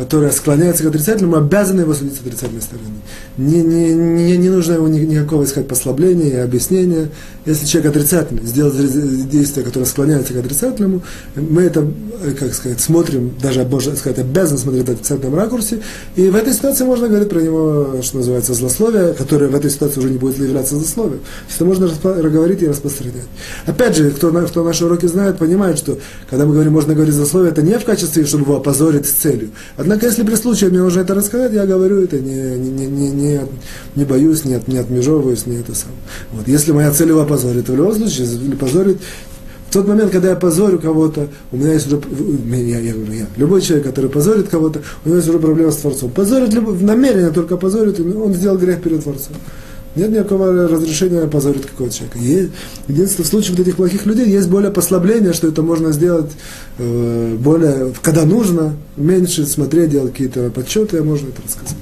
которая 0.00 0.32
склоняется 0.32 0.82
к 0.82 0.86
отрицательному, 0.86 1.36
обязаны 1.36 1.82
его 1.82 1.92
судить 1.92 2.16
с 2.16 2.20
отрицательной 2.20 2.62
стороны. 2.62 2.88
Не, 3.36 3.60
не, 3.60 3.92
не, 3.92 4.36
не 4.38 4.48
нужно 4.48 4.72
ему 4.72 4.86
никакого 4.86 5.44
искать 5.44 5.68
послабления 5.68 6.30
и 6.30 6.36
объяснения. 6.36 7.10
Если 7.44 7.66
человек 7.66 7.90
отрицательный 7.90 8.46
сделал 8.46 8.72
действие, 8.72 9.62
которое 9.62 9.84
склоняется 9.84 10.32
к 10.32 10.38
отрицательному, 10.38 11.02
мы 11.34 11.62
это, 11.62 11.86
как 12.38 12.54
сказать, 12.54 12.80
смотрим, 12.80 13.34
даже, 13.42 13.62
можно 13.64 13.94
сказать, 13.94 14.18
обязаны 14.18 14.58
смотреть 14.58 14.88
в 14.88 14.90
отрицательном 14.90 15.34
ракурсе. 15.34 15.80
И 16.16 16.30
в 16.30 16.34
этой 16.34 16.54
ситуации 16.54 16.84
можно 16.84 17.06
говорить 17.06 17.28
про 17.28 17.40
него, 17.40 17.96
что 18.00 18.16
называется, 18.16 18.54
злословие, 18.54 19.12
которое 19.12 19.48
в 19.50 19.54
этой 19.54 19.70
ситуации 19.70 20.00
уже 20.00 20.08
не 20.08 20.16
будет 20.16 20.38
являться 20.38 20.76
злословием. 20.76 21.20
Это 21.54 21.64
можно 21.66 21.90
говорить 22.30 22.62
и 22.62 22.68
распространять. 22.68 23.28
Опять 23.66 23.96
же, 23.96 24.10
кто, 24.12 24.30
кто 24.30 24.64
наши 24.64 24.86
уроки 24.86 25.04
знает, 25.04 25.36
понимает, 25.36 25.76
что 25.76 25.98
когда 26.30 26.46
мы 26.46 26.54
говорим, 26.54 26.72
можно 26.72 26.94
говорить 26.94 27.14
злословие, 27.14 27.52
это 27.52 27.60
не 27.60 27.78
в 27.78 27.84
качестве, 27.84 28.24
чтобы 28.24 28.44
его 28.44 28.56
опозорить 28.56 29.06
с 29.06 29.10
целью. 29.10 29.50
Однако, 29.76 29.89
если 30.02 30.22
при 30.22 30.34
случае 30.34 30.70
мне 30.70 30.80
нужно 30.80 31.00
это 31.00 31.14
рассказать, 31.14 31.52
я 31.52 31.66
говорю 31.66 32.02
это, 32.02 32.18
не, 32.18 32.58
не, 32.58 32.86
не, 32.86 33.10
не, 33.10 33.40
не 33.96 34.04
боюсь, 34.04 34.44
не, 34.44 34.54
от, 34.54 34.68
не 34.68 34.78
отмежевываюсь, 34.78 35.46
не 35.46 35.56
это 35.56 35.74
сам. 35.74 35.92
Вот. 36.32 36.46
Если 36.48 36.72
моя 36.72 36.92
цель 36.92 37.08
его 37.08 37.20
опозорить, 37.20 37.66
то 37.66 37.72
в 37.72 37.76
любом 37.76 37.94
случае, 37.94 38.26
позорить 38.58 38.98
в 39.70 39.72
тот 39.72 39.86
момент, 39.86 40.10
когда 40.10 40.30
я 40.30 40.36
позорю 40.36 40.80
кого-то, 40.80 41.28
у 41.52 41.56
меня 41.56 41.74
есть 41.74 41.86
уже, 41.86 42.02
я, 42.56 42.80
я 42.80 42.92
говорю, 42.92 43.12
я, 43.12 43.26
любой 43.36 43.60
человек, 43.60 43.86
который 43.86 44.10
позорит 44.10 44.48
кого-то, 44.48 44.82
у 45.04 45.08
него 45.08 45.18
есть 45.18 45.28
уже 45.28 45.38
проблема 45.38 45.70
с 45.70 45.76
Творцом. 45.76 46.10
Позорит, 46.10 46.52
намеренно 46.82 47.30
только 47.30 47.56
позорит, 47.56 48.00
он 48.00 48.34
сделал 48.34 48.58
грех 48.58 48.82
перед 48.82 49.04
Творцом. 49.04 49.36
Нет 49.96 50.10
никакого 50.10 50.68
разрешения 50.68 51.26
позорить 51.26 51.66
какого-то 51.66 51.94
человека. 51.94 52.18
Есть, 52.88 53.18
в 53.18 53.24
случае 53.24 53.56
вот 53.56 53.66
этих 53.66 53.76
плохих 53.76 54.06
людей 54.06 54.28
есть 54.28 54.48
более 54.48 54.70
послабление, 54.70 55.32
что 55.32 55.48
это 55.48 55.62
можно 55.62 55.90
сделать 55.90 56.30
э, 56.78 57.36
более, 57.36 57.92
когда 58.00 58.24
нужно, 58.24 58.76
меньше 58.96 59.46
смотреть, 59.46 59.90
делать 59.90 60.12
какие-то 60.12 60.50
подсчеты, 60.50 61.02
можно 61.02 61.28
это 61.28 61.42
рассказать. 61.42 61.76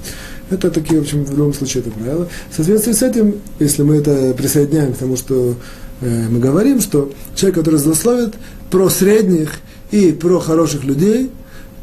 Это 0.50 0.70
такие, 0.70 1.00
в 1.00 1.02
общем, 1.02 1.24
в 1.24 1.36
любом 1.36 1.52
случае 1.52 1.82
это 1.82 1.90
правило. 1.90 2.28
В 2.50 2.56
соответствии 2.56 2.92
с 2.92 3.02
этим, 3.02 3.34
если 3.58 3.82
мы 3.82 3.96
это 3.96 4.32
присоединяем 4.32 4.94
к 4.94 4.96
тому, 4.96 5.16
что 5.18 5.54
э, 6.00 6.28
мы 6.30 6.38
говорим, 6.38 6.80
что 6.80 7.12
человек, 7.34 7.56
который 7.58 7.78
злословит 7.78 8.34
про 8.70 8.88
средних 8.88 9.56
и 9.90 10.12
про 10.12 10.40
хороших 10.40 10.84
людей, 10.84 11.30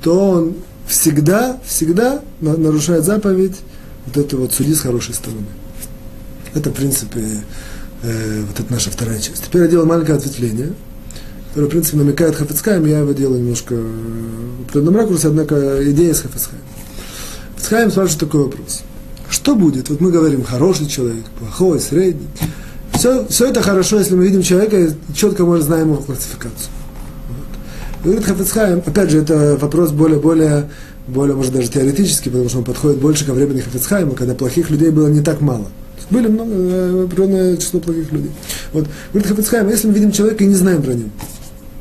то 0.02 0.20
он 0.20 0.56
всегда, 0.88 1.60
всегда 1.66 2.22
нарушает 2.42 3.06
заповедь 3.06 3.58
вот 4.08 4.18
это 4.18 4.38
вот 4.38 4.54
суди 4.54 4.74
с 4.74 4.82
хорошей 4.82 5.14
стороны. 5.14 5.46
Это, 6.56 6.70
в 6.70 6.74
принципе, 6.74 7.20
э, 8.02 8.42
вот 8.48 8.60
это 8.60 8.72
наша 8.72 8.90
вторая 8.90 9.20
часть. 9.20 9.44
Теперь 9.44 9.64
я 9.64 9.68
делаю 9.68 9.88
маленькое 9.88 10.18
ответвление, 10.18 10.72
которое, 11.50 11.68
в 11.68 11.70
принципе, 11.70 11.98
намекает 11.98 12.36
Хафицкаем, 12.36 12.86
я 12.86 13.00
его 13.00 13.12
делаю 13.12 13.42
немножко 13.42 13.76
в 13.76 14.62
определенном 14.64 14.96
ракурсе, 14.96 15.28
однако 15.28 15.92
идея 15.92 16.14
с 16.14 16.22
Хафицкаем. 16.22 16.64
Хафицкаем 17.56 17.92
спрашивает 17.92 18.20
такой 18.22 18.44
вопрос. 18.46 18.84
Что 19.30 19.56
будет? 19.56 19.90
Вот 19.90 20.00
мы 20.00 20.12
говорим, 20.12 20.44
хороший 20.44 20.88
человек, 20.88 21.26
плохой, 21.40 21.82
средний. 21.82 22.28
Все, 22.94 23.26
все 23.28 23.48
это 23.48 23.62
хорошо, 23.62 24.00
если 24.00 24.16
мы 24.16 24.24
видим 24.24 24.42
человека 24.42 24.80
и 24.80 24.92
четко 25.14 25.44
мы 25.44 25.60
знаем 25.60 25.92
его 25.92 26.02
классификацию. 26.02 26.70
Вот. 27.28 28.04
Говорит 28.04 28.24
Хафицхайм, 28.24 28.82
опять 28.86 29.10
же, 29.10 29.18
это 29.20 29.58
вопрос 29.60 29.92
более, 29.92 30.20
более, 30.20 30.70
может, 31.08 31.52
даже 31.52 31.68
теоретический, 31.68 32.32
потому 32.32 32.48
что 32.48 32.60
он 32.60 32.64
подходит 32.64 33.00
больше 33.00 33.26
ко 33.26 33.34
времени 33.34 33.60
Хафицхайма, 33.60 34.16
когда 34.16 34.36
плохих 34.36 34.70
людей 34.70 34.90
было 34.90 35.08
не 35.08 35.20
так 35.20 35.42
мало. 35.42 35.68
Были 36.10 36.28
много, 36.28 36.52
э, 36.54 37.04
определенное 37.06 37.58
число 37.58 37.80
плохих 37.80 38.12
людей. 38.12 38.32
Вот, 38.74 38.88
говорит 39.12 39.30
Хафицхайм, 39.30 39.70
если 39.70 39.88
мы 39.88 39.94
видим 39.94 40.12
человека 40.12 40.44
и 40.44 40.48
не 40.48 40.56
знаем 40.56 40.82
про 40.82 40.94
него, 40.94 41.10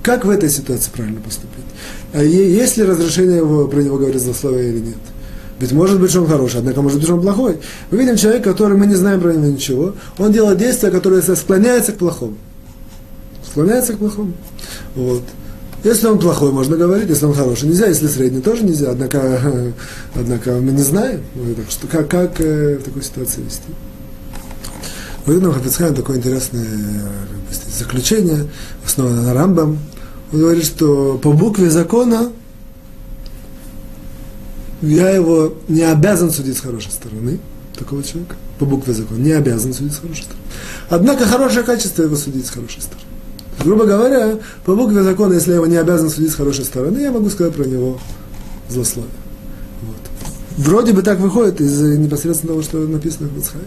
как 0.02 0.24
в 0.24 0.30
этой 0.30 0.50
ситуации 0.50 0.90
правильно 0.90 1.20
поступить? 1.20 1.64
А 2.12 2.22
есть 2.22 2.76
ли 2.76 2.84
разрешение 2.84 3.38
его, 3.38 3.66
про 3.66 3.80
него 3.80 3.96
говорить 3.96 4.22
злословие 4.22 4.70
или 4.70 4.80
нет? 4.80 4.96
Ведь 5.60 5.72
может 5.72 6.00
быть, 6.00 6.10
что 6.10 6.20
он 6.20 6.26
хороший, 6.26 6.58
однако 6.58 6.82
может 6.82 6.98
быть, 6.98 7.06
что 7.06 7.16
он 7.16 7.22
плохой. 7.22 7.58
Мы 7.90 7.98
видим 7.98 8.16
человека, 8.16 8.52
который 8.52 8.76
мы 8.76 8.86
не 8.86 8.96
знаем 8.96 9.20
про 9.20 9.32
него 9.32 9.46
ничего. 9.46 9.94
Он 10.18 10.32
делает 10.32 10.58
действия, 10.58 10.90
которые 10.90 11.22
склоняются 11.22 11.92
к 11.92 11.96
плохому. 11.96 12.36
Склоняется 13.48 13.94
к 13.94 13.98
плохому. 13.98 14.32
Вот. 14.94 15.22
Если 15.84 16.06
он 16.06 16.18
плохой, 16.18 16.50
можно 16.50 16.76
говорить, 16.76 17.08
если 17.08 17.26
он 17.26 17.34
хороший, 17.34 17.68
нельзя, 17.68 17.86
если 17.86 18.06
средний, 18.08 18.40
тоже 18.40 18.64
нельзя, 18.64 18.90
однако, 18.90 19.72
однако 20.14 20.52
мы 20.52 20.72
не 20.72 20.82
знаем, 20.82 21.20
так 21.56 21.70
что 21.70 21.86
как, 21.86 22.08
как 22.08 22.40
э, 22.40 22.78
в 22.78 22.82
такой 22.82 23.02
ситуации 23.02 23.42
вести. 23.42 23.68
Говорит 25.26 25.42
нам 25.42 25.54
Хафицхайм 25.54 25.94
такое 25.94 26.18
интересное 26.18 26.66
заключение, 27.72 28.46
основанное 28.84 29.22
на 29.22 29.34
Рамбам. 29.34 29.78
Он 30.32 30.38
говорит, 30.38 30.64
что 30.64 31.18
по 31.22 31.32
букве 31.32 31.70
закона 31.70 32.30
я 34.82 35.10
его 35.10 35.54
не 35.68 35.82
обязан 35.82 36.30
судить 36.30 36.58
с 36.58 36.60
хорошей 36.60 36.92
стороны, 36.92 37.38
такого 37.74 38.02
человека, 38.02 38.36
по 38.58 38.66
букве 38.66 38.92
закона, 38.92 39.18
не 39.18 39.32
обязан 39.32 39.72
судить 39.72 39.94
с 39.94 39.98
хорошей 39.98 40.24
стороны. 40.24 40.42
Однако 40.90 41.26
хорошее 41.26 41.64
качество 41.64 42.02
его 42.02 42.16
судить 42.16 42.46
с 42.46 42.50
хорошей 42.50 42.82
стороны. 42.82 43.06
Грубо 43.64 43.86
говоря, 43.86 44.38
по 44.66 44.74
букве 44.74 45.02
закона, 45.02 45.34
если 45.34 45.50
я 45.50 45.56
его 45.56 45.66
не 45.66 45.76
обязан 45.76 46.10
судить 46.10 46.32
с 46.32 46.34
хорошей 46.34 46.64
стороны, 46.64 46.98
я 46.98 47.12
могу 47.12 47.30
сказать 47.30 47.54
про 47.54 47.64
него 47.64 47.98
злословие. 48.68 49.10
Вроде 50.56 50.92
бы 50.92 51.02
так 51.02 51.18
выходит 51.18 51.60
из 51.60 51.80
непосредственно 51.80 52.52
того, 52.52 52.62
что 52.62 52.78
написано 52.78 53.28
в 53.28 53.38
Ицхайме. 53.38 53.66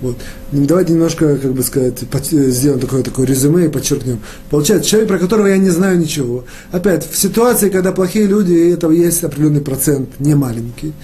Вот. 0.00 0.16
Ну, 0.52 0.64
давайте 0.64 0.92
немножко, 0.94 1.36
как 1.36 1.52
бы 1.52 1.62
сказать, 1.62 1.98
сделаем 2.22 2.80
такое, 2.80 3.02
такое 3.02 3.26
резюме 3.26 3.66
и 3.66 3.68
подчеркнем. 3.68 4.20
Получается, 4.48 4.88
человек, 4.88 5.08
про 5.08 5.18
которого 5.18 5.46
я 5.46 5.58
не 5.58 5.70
знаю 5.70 5.98
ничего. 5.98 6.44
Опять, 6.72 7.08
в 7.08 7.16
ситуации, 7.18 7.68
когда 7.68 7.92
плохие 7.92 8.26
люди, 8.26 8.72
этого 8.72 8.92
есть 8.92 9.22
определенный 9.24 9.60
процент, 9.60 10.08
не 10.18 10.34
маленький, 10.34 10.94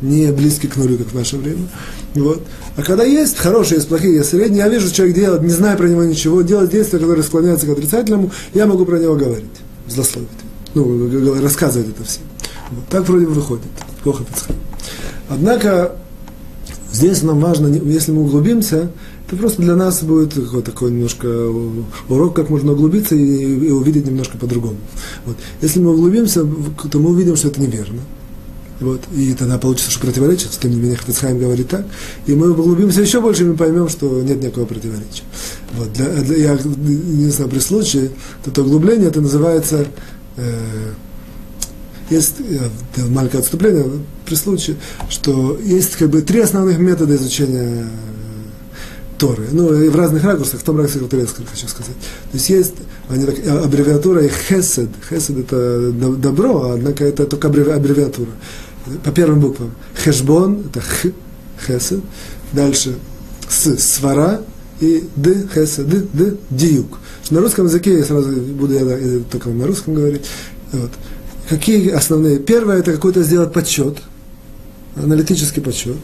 не 0.00 0.32
близкий 0.32 0.68
к 0.68 0.76
нулю, 0.76 0.96
как 0.96 1.08
в 1.08 1.14
наше 1.14 1.36
время. 1.36 1.68
Вот. 2.14 2.42
А 2.76 2.82
когда 2.82 3.04
есть 3.04 3.36
хорошие, 3.36 3.76
есть 3.76 3.88
плохие, 3.88 4.14
есть 4.14 4.30
средние, 4.30 4.60
я 4.64 4.68
вижу, 4.68 4.90
человек 4.90 5.16
делает, 5.16 5.42
не 5.42 5.50
знаю 5.50 5.76
про 5.76 5.86
него 5.86 6.04
ничего, 6.04 6.40
делает 6.42 6.70
действия, 6.70 6.98
которые 6.98 7.24
склоняются 7.24 7.66
к 7.66 7.70
отрицательному, 7.70 8.30
я 8.54 8.66
могу 8.66 8.86
про 8.86 8.98
него 8.98 9.16
говорить, 9.16 9.44
злословить. 9.86 10.28
Ну, 10.74 11.40
рассказывать 11.42 11.88
это 11.90 12.04
всем. 12.04 12.22
Вот. 12.70 12.84
Так 12.88 13.08
вроде 13.08 13.26
бы 13.26 13.32
выходит. 13.32 13.64
Плохо 14.02 14.24
подсказать. 14.24 14.56
Однако, 15.28 15.96
здесь 16.96 17.22
нам 17.22 17.40
важно, 17.40 17.68
если 17.68 18.12
мы 18.12 18.22
углубимся, 18.22 18.90
это 19.26 19.36
просто 19.36 19.62
для 19.62 19.76
нас 19.76 20.02
будет 20.02 20.34
такой, 20.34 20.62
такой 20.62 20.90
немножко 20.92 21.26
урок, 22.08 22.34
как 22.34 22.48
можно 22.48 22.72
углубиться 22.72 23.14
и, 23.14 23.66
и 23.68 23.70
увидеть 23.70 24.06
немножко 24.06 24.38
по-другому. 24.38 24.78
Вот. 25.24 25.36
Если 25.60 25.80
мы 25.80 25.92
углубимся, 25.92 26.46
то 26.90 26.98
мы 26.98 27.10
увидим, 27.10 27.36
что 27.36 27.48
это 27.48 27.60
неверно. 27.60 28.00
Вот, 28.78 29.00
и 29.16 29.32
тогда 29.32 29.56
получится, 29.56 29.90
что 29.90 30.00
противоречит, 30.00 30.50
тем 30.50 30.70
не 30.70 30.76
менее 30.76 30.96
Хафицхайм 30.96 31.38
говорит 31.38 31.68
так. 31.68 31.86
И 32.26 32.34
мы 32.34 32.50
углубимся 32.50 33.00
еще 33.00 33.20
больше, 33.20 33.44
и 33.44 33.46
мы 33.46 33.56
поймем, 33.56 33.88
что 33.88 34.20
нет 34.20 34.42
никакого 34.42 34.66
противоречия. 34.66 35.22
Вот, 35.72 35.92
для, 35.94 36.06
для, 36.08 36.36
я 36.36 37.30
знаю, 37.30 37.50
при 37.50 37.58
случае, 37.58 38.10
это 38.44 38.62
углубление, 38.62 39.08
это 39.08 39.22
называется, 39.22 39.86
э, 40.36 40.92
есть 42.10 42.34
э, 42.40 43.06
маленькое 43.08 43.40
отступление, 43.40 43.86
при 44.26 44.34
случае, 44.34 44.76
что 45.08 45.58
есть 45.62 45.96
как 45.96 46.10
бы 46.10 46.22
три 46.22 46.40
основных 46.40 46.78
метода 46.78 47.14
изучения 47.16 47.88
Торы. 49.18 49.48
Ну, 49.50 49.72
и 49.82 49.88
в 49.88 49.96
разных 49.96 50.24
ракурсах, 50.24 50.60
в 50.60 50.62
том 50.62 50.76
ракурсе, 50.76 50.98
который 50.98 51.20
я 51.20 51.26
хочу 51.26 51.68
сказать. 51.68 51.94
То 51.94 52.34
есть 52.34 52.50
есть 52.50 52.74
они 53.08 53.24
так, 53.24 53.46
аббревиатура 53.64 54.24
и 54.24 54.28
хесед. 54.28 54.90
Хесед 55.08 55.38
это 55.38 55.90
добро, 55.90 56.72
однако 56.72 57.04
это 57.04 57.24
только 57.24 57.48
аббревиатура 57.48 58.28
по 59.04 59.10
первым 59.10 59.40
буквам. 59.40 59.72
Хешбон, 59.94 60.66
это 60.68 60.80
х, 60.80 61.10
хесед. 61.66 62.00
Дальше 62.52 62.96
с, 63.48 63.76
свара 63.78 64.42
и 64.80 65.08
д, 65.16 65.48
хесед, 65.54 65.88
д, 65.88 66.06
д, 66.12 66.36
диюк. 66.50 66.98
На 67.30 67.40
русском 67.40 67.66
языке, 67.66 67.98
я 67.98 68.04
сразу 68.04 68.30
буду 68.32 68.74
я, 68.74 68.80
я 68.80 69.20
только 69.30 69.48
на 69.48 69.66
русском 69.66 69.94
говорить. 69.94 70.26
Вот. 70.72 70.90
Какие 71.48 71.90
основные? 71.90 72.38
Первое, 72.38 72.78
это 72.78 72.92
какой-то 72.92 73.22
сделать 73.22 73.52
подсчет, 73.52 73.98
аналитический 74.96 75.62
подсчет. 75.62 75.96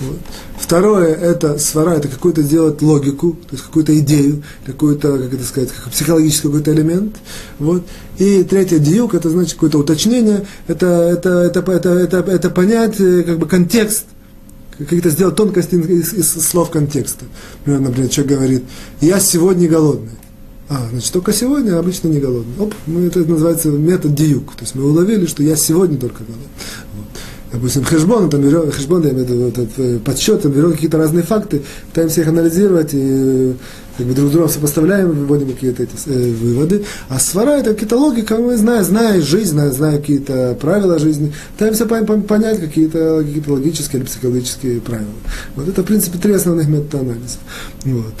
Вот. 0.00 0.18
Второе, 0.58 1.14
это 1.14 1.58
свара, 1.58 1.94
это 1.94 2.08
какую-то 2.08 2.42
сделать 2.42 2.82
логику, 2.82 3.32
то 3.48 3.52
есть 3.52 3.64
какую-то 3.64 3.96
идею, 4.00 4.42
какую-то, 4.66 5.18
как 5.18 5.34
это 5.34 5.44
сказать, 5.44 5.70
как 5.70 5.92
психологический 5.92 6.48
какой-то 6.48 6.72
элемент. 6.72 7.16
Вот. 7.60 7.84
И 8.18 8.42
третье, 8.42 8.78
диюк, 8.78 9.14
это 9.14 9.30
значит 9.30 9.54
какое-то 9.54 9.78
уточнение, 9.78 10.46
это, 10.66 10.86
это, 10.86 11.28
это, 11.42 11.60
это, 11.70 11.90
это, 11.90 12.16
это 12.18 12.50
понять 12.50 12.96
как 12.96 13.38
бы 13.38 13.46
контекст, 13.46 14.06
какие-то 14.78 15.10
сделать 15.10 15.36
тонкости 15.36 15.76
из, 15.76 16.12
из 16.12 16.28
слов 16.42 16.70
контекста. 16.70 17.26
Например, 17.60 17.88
например, 17.88 18.10
человек 18.10 18.36
говорит, 18.36 18.64
я 19.00 19.20
сегодня 19.20 19.68
голодный. 19.68 20.10
А, 20.68 20.88
значит, 20.90 21.12
только 21.12 21.32
сегодня, 21.32 21.76
а 21.76 21.78
обычно 21.78 22.08
не 22.08 22.18
голодный. 22.18 22.54
Оп, 22.58 22.74
мы, 22.86 23.02
это 23.02 23.20
называется 23.20 23.68
метод 23.68 24.14
диюк. 24.14 24.54
То 24.56 24.62
есть 24.62 24.74
мы 24.74 24.84
уловили, 24.84 25.26
что 25.26 25.42
я 25.42 25.54
сегодня 25.54 25.98
только 25.98 26.24
голодный 26.24 26.48
допустим, 27.54 27.84
хэшбон, 27.84 28.30
там 28.30 28.42
берем, 28.42 28.70
хэшбон, 28.70 29.04
я 29.04 29.10
имею 29.10 29.26
в 29.26 29.30
виду, 29.30 29.48
этот, 29.48 29.68
э, 29.78 29.98
подсчет, 29.98 30.42
там 30.42 30.52
берем 30.52 30.72
какие-то 30.72 30.98
разные 30.98 31.22
факты, 31.22 31.62
пытаемся 31.88 32.22
их 32.22 32.28
анализировать 32.28 32.90
и 32.92 33.54
как 33.96 34.06
бы 34.06 34.14
друг 34.14 34.32
друга 34.32 34.48
сопоставляем, 34.48 35.10
выводим 35.10 35.52
какие-то 35.52 35.84
эти 35.84 35.92
э, 36.06 36.32
выводы. 36.32 36.84
А 37.08 37.20
свара 37.20 37.58
это 37.58 37.72
какие-то 37.72 37.96
логика, 37.96 38.36
мы 38.36 38.56
знаем, 38.56 38.84
зная 38.84 39.20
жизнь, 39.20 39.52
зная, 39.52 39.70
зная 39.70 39.98
какие-то 39.98 40.56
правила 40.60 40.98
жизни, 40.98 41.32
пытаемся 41.56 41.86
понять 41.86 42.60
какие-то 42.60 43.24
какие 43.24 43.48
логические 43.48 44.00
или 44.00 44.06
психологические 44.06 44.80
правила. 44.80 45.14
Вот 45.54 45.68
это, 45.68 45.82
в 45.82 45.86
принципе, 45.86 46.18
три 46.18 46.32
основных 46.32 46.68
метода 46.68 47.04
анализа. 47.04 47.38
Вот. 47.84 48.14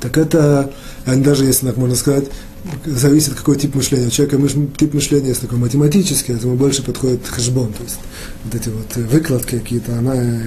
Так 0.00 0.18
это, 0.18 0.70
даже 1.06 1.46
если 1.46 1.66
так 1.66 1.78
можно 1.78 1.96
сказать, 1.96 2.26
зависит, 2.84 3.34
какой 3.34 3.56
тип 3.56 3.74
мышления. 3.74 4.06
У 4.06 4.10
человека 4.10 4.38
мыш, 4.38 4.52
тип 4.76 4.94
мышления 4.94 5.28
есть 5.28 5.40
такой 5.40 5.58
математический, 5.58 6.34
этому 6.34 6.56
больше 6.56 6.82
подходит 6.82 7.26
хэшбон, 7.26 7.72
то 7.72 7.82
есть 7.82 7.98
вот 8.44 8.54
эти 8.54 8.68
вот 8.68 8.96
выкладки 8.96 9.58
какие-то, 9.58 9.98
ана, 9.98 10.42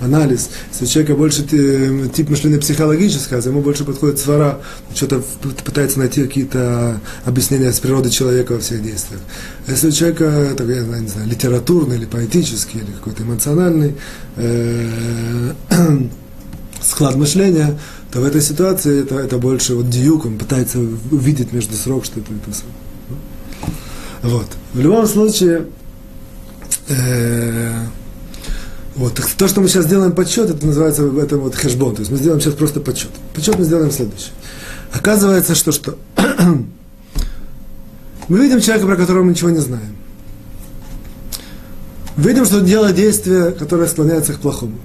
анализ. 0.00 0.48
Если 0.72 0.84
у 0.84 0.88
человека 0.88 1.14
больше 1.14 1.42
тип 1.42 2.28
мышления 2.28 2.58
психологический, 2.58 3.34
а 3.34 3.38
ему 3.38 3.62
больше 3.62 3.84
подходит 3.84 4.18
свара, 4.18 4.60
что-то 4.94 5.22
пытается 5.64 5.98
найти 5.98 6.24
какие-то 6.24 7.00
объяснения 7.24 7.72
с 7.72 7.80
природы 7.80 8.10
человека 8.10 8.52
во 8.52 8.60
всех 8.60 8.82
действиях. 8.82 9.20
Если 9.66 9.88
у 9.88 9.92
человека, 9.92 10.54
так, 10.56 10.68
я 10.68 10.82
не 10.82 11.08
знаю, 11.08 11.28
литературный 11.28 11.96
или 11.96 12.06
поэтический, 12.06 12.78
или 12.78 12.92
какой-то 12.92 13.24
эмоциональный 13.24 13.96
э, 14.36 15.52
склад 16.82 17.16
мышления, 17.16 17.78
то 18.16 18.22
в 18.22 18.24
этой 18.24 18.40
ситуации 18.40 19.02
это, 19.02 19.16
это 19.16 19.36
больше 19.36 19.74
вот 19.74 19.90
диюк, 19.90 20.24
он 20.24 20.38
пытается 20.38 20.78
увидеть 20.78 21.52
между 21.52 21.74
срок, 21.74 22.06
что 22.06 22.18
это 22.18 22.32
это 22.32 22.50
Вот. 24.22 24.46
В 24.72 24.80
любом 24.80 25.06
случае, 25.06 25.66
э, 26.88 27.74
вот, 28.94 29.20
то, 29.36 29.48
что 29.48 29.60
мы 29.60 29.68
сейчас 29.68 29.84
делаем 29.84 30.12
подсчет, 30.12 30.48
это 30.48 30.64
называется 30.64 31.02
это 31.20 31.36
вот 31.36 31.56
хэшбон. 31.56 31.96
То 31.96 32.00
есть 32.00 32.10
мы 32.10 32.16
сделаем 32.16 32.40
сейчас 32.40 32.54
просто 32.54 32.80
подсчет. 32.80 33.10
Подсчет 33.34 33.58
мы 33.58 33.66
сделаем 33.66 33.90
следующий. 33.90 34.30
Оказывается, 34.94 35.54
что 35.54 35.70
что? 35.70 35.98
мы 38.28 38.38
видим 38.38 38.62
человека, 38.62 38.86
про 38.86 38.96
которого 38.96 39.24
мы 39.24 39.32
ничего 39.32 39.50
не 39.50 39.60
знаем. 39.60 39.94
Видим, 42.16 42.46
что 42.46 42.60
он 42.60 42.64
делает 42.64 42.96
действие, 42.96 43.50
которое 43.50 43.86
склоняется 43.86 44.32
к 44.32 44.38
плохому. 44.38 44.78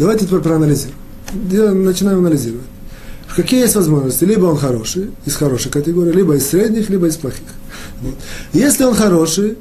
Давайте 0.00 0.26
теперь 0.26 0.40
проанализируем 0.40 0.96
начинаем 1.32 2.18
анализировать. 2.18 2.66
Какие 3.34 3.60
есть 3.60 3.74
возможности? 3.74 4.24
Либо 4.24 4.44
он 4.46 4.56
хороший, 4.58 5.10
из 5.24 5.36
хорошей 5.36 5.70
категории, 5.70 6.12
либо 6.12 6.36
из 6.36 6.46
средних, 6.46 6.90
либо 6.90 7.06
из 7.06 7.16
плохих. 7.16 7.40
Вот. 8.02 8.14
Если 8.52 8.84
он 8.84 8.94
хороший, 8.94 9.56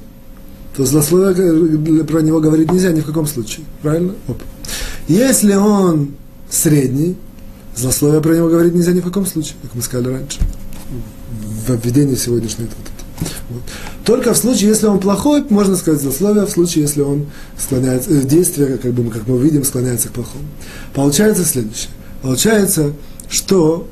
то 0.75 0.85
злословие 0.85 2.03
про 2.03 2.21
него 2.21 2.39
говорить 2.41 2.71
нельзя 2.71 2.91
ни 2.91 2.99
в 2.99 3.05
каком 3.05 3.27
случае. 3.27 3.65
Правильно? 3.81 4.13
Оп. 4.27 4.41
Если 5.07 5.53
он 5.53 6.15
средний, 6.49 7.15
злословие 7.75 8.21
про 8.21 8.35
него 8.35 8.49
говорить 8.49 8.73
нельзя 8.73 8.91
ни 8.91 8.99
в 8.99 9.05
каком 9.05 9.25
случае, 9.25 9.55
как 9.61 9.73
мы 9.73 9.81
сказали 9.81 10.13
раньше. 10.13 10.39
В 11.65 11.71
обведении 11.71 12.15
сегодняшней. 12.15 12.67
Вот. 13.49 13.61
Только 14.05 14.33
в 14.33 14.37
случае, 14.37 14.69
если 14.69 14.87
он 14.87 14.99
плохой, 14.99 15.43
можно 15.49 15.75
сказать 15.75 16.01
злословие, 16.01 16.45
в 16.45 16.49
случае, 16.49 16.83
если 16.83 17.01
он 17.01 17.27
склоняется, 17.57 18.09
э, 18.09 18.21
действие, 18.23 18.77
как, 18.77 18.93
бы, 18.93 19.09
как 19.11 19.27
мы 19.27 19.37
видим, 19.39 19.63
склоняется 19.63 20.09
к 20.09 20.11
плохому. 20.11 20.45
Получается 20.93 21.45
следующее. 21.45 21.91
Получается, 22.21 22.93
что, 23.29 23.87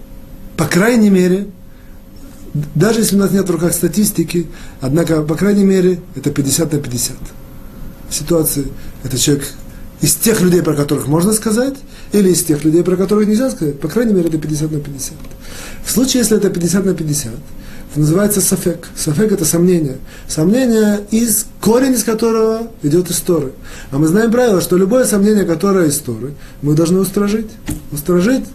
по 0.58 0.66
крайней 0.66 1.10
мере, 1.10 1.48
даже 2.74 3.02
если 3.02 3.16
у 3.16 3.20
нас 3.20 3.32
нет 3.32 3.48
в 3.48 3.52
руках 3.52 3.74
статистики, 3.74 4.48
однако, 4.82 5.22
по 5.22 5.36
крайней 5.36 5.64
мере, 5.64 6.00
это 6.16 6.32
50 6.32 6.74
на 6.74 6.80
50. 6.80 7.16
Ситуации, 8.10 8.66
это 9.04 9.18
человек 9.20 9.48
из 10.02 10.16
тех 10.16 10.42
людей, 10.42 10.64
про 10.64 10.74
которых 10.74 11.08
можно 11.08 11.34
сказать, 11.34 11.76
или 12.12 12.32
из 12.32 12.44
тех 12.44 12.64
людей, 12.64 12.84
про 12.84 12.96
которых 12.96 13.28
нельзя 13.28 13.52
сказать, 13.52 13.80
по 13.80 13.88
крайней 13.88 14.14
мере, 14.14 14.30
это 14.30 14.40
50 14.40 14.72
на 14.72 14.80
50. 14.80 15.14
В 15.86 15.92
случае, 15.92 16.22
если 16.22 16.38
это 16.38 16.50
50 16.50 16.86
на 16.86 16.94
50, 16.96 17.34
это 17.34 17.38
называется 17.96 18.42
сафек. 18.42 18.88
Сафек– 18.96 19.32
это 19.34 19.46
сомнение. 19.46 19.98
Сомнение, 20.28 21.02
из, 21.12 21.46
корень 21.62 21.94
из 21.94 22.04
которого 22.04 22.72
идет 22.84 23.10
из 23.10 23.20
Торы. 23.20 23.54
А 23.92 23.98
мы 23.98 24.08
знаем 24.08 24.32
правило, 24.32 24.62
что 24.62 24.78
любое 24.78 25.06
сомнение, 25.06 25.46
которое 25.46 25.88
из 25.88 25.98
мы 26.62 26.76
должны 26.76 27.00
устражить. 27.00 27.48
Устражить, 27.92 28.46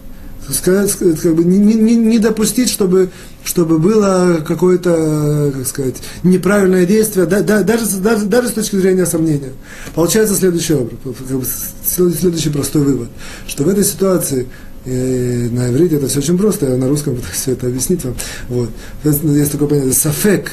сказать, 0.53 0.93
как 1.21 1.35
бы 1.35 1.45
не, 1.45 1.59
не, 1.59 1.97
не 1.97 2.19
допустить, 2.19 2.69
чтобы, 2.69 3.11
чтобы 3.45 3.79
было 3.79 4.43
какое-то, 4.47 5.53
как 5.55 5.67
сказать, 5.67 5.97
неправильное 6.23 6.85
действие, 6.85 7.27
да, 7.27 7.41
да, 7.41 7.63
даже, 7.63 7.87
даже, 7.99 8.27
даже 8.27 8.49
с 8.49 8.53
точки 8.53 8.77
зрения 8.77 9.07
сомнения. 9.07 9.53
Получается 9.95 10.35
следующий 10.35 10.75
как 10.75 11.39
бы, 11.39 11.47
следующий 11.87 12.51
простой 12.51 12.83
вывод, 12.83 13.09
что 13.47 13.65
в 13.65 13.69
этой 13.69 13.85
ситуации 13.85 14.49
и 14.87 15.49
на 15.51 15.71
иврите 15.71 15.97
это 15.97 16.09
все 16.09 16.19
очень 16.19 16.37
просто, 16.37 16.67
я 16.67 16.77
на 16.77 16.89
русском 16.89 17.17
пытаюсь 17.17 17.37
все 17.37 17.53
это 17.53 17.67
объяснить 17.67 18.05
вам. 18.05 18.15
Вот. 18.49 18.71
Есть 19.05 19.53
такое 19.53 19.69
понятие 19.69 19.93
сафек 19.93 20.53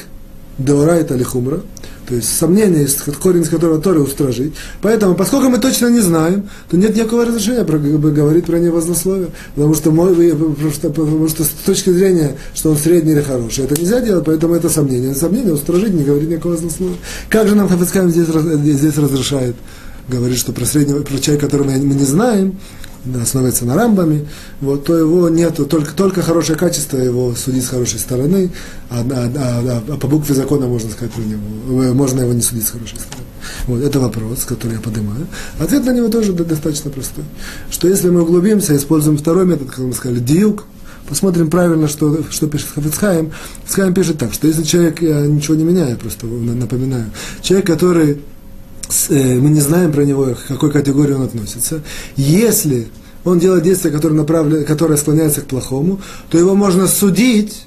деорайта 0.58 1.14
лихумра, 1.14 1.62
то 2.08 2.16
есть 2.16 2.36
сомнение, 2.36 2.86
корень 3.22 3.42
из 3.42 3.48
которого 3.48 3.80
Торы 3.80 4.00
устражить. 4.00 4.52
Поэтому, 4.80 5.14
поскольку 5.14 5.48
мы 5.48 5.58
точно 5.58 5.86
не 5.86 6.00
знаем, 6.00 6.48
то 6.68 6.76
нет 6.76 6.96
никакого 6.96 7.24
разрешения 7.24 7.64
про, 7.64 7.78
говорить 7.78 8.44
про 8.44 8.58
него 8.58 8.80
злословие. 8.80 9.28
Потому 9.54 9.74
что, 9.74 9.92
мой, 9.92 10.34
просто, 10.60 10.90
потому 10.90 11.28
что 11.28 11.44
с 11.44 11.48
точки 11.64 11.90
зрения, 11.90 12.36
что 12.54 12.70
он 12.70 12.76
средний 12.76 13.12
или 13.12 13.20
хороший, 13.20 13.64
это 13.64 13.80
нельзя 13.80 14.00
делать, 14.00 14.24
поэтому 14.24 14.54
это 14.54 14.68
сомнение. 14.68 15.14
Сомнение 15.14 15.54
устражить, 15.54 15.94
не 15.94 16.04
говорить 16.04 16.28
никакого 16.28 16.56
злословия. 16.56 16.96
Как 17.28 17.48
же 17.48 17.54
нам 17.54 17.68
Хафицкайм 17.68 18.10
здесь, 18.10 18.26
здесь 18.26 18.96
разрешает? 18.96 19.54
Говорит, 20.08 20.36
что 20.36 20.52
про 20.52 20.66
среднего, 20.66 21.02
про 21.02 21.18
человека, 21.18 21.46
которого 21.46 21.70
мы 21.70 21.94
не 21.94 22.04
знаем, 22.04 22.58
основывается 23.20 23.64
на 23.64 23.74
рамбами, 23.74 24.28
вот, 24.60 24.84
то 24.84 24.96
его 24.96 25.28
нет, 25.28 25.56
только, 25.68 25.92
только 25.92 26.22
хорошее 26.22 26.58
качество 26.58 26.96
его 26.96 27.34
судить 27.34 27.64
с 27.64 27.68
хорошей 27.68 27.98
стороны, 27.98 28.50
а, 28.90 29.00
а, 29.00 29.30
а, 29.36 29.82
а 29.88 29.96
по 29.96 30.06
букве 30.06 30.34
закона 30.34 30.66
можно 30.66 30.90
сказать 30.90 31.12
про 31.12 31.22
него, 31.22 31.82
э, 31.82 31.92
можно 31.92 32.20
его 32.20 32.32
не 32.32 32.42
судить 32.42 32.66
с 32.66 32.70
хорошей 32.70 32.98
стороны. 32.98 33.26
Вот, 33.66 33.82
это 33.82 33.98
вопрос, 33.98 34.44
который 34.44 34.74
я 34.74 34.80
поднимаю. 34.80 35.26
Ответ 35.58 35.84
на 35.84 35.90
него 35.90 36.08
тоже 36.08 36.32
достаточно 36.32 36.90
простой. 36.90 37.24
Что 37.70 37.88
если 37.88 38.08
мы 38.08 38.22
углубимся, 38.22 38.76
используем 38.76 39.18
второй 39.18 39.46
метод, 39.46 39.70
как 39.70 39.80
мы 39.80 39.92
сказали, 39.92 40.20
диюк, 40.20 40.64
посмотрим 41.08 41.50
правильно, 41.50 41.88
что, 41.88 42.22
что 42.30 42.46
пишет 42.46 42.68
Хафицхайм. 42.74 43.32
Хафицхайм 43.62 43.94
пишет 43.94 44.18
так, 44.18 44.32
что 44.32 44.46
если 44.46 44.62
человек, 44.62 45.02
я 45.02 45.26
ничего 45.26 45.56
не 45.56 45.64
меняю, 45.64 45.96
просто 45.96 46.26
напоминаю, 46.26 47.06
человек, 47.42 47.66
который 47.66 48.12
Э, 48.12 48.31
мы 49.08 49.50
не 49.50 49.60
знаем 49.60 49.92
про 49.92 50.04
него, 50.04 50.34
к 50.34 50.46
какой 50.48 50.70
категории 50.70 51.14
он 51.14 51.22
относится. 51.22 51.80
Если 52.16 52.88
он 53.24 53.38
делает 53.38 53.64
действие, 53.64 53.92
которое, 53.92 54.14
направлено, 54.14 54.64
которое 54.64 54.96
склоняется 54.96 55.40
к 55.40 55.46
плохому, 55.46 56.00
то 56.30 56.38
его 56.38 56.54
можно 56.54 56.86
судить 56.88 57.64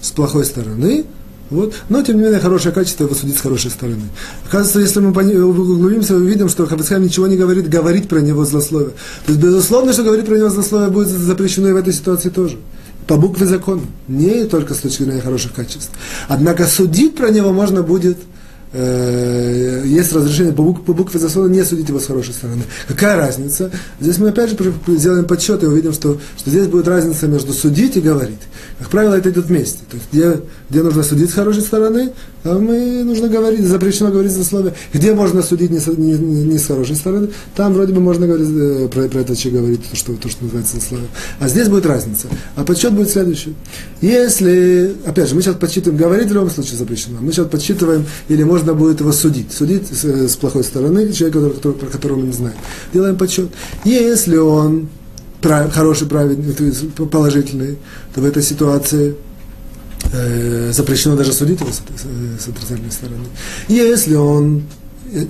с 0.00 0.10
плохой 0.10 0.44
стороны, 0.44 1.04
Вот. 1.50 1.74
Но, 1.88 2.02
тем 2.02 2.16
не 2.16 2.22
менее, 2.22 2.38
хорошее 2.38 2.72
качество 2.72 3.04
его 3.04 3.14
судить 3.14 3.36
с 3.36 3.40
хорошей 3.40 3.70
стороны. 3.70 4.04
Оказывается, 4.46 4.80
если 4.80 5.00
мы 5.00 5.10
углубимся, 5.44 6.14
мы 6.14 6.20
увидим, 6.20 6.48
что 6.48 6.66
Хафицхайм 6.66 7.02
ничего 7.02 7.26
не 7.26 7.36
говорит, 7.36 7.68
говорить 7.68 8.08
про 8.08 8.20
него 8.20 8.44
злословие. 8.44 8.92
То 9.26 9.32
есть, 9.32 9.40
безусловно, 9.42 9.92
что 9.92 10.04
говорить 10.04 10.26
про 10.26 10.36
него 10.36 10.48
злословие 10.48 10.90
будет 10.90 11.08
запрещено 11.08 11.68
и 11.68 11.72
в 11.72 11.76
этой 11.76 11.92
ситуации 11.92 12.28
тоже. 12.30 12.56
По 13.08 13.16
букве 13.16 13.46
закона. 13.46 13.82
Не 14.06 14.44
только 14.44 14.74
с 14.74 14.78
точки 14.78 15.02
зрения 15.02 15.20
хороших 15.20 15.52
качеств. 15.52 15.90
Однако 16.28 16.66
судить 16.66 17.16
про 17.16 17.30
него 17.30 17.52
можно 17.52 17.82
будет 17.82 18.18
э, 18.72 19.82
есть 19.86 20.12
разрешение 20.12 20.52
по, 20.52 20.62
бук, 20.62 20.84
по 20.84 20.92
букве 20.92 21.18
закона 21.18 21.48
не 21.48 21.64
судить 21.64 21.88
его 21.88 21.98
с 21.98 22.06
хорошей 22.06 22.34
стороны. 22.34 22.62
Какая 22.88 23.16
разница? 23.16 23.70
Здесь 24.00 24.18
мы 24.18 24.28
опять 24.28 24.50
же 24.50 24.56
сделаем 24.88 25.24
подсчет 25.24 25.62
и 25.62 25.66
увидим, 25.66 25.92
что, 25.92 26.18
что 26.36 26.50
здесь 26.50 26.66
будет 26.66 26.88
разница 26.88 27.26
между 27.26 27.52
судить 27.52 27.96
и 27.96 28.00
говорить. 28.00 28.40
Как 28.78 28.88
правило, 28.88 29.14
это 29.14 29.30
идет 29.30 29.46
вместе. 29.46 29.80
То 29.90 29.96
есть, 29.96 30.08
где, 30.12 30.40
где 30.68 30.82
нужно 30.82 31.02
судить 31.02 31.30
с 31.30 31.34
хорошей 31.34 31.62
стороны, 31.62 32.12
а 32.44 32.58
мы 32.58 33.04
нужно 33.04 33.28
говорить, 33.28 33.66
запрещено 33.66 34.10
говорить 34.10 34.32
за 34.32 34.44
слово. 34.44 34.72
Где 34.92 35.12
можно 35.12 35.42
судить 35.42 35.70
не, 35.70 35.78
не, 35.96 36.44
не 36.44 36.58
с 36.58 36.66
хорошей 36.66 36.96
стороны, 36.96 37.28
там 37.54 37.74
вроде 37.74 37.92
бы 37.92 38.00
можно 38.00 38.26
говорить, 38.26 38.48
э, 38.50 38.88
про, 38.88 39.08
про 39.08 39.20
это 39.20 39.36
человек 39.36 39.60
говорить, 39.60 39.90
то 39.90 39.96
что, 39.96 40.14
то, 40.14 40.28
что 40.28 40.44
называется 40.44 40.76
за 40.76 40.82
слово. 40.82 41.04
А 41.38 41.48
здесь 41.48 41.68
будет 41.68 41.86
разница. 41.86 42.28
А 42.56 42.64
подсчет 42.64 42.92
будет 42.92 43.10
следующий. 43.10 43.54
Если, 44.00 44.94
опять 45.04 45.28
же, 45.28 45.34
мы 45.34 45.42
сейчас 45.42 45.56
подсчитываем, 45.56 45.98
говорить 45.98 46.28
в 46.28 46.34
любом 46.34 46.50
случае 46.50 46.76
запрещено. 46.76 47.18
Мы 47.20 47.32
сейчас 47.32 47.46
подсчитываем, 47.46 48.06
или 48.28 48.42
можно 48.42 48.59
будет 48.62 49.00
его 49.00 49.12
судить. 49.12 49.52
Судить 49.52 49.88
с, 49.88 50.04
с 50.04 50.36
плохой 50.36 50.64
стороны 50.64 51.12
человека, 51.12 51.40
про 51.60 51.86
которого 51.86 52.18
мы 52.18 52.26
не 52.26 52.32
знаем. 52.32 52.56
Делаем 52.92 53.16
подсчет. 53.16 53.50
Если 53.84 54.36
он 54.36 54.88
прав, 55.40 55.72
хороший, 55.72 56.06
праведный, 56.06 56.54
положительный, 57.10 57.78
то 58.14 58.20
в 58.20 58.24
этой 58.24 58.42
ситуации 58.42 59.16
э, 60.12 60.72
запрещено 60.72 61.16
даже 61.16 61.32
судить 61.32 61.60
его 61.60 61.70
с, 61.70 61.76
с, 61.76 62.44
с 62.44 62.48
отрицательной 62.48 62.92
стороны. 62.92 63.24
Если 63.68 64.14
он 64.14 64.64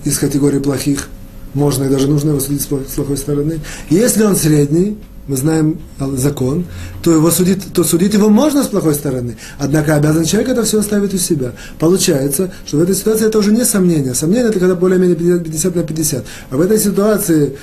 из 0.04 0.18
категории 0.18 0.58
плохих, 0.58 1.08
можно 1.54 1.84
и 1.84 1.88
даже 1.88 2.06
нужно 2.06 2.30
его 2.30 2.40
судить 2.40 2.62
с 2.62 2.66
плохой 2.66 3.16
стороны. 3.16 3.60
Если 3.88 4.22
он 4.22 4.36
средний, 4.36 4.98
мы 5.30 5.36
знаем 5.36 5.78
закон, 6.16 6.64
то, 7.04 7.12
его 7.12 7.30
судить, 7.30 7.72
то 7.72 7.84
судить 7.84 8.14
его 8.14 8.28
можно 8.28 8.64
с 8.64 8.66
плохой 8.66 8.94
стороны. 8.94 9.36
Однако 9.60 9.94
обязан 9.94 10.24
человек 10.24 10.50
это 10.50 10.64
все 10.64 10.80
оставить 10.80 11.14
у 11.14 11.18
себя. 11.18 11.52
Получается, 11.78 12.52
что 12.66 12.78
в 12.78 12.82
этой 12.82 12.96
ситуации 12.96 13.28
это 13.28 13.38
уже 13.38 13.52
не 13.52 13.64
сомнение. 13.64 14.12
Сомнение 14.14 14.48
это 14.48 14.58
когда 14.58 14.74
более-менее 14.74 15.38
50 15.38 15.76
на 15.76 15.82
50. 15.84 16.24
А 16.50 16.56
в 16.56 16.60
этой 16.60 16.78
ситуации, 16.80 17.56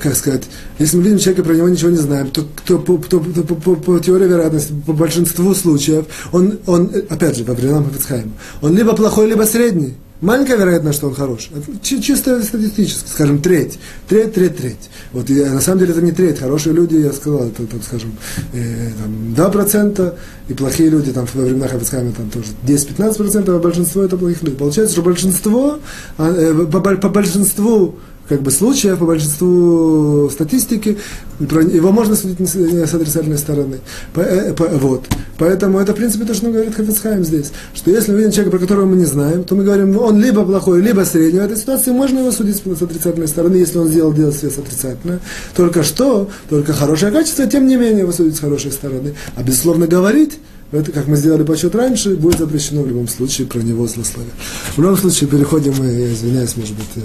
как 0.00 0.16
сказать, 0.16 0.42
если 0.80 0.96
мы 0.96 1.04
видим 1.04 1.18
человека, 1.18 1.44
про 1.44 1.54
него 1.54 1.68
ничего 1.68 1.90
не 1.90 1.98
знаем, 1.98 2.28
то, 2.28 2.42
то, 2.66 2.80
по, 2.80 2.98
то, 2.98 3.20
то, 3.20 3.42
по, 3.44 3.54
по, 3.54 3.76
по 3.76 3.98
теории 4.00 4.26
вероятности, 4.26 4.74
по 4.84 4.92
большинству 4.92 5.54
случаев, 5.54 6.06
он, 6.32 6.58
он 6.66 6.90
опять 7.08 7.36
же, 7.36 7.44
по 7.44 7.52
временам 7.52 7.84
Хафицхайма, 7.84 8.32
он 8.62 8.76
либо 8.76 8.96
плохой, 8.96 9.28
либо 9.28 9.44
средний. 9.44 9.94
Маленькая 10.22 10.56
вероятность, 10.56 10.98
что 10.98 11.08
он 11.08 11.14
хороший. 11.16 11.50
Чисто 11.82 12.40
статистически, 12.44 13.08
скажем, 13.08 13.42
треть. 13.42 13.80
Треть, 14.08 14.34
треть, 14.34 14.56
треть. 14.56 14.90
Вот 15.12 15.28
и, 15.28 15.44
на 15.44 15.60
самом 15.60 15.80
деле 15.80 15.90
это 15.90 16.00
не 16.00 16.12
треть. 16.12 16.38
Хорошие 16.38 16.74
люди, 16.74 16.94
я 16.94 17.12
сказал, 17.12 17.48
это, 17.48 17.66
там, 17.66 17.82
скажем, 17.82 18.12
э, 18.52 18.90
там, 19.02 19.34
2%, 19.34 20.14
и 20.48 20.54
плохие 20.54 20.90
люди 20.90 21.12
там 21.12 21.26
во 21.34 21.42
времена 21.42 21.66
Хафицхайма 21.66 22.12
там 22.12 22.30
тоже 22.30 22.46
10-15%, 22.64 23.50
а 23.50 23.58
большинство 23.58 24.04
это 24.04 24.16
плохих 24.16 24.42
людей. 24.42 24.56
Получается, 24.56 24.94
что 24.94 25.02
большинство, 25.02 25.80
а, 26.16 26.30
э, 26.30 26.66
по, 26.66 26.80
по 26.80 27.08
большинству 27.08 27.96
как 28.32 28.42
бы 28.42 28.50
случаев, 28.50 28.98
по 28.98 29.04
большинству 29.04 30.30
статистики, 30.30 30.96
его 31.38 31.92
можно 31.92 32.16
судить 32.16 32.48
с 32.48 32.94
отрицательной 32.94 33.36
стороны. 33.36 33.80
По, 34.14 34.20
э, 34.20 34.54
по, 34.54 34.64
вот. 34.68 35.04
Поэтому 35.36 35.78
это, 35.78 35.92
в 35.92 35.96
принципе, 35.96 36.24
то, 36.24 36.32
что 36.32 36.50
говорит 36.50 36.74
Хафицхайм 36.74 37.24
здесь, 37.24 37.52
что 37.74 37.90
если 37.90 38.12
мы 38.12 38.18
видим 38.18 38.30
человека, 38.30 38.56
про 38.56 38.60
которого 38.60 38.86
мы 38.86 38.96
не 38.96 39.04
знаем, 39.04 39.44
то 39.44 39.54
мы 39.54 39.64
говорим, 39.64 39.98
он 39.98 40.18
либо 40.18 40.44
плохой, 40.46 40.80
либо 40.80 41.02
средний. 41.02 41.40
В 41.40 41.42
этой 41.42 41.58
ситуации 41.58 41.90
можно 41.90 42.20
его 42.20 42.32
судить 42.32 42.56
с 42.56 42.82
отрицательной 42.82 43.28
стороны, 43.28 43.56
если 43.56 43.76
он 43.76 43.88
сделал 43.88 44.14
дело 44.14 44.30
с 44.30 44.42
отрицательное. 44.44 45.20
Только 45.54 45.82
что, 45.82 46.30
только 46.48 46.72
хорошее 46.72 47.12
качество, 47.12 47.46
тем 47.46 47.66
не 47.66 47.76
менее 47.76 48.00
его 48.00 48.12
судить 48.12 48.36
с 48.36 48.40
хорошей 48.40 48.72
стороны. 48.72 49.14
А 49.36 49.42
безусловно 49.42 49.86
говорить, 49.86 50.38
это, 50.72 50.90
как 50.90 51.06
мы 51.06 51.16
сделали 51.16 51.42
подсчет 51.42 51.74
раньше, 51.74 52.16
будет 52.16 52.38
запрещено 52.38 52.82
в 52.82 52.88
любом 52.88 53.06
случае 53.06 53.46
про 53.46 53.58
него 53.58 53.86
злословие. 53.86 54.32
В 54.74 54.80
любом 54.80 54.96
случае, 54.96 55.28
переходим 55.28 55.74
мы, 55.78 55.86
я 55.86 56.10
извиняюсь, 56.10 56.56
может 56.56 56.74
быть, 56.74 57.04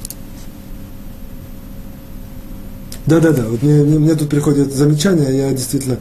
да, 3.05 3.19
да, 3.19 3.31
да. 3.31 3.43
Вот 3.49 3.63
мне, 3.63 3.83
мне, 3.83 3.99
мне 3.99 4.15
тут 4.15 4.29
приходят 4.29 4.73
замечания, 4.73 5.29
я 5.29 5.51
действительно, 5.51 5.97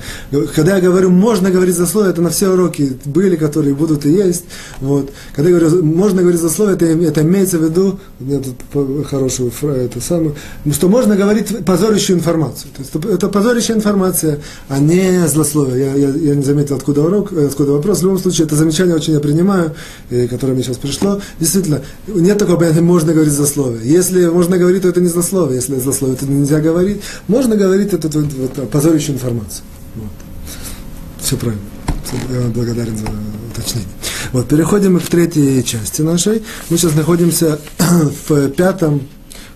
когда 0.54 0.76
я 0.76 0.82
говорю, 0.82 1.10
можно 1.10 1.50
говорить 1.50 1.76
за 1.76 1.86
слово, 1.86 2.10
это 2.10 2.20
на 2.20 2.30
все 2.30 2.48
уроки 2.48 2.98
были, 3.04 3.36
которые 3.36 3.74
будут 3.74 4.04
и 4.04 4.10
есть. 4.10 4.44
Вот. 4.80 5.10
Когда 5.34 5.50
я 5.50 5.58
говорю, 5.58 5.82
можно 5.82 6.20
говорить 6.20 6.40
за 6.40 6.50
слово, 6.50 6.70
это, 6.70 6.84
это 6.84 7.22
имеется 7.22 7.58
в 7.58 7.64
виду, 7.64 7.98
меня 8.18 8.40
тут 8.40 9.06
хорошую 9.06 9.50
фразу, 9.50 9.80
это 9.80 10.00
самое, 10.00 10.34
что 10.72 10.88
можно 10.88 11.16
говорить 11.16 11.64
позорящую 11.64 12.18
информацию. 12.18 12.70
То 12.76 12.82
есть 12.82 12.94
это 13.14 13.28
позорящая 13.28 13.76
информация, 13.76 14.40
а 14.68 14.78
не 14.78 15.26
злословие. 15.26 15.78
Я, 15.78 15.94
я, 15.94 16.08
я 16.08 16.34
не 16.34 16.42
заметил, 16.42 16.76
откуда 16.76 17.02
урок, 17.02 17.32
откуда 17.32 17.72
вопрос. 17.72 18.00
В 18.00 18.02
любом 18.02 18.18
случае, 18.18 18.46
это 18.46 18.56
замечание 18.56 18.94
очень 18.94 19.14
я 19.14 19.20
принимаю, 19.20 19.74
которое 20.28 20.52
мне 20.52 20.62
сейчас 20.62 20.76
пришло. 20.76 21.20
Действительно, 21.38 21.82
нет 22.06 22.38
такого 22.38 22.56
понятия, 22.56 22.82
можно 22.82 23.12
говорить 23.12 23.32
за 23.32 23.46
слово. 23.46 23.76
Если 23.82 24.26
можно 24.26 24.58
говорить, 24.58 24.82
то 24.82 24.88
это 24.88 25.00
не 25.00 25.08
злословие. 25.08 25.56
Если 25.56 25.78
злословие, 25.78 26.16
то 26.16 26.26
нельзя 26.26 26.60
говорить 26.60 26.89
говорить, 26.90 27.02
можно 27.28 27.56
говорить 27.56 27.92
эту 27.92 28.08
вот, 28.08 28.32
вот, 28.32 28.70
позорящую 28.70 29.16
информацию. 29.16 29.64
Вот. 29.96 30.10
Все 31.20 31.36
правильно. 31.36 31.62
Я 32.30 32.40
благодарен 32.48 32.96
за 32.96 33.06
уточнение. 33.50 33.88
Вот, 34.32 34.48
переходим 34.48 34.98
к 34.98 35.02
третьей 35.04 35.62
части 35.64 36.02
нашей. 36.02 36.42
Мы 36.68 36.76
сейчас 36.76 36.94
находимся 36.94 37.58
в 38.28 38.48
пятом 38.50 39.02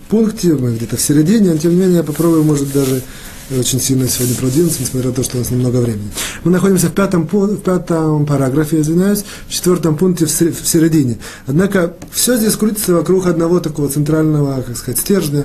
пункте, 0.08 0.54
мы 0.54 0.74
где-то 0.76 0.96
в 0.96 1.00
середине, 1.00 1.52
но 1.52 1.58
тем 1.58 1.72
не 1.72 1.78
менее 1.78 1.96
я 1.98 2.02
попробую, 2.02 2.44
может, 2.44 2.72
даже 2.72 3.02
очень 3.50 3.80
сильно 3.80 4.08
сегодня 4.08 4.36
продвинуться, 4.36 4.80
несмотря 4.80 5.10
на 5.10 5.16
то, 5.16 5.22
что 5.22 5.36
у 5.36 5.40
нас 5.40 5.50
немного 5.50 5.78
времени. 5.78 6.10
Мы 6.44 6.50
находимся 6.50 6.88
в 6.88 6.92
пятом, 6.92 7.28
в 7.30 7.56
пятом 7.58 8.24
параграфе, 8.24 8.80
извиняюсь, 8.80 9.24
в 9.48 9.52
четвертом 9.52 9.96
пункте 9.96 10.26
в 10.26 10.30
середине. 10.30 11.18
Однако 11.46 11.94
все 12.10 12.36
здесь 12.36 12.56
крутится 12.56 12.94
вокруг 12.94 13.26
одного 13.26 13.60
такого 13.60 13.88
центрального, 13.88 14.62
как 14.62 14.76
сказать, 14.76 14.98
стержня 14.98 15.44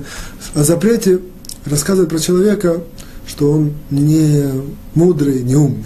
о 0.55 0.63
запрете 0.63 1.19
рассказывает 1.66 2.10
про 2.10 2.20
человека, 2.20 2.82
что 3.28 3.51
он 3.51 3.74
не 3.89 4.43
мудрый, 4.95 5.43
не 5.43 5.55
умный. 5.55 5.86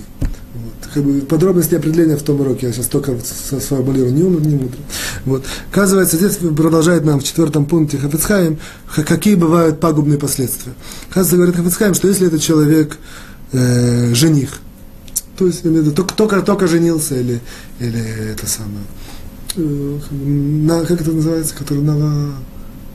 Вот. 0.53 0.89
Как 0.93 1.03
бы 1.03 1.21
подробности 1.21 1.75
определения 1.75 2.15
в 2.15 2.23
том 2.23 2.39
уроке, 2.41 2.67
я 2.67 2.73
сейчас 2.73 2.87
только 2.87 3.15
сформулирую, 3.19 4.13
не 4.13 4.23
умный, 4.23 4.47
не 4.47 4.55
мудрый. 4.55 4.81
Вот. 5.25 5.43
Оказывается, 5.71 6.17
здесь 6.17 6.37
продолжает 6.37 7.03
нам 7.03 7.19
в 7.19 7.23
четвертом 7.23 7.65
пункте 7.65 7.97
Хафицхайм, 7.97 8.59
какие 8.87 9.35
бывают 9.35 9.79
пагубные 9.79 10.17
последствия. 10.17 10.73
Оказывается, 11.09 11.37
говорит 11.37 11.55
Хафицхайм, 11.55 11.93
что 11.93 12.07
если 12.07 12.27
этот 12.27 12.41
человек 12.41 12.97
э, 13.51 14.13
жених, 14.13 14.59
то 15.37 15.47
есть 15.47 15.63
только, 15.95 16.13
только, 16.13 16.41
только 16.41 16.67
женился 16.67 17.19
или, 17.19 17.41
или 17.79 18.31
это 18.31 18.47
самое, 18.47 18.85
э, 19.55 19.99
на, 20.11 20.85
как 20.85 21.01
это 21.01 21.11
называется, 21.11 21.55
который 21.55 21.83
ново, 21.83 22.35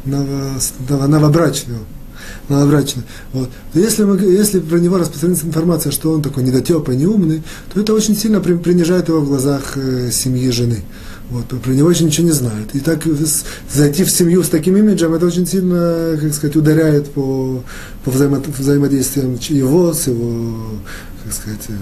ново, 0.05 0.53
ново, 0.89 1.07
новобрачный, 1.07 1.79
новобрачный. 2.49 3.05
Вот. 3.33 3.51
Если, 3.75 4.05
мы, 4.05 4.19
если 4.21 4.61
про 4.61 4.79
него 4.79 4.99
распространится 4.99 5.47
информация, 5.47 5.93
что 5.93 6.13
он 6.13 6.23
такой 6.23 6.43
недотепый, 6.45 6.97
неумный, 6.97 7.43
то 7.73 7.81
это 7.81 7.95
очень 7.95 8.17
сильно 8.17 8.41
принижает 8.41 9.09
его 9.09 9.21
в 9.21 9.29
глазах 9.29 9.77
э, 9.77 10.11
семьи 10.11 10.51
жены. 10.51 10.83
Вот, 11.31 11.47
про 11.47 11.73
него 11.73 11.89
очень 11.89 12.07
ничего 12.07 12.27
не 12.27 12.33
знают. 12.33 12.75
И 12.75 12.81
так 12.81 13.03
зайти 13.71 14.05
в 14.05 14.11
семью 14.11 14.43
с 14.43 14.49
таким 14.49 14.77
имиджем, 14.77 15.13
это 15.13 15.27
очень 15.27 15.47
сильно, 15.47 16.17
как 16.19 16.33
сказать, 16.33 16.57
ударяет 16.57 17.11
по, 17.11 17.63
по 18.05 18.11
взаимо, 18.11 18.43
взаимодействиям 18.47 19.39
его 19.49 19.93
с 19.93 20.07
его, 20.07 20.81
как 21.23 21.33
сказать, 21.35 21.67
э, 21.69 21.75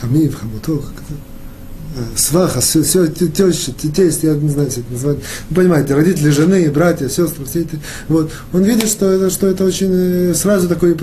хамив, 0.00 0.38
хамутов, 0.38 0.84
как 0.84 0.94
это, 0.94 1.31
сваха, 2.16 2.60
все, 2.60 2.82
все 2.82 3.06
теща, 3.08 3.72
тесть, 3.72 4.22
я 4.22 4.34
не 4.34 4.48
знаю, 4.48 4.70
все 4.70 4.80
это 4.80 4.92
название. 4.92 5.22
Вы 5.50 5.56
понимаете, 5.56 5.94
родители 5.94 6.30
жены, 6.30 6.70
братья, 6.70 7.08
сестры, 7.08 7.44
все 7.44 7.62
это. 7.62 7.76
Вот. 8.08 8.30
Он 8.52 8.62
видит, 8.62 8.88
что 8.88 9.10
это, 9.10 9.30
что 9.30 9.46
это 9.46 9.64
очень 9.64 9.90
э, 9.90 10.34
сразу 10.34 10.68
такой, 10.68 10.96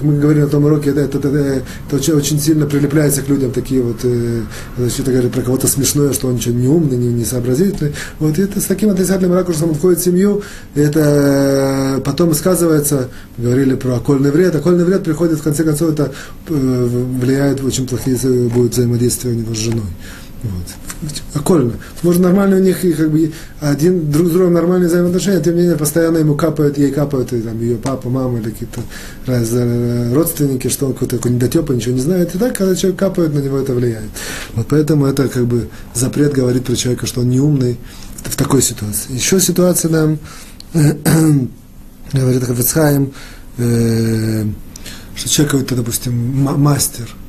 мы 0.00 0.18
говорили 0.18 0.42
на 0.42 0.48
том 0.48 0.64
уроке, 0.64 0.90
это, 0.90 1.00
это, 1.00 1.18
это, 1.18 1.62
это 1.86 1.96
очень, 1.96 2.14
очень 2.14 2.40
сильно 2.40 2.66
прилепляется 2.66 3.22
к 3.22 3.28
людям, 3.28 3.52
такие 3.52 3.82
вот, 3.82 3.98
э, 4.02 4.42
что-то 4.88 5.10
говорит 5.12 5.32
про 5.32 5.42
кого-то 5.42 5.66
смешное, 5.66 6.12
что 6.12 6.28
он 6.28 6.34
ничего 6.34 6.54
не 6.54 6.68
умный, 6.68 6.96
не, 6.96 7.08
не 7.08 7.24
сообразительный. 7.24 7.94
Вот 8.18 8.38
и 8.38 8.42
это 8.42 8.60
с 8.60 8.64
таким 8.64 8.90
отрицательным 8.90 9.34
ракурсом 9.34 9.70
он 9.70 9.74
входит 9.74 10.00
в 10.00 10.04
семью, 10.04 10.42
это 10.74 11.00
э, 11.00 12.00
потом 12.00 12.34
сказывается, 12.34 13.08
говорили 13.38 13.74
про 13.74 13.96
окольный 13.96 14.30
вред, 14.30 14.54
окольный 14.54 14.84
вред 14.84 15.02
приходит, 15.02 15.38
в 15.38 15.42
конце 15.42 15.64
концов, 15.64 15.92
это 15.92 16.12
влияет 16.48 17.62
очень 17.62 17.86
плохие 17.86 18.16
будет 18.48 18.72
взаимодействие 18.72 19.34
у 19.34 19.36
него 19.36 19.54
с 19.54 19.58
женой. 19.58 19.86
Вот. 20.42 21.10
Окольно. 21.34 21.74
Можно 22.02 22.24
нормально 22.24 22.56
у 22.56 22.60
них, 22.60 22.82
и 22.84 22.92
как 22.92 23.10
бы, 23.10 23.32
один 23.60 24.10
друг 24.10 24.28
с 24.28 24.30
другом 24.30 24.54
нормальные 24.54 24.88
взаимоотношения, 24.88 25.40
тем 25.40 25.54
не 25.54 25.62
менее, 25.62 25.76
постоянно 25.76 26.18
ему 26.18 26.34
капают, 26.34 26.78
ей 26.78 26.90
капают, 26.90 27.32
и, 27.32 27.40
там, 27.40 27.60
ее 27.60 27.76
папа, 27.76 28.08
мама 28.08 28.38
или 28.38 28.50
какие-то 28.50 28.80
раз, 29.26 29.48
э, 29.52 30.14
родственники, 30.14 30.68
что 30.68 30.86
он 30.86 30.94
какой-то 30.94 31.16
такой 31.16 31.32
недотепа, 31.32 31.72
ничего 31.72 31.94
не 31.94 32.00
знает. 32.00 32.34
И 32.34 32.38
так, 32.38 32.56
когда 32.56 32.74
человек 32.74 32.98
капает, 32.98 33.34
на 33.34 33.40
него 33.40 33.58
это 33.58 33.74
влияет. 33.74 34.10
Вот 34.54 34.66
поэтому 34.68 35.06
это 35.06 35.28
как 35.28 35.46
бы 35.46 35.68
запрет 35.94 36.32
говорит 36.32 36.64
про 36.64 36.74
человека, 36.74 37.06
что 37.06 37.20
он 37.20 37.28
не 37.28 37.40
умный 37.40 37.78
в 38.24 38.36
такой 38.36 38.62
ситуации. 38.62 39.12
Еще 39.12 39.40
ситуация 39.40 39.90
нам 39.90 40.18
говорит 42.12 42.44
Хафицхайм, 42.44 43.12
э, 43.58 44.44
что 45.14 45.28
человек 45.28 45.52
какой-то, 45.52 45.76
допустим, 45.76 46.14
мастер– 46.42 47.08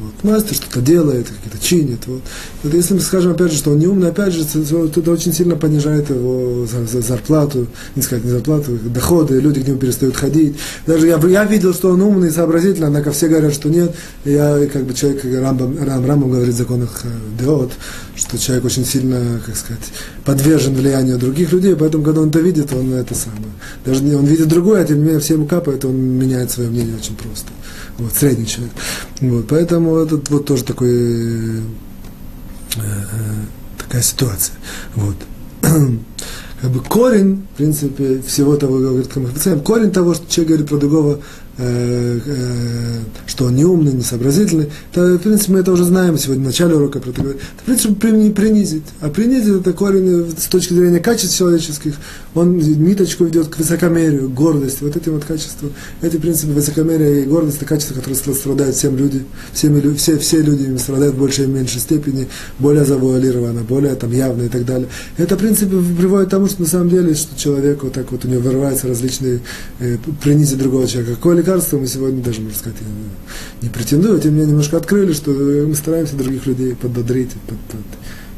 вот. 0.00 0.24
Мастер 0.24 0.54
что-то 0.54 0.80
делает, 0.80 1.28
какие-то 1.28 1.58
чинит. 1.58 2.06
Вот. 2.06 2.22
вот 2.62 2.74
если 2.74 2.94
мы 2.94 3.00
скажем, 3.00 3.32
опять 3.32 3.52
же, 3.52 3.58
что 3.58 3.72
он 3.72 3.78
не 3.78 3.86
умный, 3.86 4.08
опять 4.08 4.32
же, 4.32 4.42
это 4.42 5.10
очень 5.10 5.32
сильно 5.32 5.56
понижает 5.56 6.10
его 6.10 6.66
зарплату, 6.66 7.66
не 7.96 8.02
сказать, 8.02 8.24
не 8.24 8.30
зарплату, 8.30 8.78
доходы, 8.84 9.40
люди 9.40 9.62
к 9.62 9.66
нему 9.66 9.78
перестают 9.78 10.16
ходить. 10.16 10.56
Даже 10.86 11.06
я, 11.06 11.18
я 11.18 11.44
видел, 11.44 11.74
что 11.74 11.90
он 11.90 12.02
умный, 12.02 12.30
сообразительный, 12.30 12.88
однако 12.88 13.10
все 13.10 13.28
говорят, 13.28 13.52
что 13.54 13.68
нет. 13.68 13.94
Я, 14.24 14.66
как 14.72 14.84
бы 14.84 14.94
человек, 14.94 15.24
Рамбам, 15.24 15.76
Рам, 15.84 16.06
Рамбам 16.06 16.30
говорит 16.30 16.54
в 16.54 16.58
законах 16.58 17.00
э, 17.04 17.08
Деот, 17.38 17.72
что 18.14 18.38
человек 18.38 18.64
очень 18.64 18.84
сильно, 18.84 19.40
как 19.44 19.56
сказать, 19.56 19.82
подвержен 20.24 20.74
влиянию 20.74 21.18
других 21.18 21.52
людей, 21.52 21.74
поэтому, 21.74 22.04
когда 22.04 22.20
он 22.20 22.28
это 22.28 22.40
видит, 22.40 22.72
он 22.72 22.92
это 22.92 23.14
самое. 23.14 23.52
Даже 23.84 24.02
он 24.16 24.26
видит 24.26 24.48
другое, 24.48 24.82
а 24.82 24.84
тем 24.84 24.98
не 24.98 25.04
менее 25.04 25.20
все 25.20 25.34
ему 25.34 25.46
капает, 25.46 25.84
он 25.84 25.96
меняет 25.96 26.50
свое 26.50 26.70
мнение 26.70 26.96
очень 26.96 27.16
просто 27.16 27.48
вот, 27.98 28.14
средний 28.14 28.46
человек. 28.46 28.72
Вот, 29.20 29.48
поэтому 29.48 29.96
этот 29.96 30.30
вот 30.30 30.46
тоже 30.46 30.64
такой, 30.64 30.88
э, 30.90 31.60
э, 32.76 32.80
такая 33.76 34.02
ситуация. 34.02 34.54
Вот. 34.94 35.16
как 36.60 36.70
бы 36.70 36.80
корень, 36.80 37.46
в 37.54 37.56
принципе, 37.56 38.22
всего 38.22 38.56
того, 38.56 38.78
говорит 38.78 39.12
корень 39.64 39.90
того, 39.90 40.14
что 40.14 40.30
человек 40.30 40.48
говорит 40.48 40.68
про 40.68 40.78
другого, 40.78 41.20
что 41.58 43.46
он 43.46 43.56
не 43.56 43.64
умный, 43.64 43.92
не 43.92 44.02
сообразительный. 44.02 44.70
Это, 44.92 45.14
в 45.14 45.18
принципе, 45.18 45.52
мы 45.54 45.58
это 45.58 45.72
уже 45.72 45.84
знаем 45.84 46.16
сегодня 46.16 46.44
в 46.44 46.46
начале 46.46 46.76
урока 46.76 47.00
про 47.00 47.10
это 47.10 47.20
говорить. 47.20 47.40
Это, 47.40 47.62
в 47.62 47.96
принципе, 47.96 48.30
принизить. 48.30 48.84
А 49.00 49.08
принизить 49.08 49.60
это 49.60 49.72
корень 49.72 50.30
с 50.38 50.46
точки 50.46 50.74
зрения 50.74 51.00
качеств 51.00 51.36
человеческих. 51.36 51.94
Он 52.34 52.58
ниточку 52.58 53.24
ведет 53.24 53.48
к 53.48 53.58
высокомерию, 53.58 54.30
гордости, 54.30 54.84
вот 54.84 54.96
этим 54.96 55.14
вот 55.14 55.24
качествам. 55.24 55.72
Эти 56.00 56.16
принципы 56.16 56.52
высокомерия 56.52 57.22
и 57.22 57.26
гордость, 57.26 57.56
это 57.56 57.66
качества, 57.66 57.94
которые 57.94 58.16
страдают 58.16 58.76
всем 58.76 58.96
люди. 58.96 59.24
Всеми, 59.52 59.94
все, 59.96 60.16
все 60.18 60.40
люди 60.40 60.76
страдают 60.76 61.16
в 61.16 61.18
большей 61.18 61.46
и 61.46 61.48
меньшей 61.48 61.80
степени, 61.80 62.28
более 62.60 62.84
завуалированно, 62.84 63.62
более 63.62 63.96
там 63.96 64.12
явно 64.12 64.44
и 64.44 64.48
так 64.48 64.64
далее. 64.64 64.86
Это, 65.16 65.34
в 65.34 65.38
принципе, 65.38 65.76
приводит 65.98 66.28
к 66.28 66.30
тому, 66.30 66.46
что 66.46 66.62
на 66.62 66.68
самом 66.68 66.90
деле, 66.90 67.14
что 67.14 67.36
человек 67.36 67.82
вот 67.82 67.94
так 67.94 68.12
вот 68.12 68.24
у 68.24 68.28
него 68.28 68.42
вырываются 68.42 68.86
различные 68.86 69.40
э, 69.80 69.96
принизить 70.22 70.58
другого 70.58 70.86
человека. 70.86 71.16
Какой 71.16 71.34
лекарства 71.48 71.78
мы 71.78 71.86
сегодня 71.86 72.22
даже, 72.22 72.40
можно 72.40 72.58
сказать, 72.58 72.78
не 73.62 73.68
претендую, 73.68 74.20
тем 74.20 74.32
не 74.32 74.38
менее 74.38 74.50
немножко 74.50 74.76
открыли, 74.76 75.12
что 75.12 75.30
мы 75.30 75.74
стараемся 75.74 76.16
других 76.16 76.46
людей 76.46 76.74
подбодрить, 76.74 77.30
под, 77.48 77.58
под, 77.58 77.80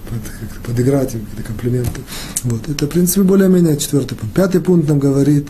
под, 0.09 0.67
подыграть 0.67 1.15
им 1.15 1.21
какие-то 1.21 1.43
комплименты. 1.43 2.01
Вот. 2.45 2.69
Это, 2.69 2.87
в 2.87 2.89
принципе, 2.89 3.23
более-менее 3.23 3.77
четвертый 3.79 4.17
пункт. 4.17 4.35
Пятый 4.35 4.61
пункт 4.61 4.89
нам 4.89 4.99
говорит, 5.01 5.49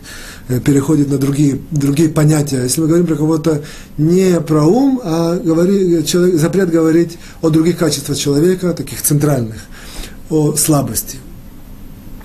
э, 0.49 0.61
переходит 0.61 1.11
на 1.11 1.19
другие, 1.19 1.61
другие 1.71 2.09
понятия. 2.09 2.63
Если 2.63 2.81
мы 2.81 2.87
говорим 2.87 3.07
про 3.07 3.17
кого-то 3.17 3.63
не 3.99 4.41
про 4.41 4.65
ум, 4.65 5.01
а 5.05 5.37
говори, 5.37 6.05
человек, 6.05 6.41
запрет 6.41 6.71
говорить 6.71 7.19
о 7.43 7.51
других 7.51 7.77
качествах 7.77 8.17
человека, 8.17 8.73
таких 8.73 9.03
центральных, 9.03 9.57
о 10.31 10.57
слабости. 10.57 11.19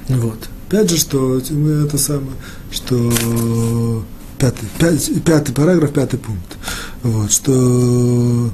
Вот. 0.07 0.37
Опять 0.69 0.89
же, 0.89 0.97
что 0.97 1.41
мы 1.51 1.85
это 1.85 1.97
самое, 1.97 2.35
что 2.71 3.11
пятый, 4.37 4.67
пятый, 4.77 5.19
пятый 5.21 5.53
параграф, 5.53 5.91
пятый 5.93 6.19
пункт. 6.19 6.57
Вот, 7.03 7.31
что 7.31 8.51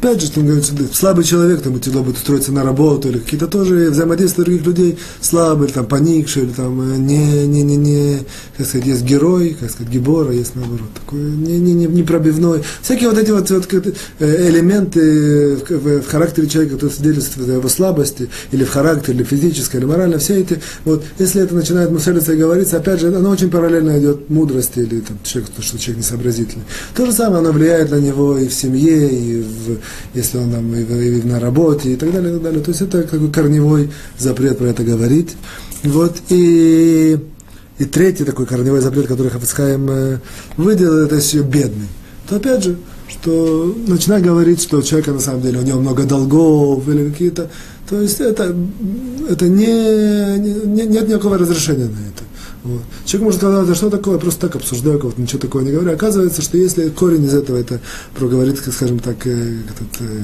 Опять 0.00 0.22
же, 0.22 0.30
там 0.30 0.46
говорится, 0.46 0.72
слабый 0.94 1.24
человек, 1.24 1.60
там, 1.60 1.78
тяжело 1.78 2.02
будет 2.02 2.16
устроиться 2.16 2.52
на 2.52 2.64
работу, 2.64 3.10
или 3.10 3.18
какие-то 3.18 3.46
тоже 3.46 3.90
взаимодействия 3.90 4.44
других 4.44 4.64
людей 4.64 4.98
слабые, 5.20 5.66
или 5.66 5.74
там 5.74 5.84
поникшие, 5.84 6.46
или 6.46 6.52
там 6.52 6.80
э, 6.80 6.96
не, 6.96 7.46
не, 7.46 7.62
не, 7.62 7.76
не, 7.76 8.18
как 8.56 8.66
сказать, 8.66 8.86
есть 8.86 9.02
герой, 9.02 9.54
как 9.60 9.70
сказать, 9.70 9.92
гибора, 9.92 10.32
есть 10.32 10.54
наоборот, 10.54 10.88
такой 10.94 11.18
не, 11.18 11.58
не, 11.58 11.74
не, 11.74 11.84
не 11.84 12.02
пробивной. 12.02 12.62
Всякие 12.80 13.10
вот 13.10 13.18
эти 13.18 13.30
вот, 13.30 13.50
вот 13.50 13.68
э, 14.20 14.48
элементы 14.48 15.56
в, 15.56 15.68
в, 15.68 16.00
в 16.00 16.08
характере 16.08 16.48
человека, 16.48 16.76
которые 16.76 16.96
свидетельствуют 16.96 17.50
о 17.50 17.52
его 17.56 17.68
слабости, 17.68 18.30
или 18.52 18.64
в 18.64 18.70
характере, 18.70 19.18
или 19.18 19.24
физической, 19.24 19.76
или 19.76 19.84
морально, 19.84 20.16
все 20.16 20.40
эти, 20.40 20.62
вот, 20.86 21.04
если 21.18 21.42
это 21.42 21.54
начинает 21.54 21.90
мусориться 21.90 22.32
и 22.32 22.36
говориться, 22.38 22.78
опять 22.78 23.00
же, 23.00 23.08
оно 23.08 23.28
очень 23.28 23.50
параллельно 23.50 24.00
идет 24.00 24.30
мудрости, 24.30 24.78
или 24.78 25.00
там, 25.00 25.18
человек, 25.24 25.50
что 25.58 25.78
человек 25.78 26.04
несообразительный. 26.04 26.64
То 26.94 27.04
же 27.04 27.12
самое, 27.12 27.40
оно 27.40 27.52
влияет 27.52 27.90
на 27.90 27.96
него 27.96 28.38
и 28.38 28.48
в 28.48 28.54
семье, 28.54 29.10
и 29.10 29.42
в 29.42 29.89
если 30.14 30.38
он 30.38 30.50
там 30.50 30.74
и, 30.74 30.82
и 30.82 31.22
на 31.22 31.40
работе 31.40 31.92
и 31.92 31.96
так 31.96 32.12
далее, 32.12 32.30
и 32.30 32.34
так 32.34 32.42
далее. 32.42 32.62
То 32.62 32.70
есть 32.70 32.82
это 32.82 33.02
такой 33.02 33.30
корневой 33.30 33.90
запрет 34.18 34.58
про 34.58 34.66
это 34.66 34.82
говорить. 34.82 35.36
Вот, 35.82 36.16
и, 36.28 37.18
и 37.78 37.84
третий 37.84 38.24
такой 38.24 38.46
корневой 38.46 38.80
запрет, 38.80 39.06
который 39.06 39.30
Хафицхайм 39.30 39.90
э, 39.90 40.18
выделил, 40.56 40.98
это 40.98 41.16
еще 41.16 41.42
бедный. 41.42 41.88
То 42.28 42.36
опять 42.36 42.64
же, 42.64 42.76
что 43.08 43.74
начинать 43.86 44.22
говорить, 44.22 44.62
что 44.62 44.78
у 44.78 44.82
человека 44.82 45.12
на 45.12 45.20
самом 45.20 45.42
деле 45.42 45.58
у 45.58 45.62
него 45.62 45.80
много 45.80 46.04
долгов 46.04 46.86
или 46.88 47.10
какие-то, 47.10 47.50
то 47.88 48.00
есть 48.00 48.20
это, 48.20 48.54
это 49.28 49.48
не, 49.48 50.38
не, 50.38 50.86
нет 50.86 51.08
никакого 51.08 51.38
разрешения 51.38 51.86
на 51.86 51.98
это. 52.08 52.24
Вот. 52.62 52.82
Человек 53.06 53.24
может 53.24 53.40
сказать, 53.40 53.66
да 53.66 53.74
что 53.74 53.90
такое, 53.90 54.18
просто 54.18 54.48
так 54.48 54.56
обсуждаю, 54.56 54.98
кого-то 54.98 55.20
ничего 55.20 55.38
такого 55.38 55.62
не 55.62 55.72
говорю. 55.72 55.92
Оказывается, 55.92 56.42
что 56.42 56.58
если 56.58 56.90
корень 56.90 57.24
из 57.24 57.34
этого 57.34 57.56
это 57.56 57.80
проговорит, 58.14 58.58
скажем 58.58 58.98
так, 58.98 59.26
э, 59.26 59.60
этот, 59.64 60.00
э, 60.00 60.20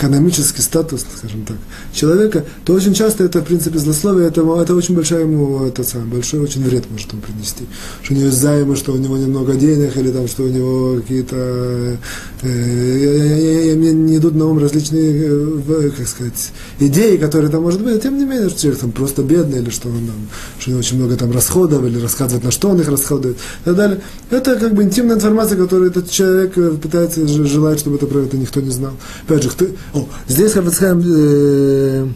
экономический 0.00 0.62
статус, 0.62 1.04
скажем 1.18 1.44
так, 1.44 1.56
человека, 1.92 2.44
то 2.64 2.72
очень 2.72 2.94
часто 2.94 3.24
это, 3.24 3.40
в 3.40 3.44
принципе, 3.44 3.78
злословие, 3.78 4.28
это, 4.28 4.40
это 4.40 4.74
очень 4.74 4.94
большой 4.94 5.22
ему, 5.22 5.66
это 5.66 5.84
самый 5.84 6.06
большой 6.06 6.40
очень 6.40 6.64
вред 6.64 6.90
может 6.90 7.12
ему 7.12 7.20
принести. 7.20 7.64
Что 8.02 8.14
у 8.14 8.16
него 8.16 8.26
есть 8.26 8.38
займы, 8.38 8.76
что 8.76 8.92
у 8.92 8.96
него 8.96 9.18
немного 9.18 9.54
денег, 9.54 9.96
или 9.96 10.10
там, 10.10 10.26
что 10.26 10.44
у 10.44 10.48
него 10.48 11.00
какие-то, 11.00 11.36
э, 11.36 11.96
э, 12.42 13.74
мне 13.76 13.92
не 13.92 14.16
идут 14.16 14.34
на 14.34 14.46
ум 14.46 14.58
различные, 14.58 15.12
э, 15.12 15.90
как 15.96 16.08
сказать, 16.08 16.50
идеи, 16.78 17.16
которые 17.18 17.50
там 17.50 17.62
может 17.62 17.82
быть, 17.82 18.02
тем 18.02 18.18
не 18.18 18.24
менее, 18.24 18.48
что 18.48 18.60
человек 18.60 18.80
там 18.80 18.92
просто 18.92 19.22
бедный, 19.22 19.58
или 19.58 19.70
что 19.70 19.88
он 19.88 20.06
там, 20.06 20.28
что 20.58 20.70
у 20.70 20.72
него 20.72 20.80
очень 20.80 20.96
много 20.96 21.16
там 21.16 21.30
расходов, 21.30 21.84
или 21.84 22.00
рассказывает, 22.00 22.44
на 22.44 22.50
что 22.50 22.70
он 22.70 22.80
их 22.80 22.88
расходует, 22.88 23.36
и 23.36 23.64
так 23.64 23.76
далее. 23.76 24.00
Это 24.30 24.56
как 24.56 24.74
бы 24.74 24.82
интимная 24.82 25.16
информация, 25.16 25.58
которую 25.58 25.90
этот 25.90 26.10
человек 26.10 26.56
э, 26.56 26.70
пытается, 26.70 27.26
желает, 27.28 27.80
чтобы 27.80 27.96
это 27.96 28.06
про 28.06 28.20
это 28.20 28.36
никто 28.38 28.60
не 28.60 28.70
знал. 28.70 28.92
Опять 29.26 29.42
же, 29.42 29.50
кто, 29.50 29.66
о, 29.94 30.08
здесь 30.28 30.52
Хафицхайм, 30.52 31.02
э, 31.04 32.06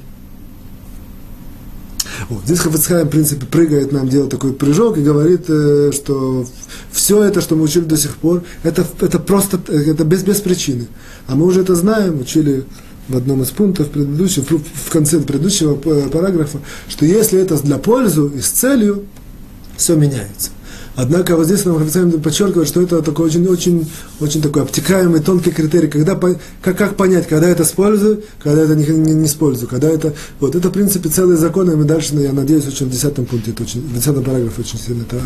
о, 2.30 2.40
здесь 2.44 2.58
Хафицхайм, 2.60 3.08
в 3.08 3.10
принципе, 3.10 3.46
прыгает 3.46 3.92
нам, 3.92 4.08
делает 4.08 4.30
такой 4.30 4.52
прыжок 4.52 4.96
и 4.98 5.02
говорит, 5.02 5.44
э, 5.48 5.90
что 5.92 6.46
все 6.92 7.22
это, 7.24 7.40
что 7.40 7.56
мы 7.56 7.62
учили 7.62 7.84
до 7.84 7.96
сих 7.96 8.16
пор, 8.16 8.42
это, 8.62 8.86
это 9.00 9.18
просто, 9.18 9.60
это 9.72 10.04
без, 10.04 10.22
без 10.22 10.40
причины. 10.40 10.86
А 11.26 11.34
мы 11.34 11.46
уже 11.46 11.62
это 11.62 11.74
знаем, 11.74 12.20
учили 12.20 12.64
в 13.08 13.16
одном 13.16 13.42
из 13.42 13.50
пунктов 13.50 13.90
предыдущего, 13.90 14.44
в 14.44 14.90
конце 14.90 15.20
предыдущего 15.20 15.74
параграфа, 15.74 16.58
что 16.88 17.04
если 17.04 17.40
это 17.40 17.60
для 17.62 17.78
пользы 17.78 18.30
и 18.34 18.40
с 18.40 18.48
целью, 18.48 19.04
все 19.76 19.96
меняется. 19.96 20.50
Однако 20.96 21.36
вот 21.36 21.46
здесь 21.46 21.64
нам 21.64 21.78
Рафицаем 21.78 22.12
подчеркивает, 22.20 22.68
что 22.68 22.80
это 22.80 23.02
такой 23.02 23.26
очень, 23.26 23.46
очень, 23.48 23.90
очень 24.20 24.40
такой 24.40 24.62
обтекаемый, 24.62 25.20
тонкий 25.20 25.50
критерий, 25.50 25.88
когда, 25.88 26.14
как, 26.62 26.78
как 26.78 26.96
понять, 26.96 27.26
когда 27.26 27.48
это 27.48 27.64
использую, 27.64 28.22
когда 28.42 28.62
это 28.62 28.76
не, 28.76 28.86
не, 28.86 29.12
не 29.12 29.26
использую, 29.26 29.68
когда 29.68 29.88
это, 29.88 30.14
вот 30.38 30.54
это, 30.54 30.68
в 30.68 30.72
принципе, 30.72 31.08
целые 31.08 31.36
законы, 31.36 31.72
и 31.72 31.74
мы 31.74 31.84
дальше, 31.84 32.14
я 32.14 32.32
надеюсь, 32.32 32.66
очень 32.66 32.86
в 32.86 32.90
десятом 32.90 33.26
пункте, 33.26 33.50
это 33.50 33.64
очень, 33.64 33.80
в 33.80 33.94
десятом 33.94 34.22
параграфе 34.22 34.60
очень 34.60 34.78
сильно 34.78 35.02
это 35.02 35.20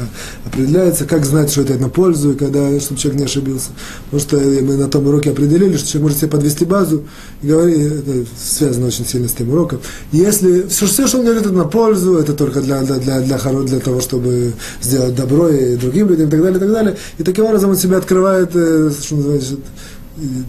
определяется, 0.46 1.04
как 1.04 1.24
знать, 1.26 1.50
что 1.50 1.62
это 1.62 1.74
на 1.74 1.88
пользу, 1.88 2.32
и 2.32 2.34
когда, 2.34 2.78
чтобы 2.80 3.00
человек 3.00 3.20
не 3.20 3.26
ошибился. 3.26 3.70
Потому 4.10 4.20
что 4.20 4.36
мы 4.38 4.76
на 4.76 4.88
том 4.88 5.06
уроке 5.06 5.30
определили, 5.30 5.76
что 5.76 5.86
человек 5.86 6.02
может 6.04 6.18
себе 6.18 6.30
подвести 6.30 6.64
базу, 6.64 7.04
и 7.42 7.46
говорить, 7.46 7.78
это 7.78 8.24
связано 8.38 8.86
очень 8.86 9.06
сильно 9.06 9.28
с 9.28 9.32
тем 9.32 9.50
уроком. 9.50 9.80
Если 10.12 10.66
все, 10.68 10.86
все 10.86 11.06
что 11.06 11.18
он 11.18 11.24
говорит, 11.24 11.44
это 11.44 11.52
на 11.52 11.64
пользу, 11.64 12.16
это 12.16 12.32
только 12.32 12.60
для, 12.60 12.82
для, 12.82 12.96
для, 12.96 13.20
для, 13.20 13.38
для 13.38 13.80
того, 13.80 14.00
чтобы 14.00 14.54
сделать 14.80 15.14
добро, 15.14 15.57
и 15.58 15.76
другим 15.76 16.08
людям 16.08 16.28
и 16.28 16.30
так 16.30 16.40
далее, 16.40 16.56
и 16.56 16.60
так 16.60 16.72
далее. 16.72 16.96
И 17.18 17.22
таким 17.22 17.44
образом 17.44 17.70
он 17.70 17.76
себя 17.76 17.98
открывает, 17.98 18.50
э, 18.54 18.90
что 18.90 19.16
называется, 19.16 19.56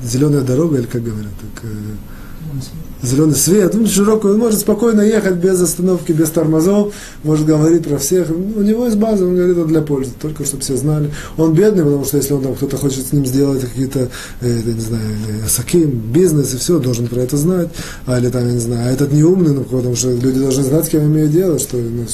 зеленая 0.04 0.42
дорога, 0.42 0.78
или 0.78 0.86
как 0.86 1.04
говорят, 1.04 1.32
так, 1.40 1.64
э, 1.64 2.60
зеленый 3.02 3.36
свет, 3.36 3.74
ну, 3.74 3.88
широкую, 3.88 4.34
он 4.34 4.40
может 4.40 4.60
спокойно 4.60 5.02
ехать 5.02 5.36
без 5.36 5.62
остановки, 5.62 6.12
без 6.12 6.30
тормозов, 6.30 6.94
может 7.24 7.46
говорить 7.46 7.88
про 7.88 7.98
всех. 7.98 8.30
У 8.30 8.62
него 8.62 8.86
есть 8.86 8.98
база, 8.98 9.26
он 9.26 9.36
говорит, 9.36 9.58
это 9.58 9.66
для 9.66 9.82
пользы, 9.82 10.12
только 10.22 10.46
чтобы 10.46 10.64
все 10.64 10.76
знали. 10.76 11.12
Он 11.38 11.54
бедный, 11.54 11.84
потому 11.84 12.06
что 12.06 12.18
если 12.18 12.34
он 12.34 12.44
там 12.44 12.56
кто-то 12.56 12.78
хочет 12.78 13.06
с 13.06 13.14
ним 13.14 13.26
сделать 13.26 13.62
какие-то, 13.62 14.10
э, 14.42 14.62
не 14.66 14.82
знаю, 14.82 15.04
э, 15.46 15.48
саким, 15.48 15.90
бизнес 15.92 16.54
и 16.54 16.58
все, 16.58 16.80
должен 16.80 17.08
про 17.08 17.22
это 17.22 17.38
знать. 17.38 17.70
А 18.06 18.20
или 18.20 18.30
там, 18.30 18.46
я 18.46 18.54
не 18.54 18.60
знаю, 18.60 18.90
а 18.90 18.92
этот 18.92 19.14
не 19.14 19.24
умный, 19.24 19.54
ну, 19.54 19.64
потому 19.64 19.96
что 19.96 20.12
люди 20.12 20.40
должны 20.40 20.64
знать, 20.64 20.86
с 20.86 20.90
кем 20.90 21.04
имеют 21.04 21.32
дело, 21.32 21.58
что 21.60 21.78
ну, 21.78 22.06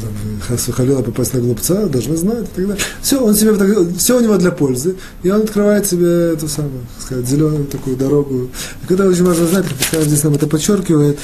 там, 0.00 0.58
Халила 0.72 1.02
попасть 1.02 1.34
на 1.34 1.40
глупца, 1.40 1.86
должны 1.86 2.16
знать 2.16 2.44
и 2.44 2.56
так 2.56 2.66
далее. 2.66 2.84
Все, 3.00 3.20
он 3.20 3.34
себе, 3.34 3.54
все 3.96 4.18
у 4.18 4.20
него 4.20 4.36
для 4.36 4.50
пользы, 4.50 4.96
и 5.22 5.30
он 5.30 5.42
открывает 5.42 5.86
себе 5.86 6.32
эту 6.32 6.48
самую, 6.48 6.86
сказать, 7.00 7.26
зеленую 7.26 7.66
такую 7.66 7.96
дорогу. 7.96 8.48
И 8.82 8.86
когда 8.86 9.06
очень 9.06 9.24
важно 9.24 9.46
знать, 9.46 9.66
как 9.90 10.00
здесь 10.16 10.24
нам 10.24 10.34
это 10.34 10.46
подчеркивает, 10.46 11.18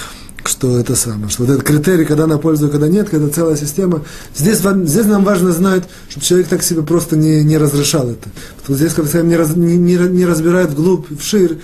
что 0.45 0.79
это 0.79 0.95
самое, 0.97 1.31
что 1.31 1.45
вот 1.45 1.53
этот 1.53 1.65
критерий, 1.65 2.05
когда 2.05 2.27
на 2.27 2.39
пользу, 2.39 2.69
когда 2.69 2.89
нет, 2.89 3.09
когда 3.09 3.29
целая 3.29 3.57
система. 3.57 4.05
Здесь, 4.35 4.59
здесь 4.59 5.07
нам 5.07 5.25
важно 5.25 5.53
знать, 5.53 5.85
чтобы 6.09 6.27
человек 6.27 6.49
так 6.49 6.63
себе 6.63 6.83
просто 6.83 7.17
не, 7.17 7.43
не 7.43 7.57
разрешал 7.57 8.11
это. 8.11 8.29
Потому 8.61 8.65
что 8.65 8.75
здесь, 8.75 8.93
когда 8.95 9.23
не, 9.23 9.37
раз, 9.37 9.57
не, 9.57 9.77
не, 9.77 9.95
не 9.95 10.27
разбирает 10.27 10.71
вглубь, 10.71 11.07
вширь, 11.19 11.59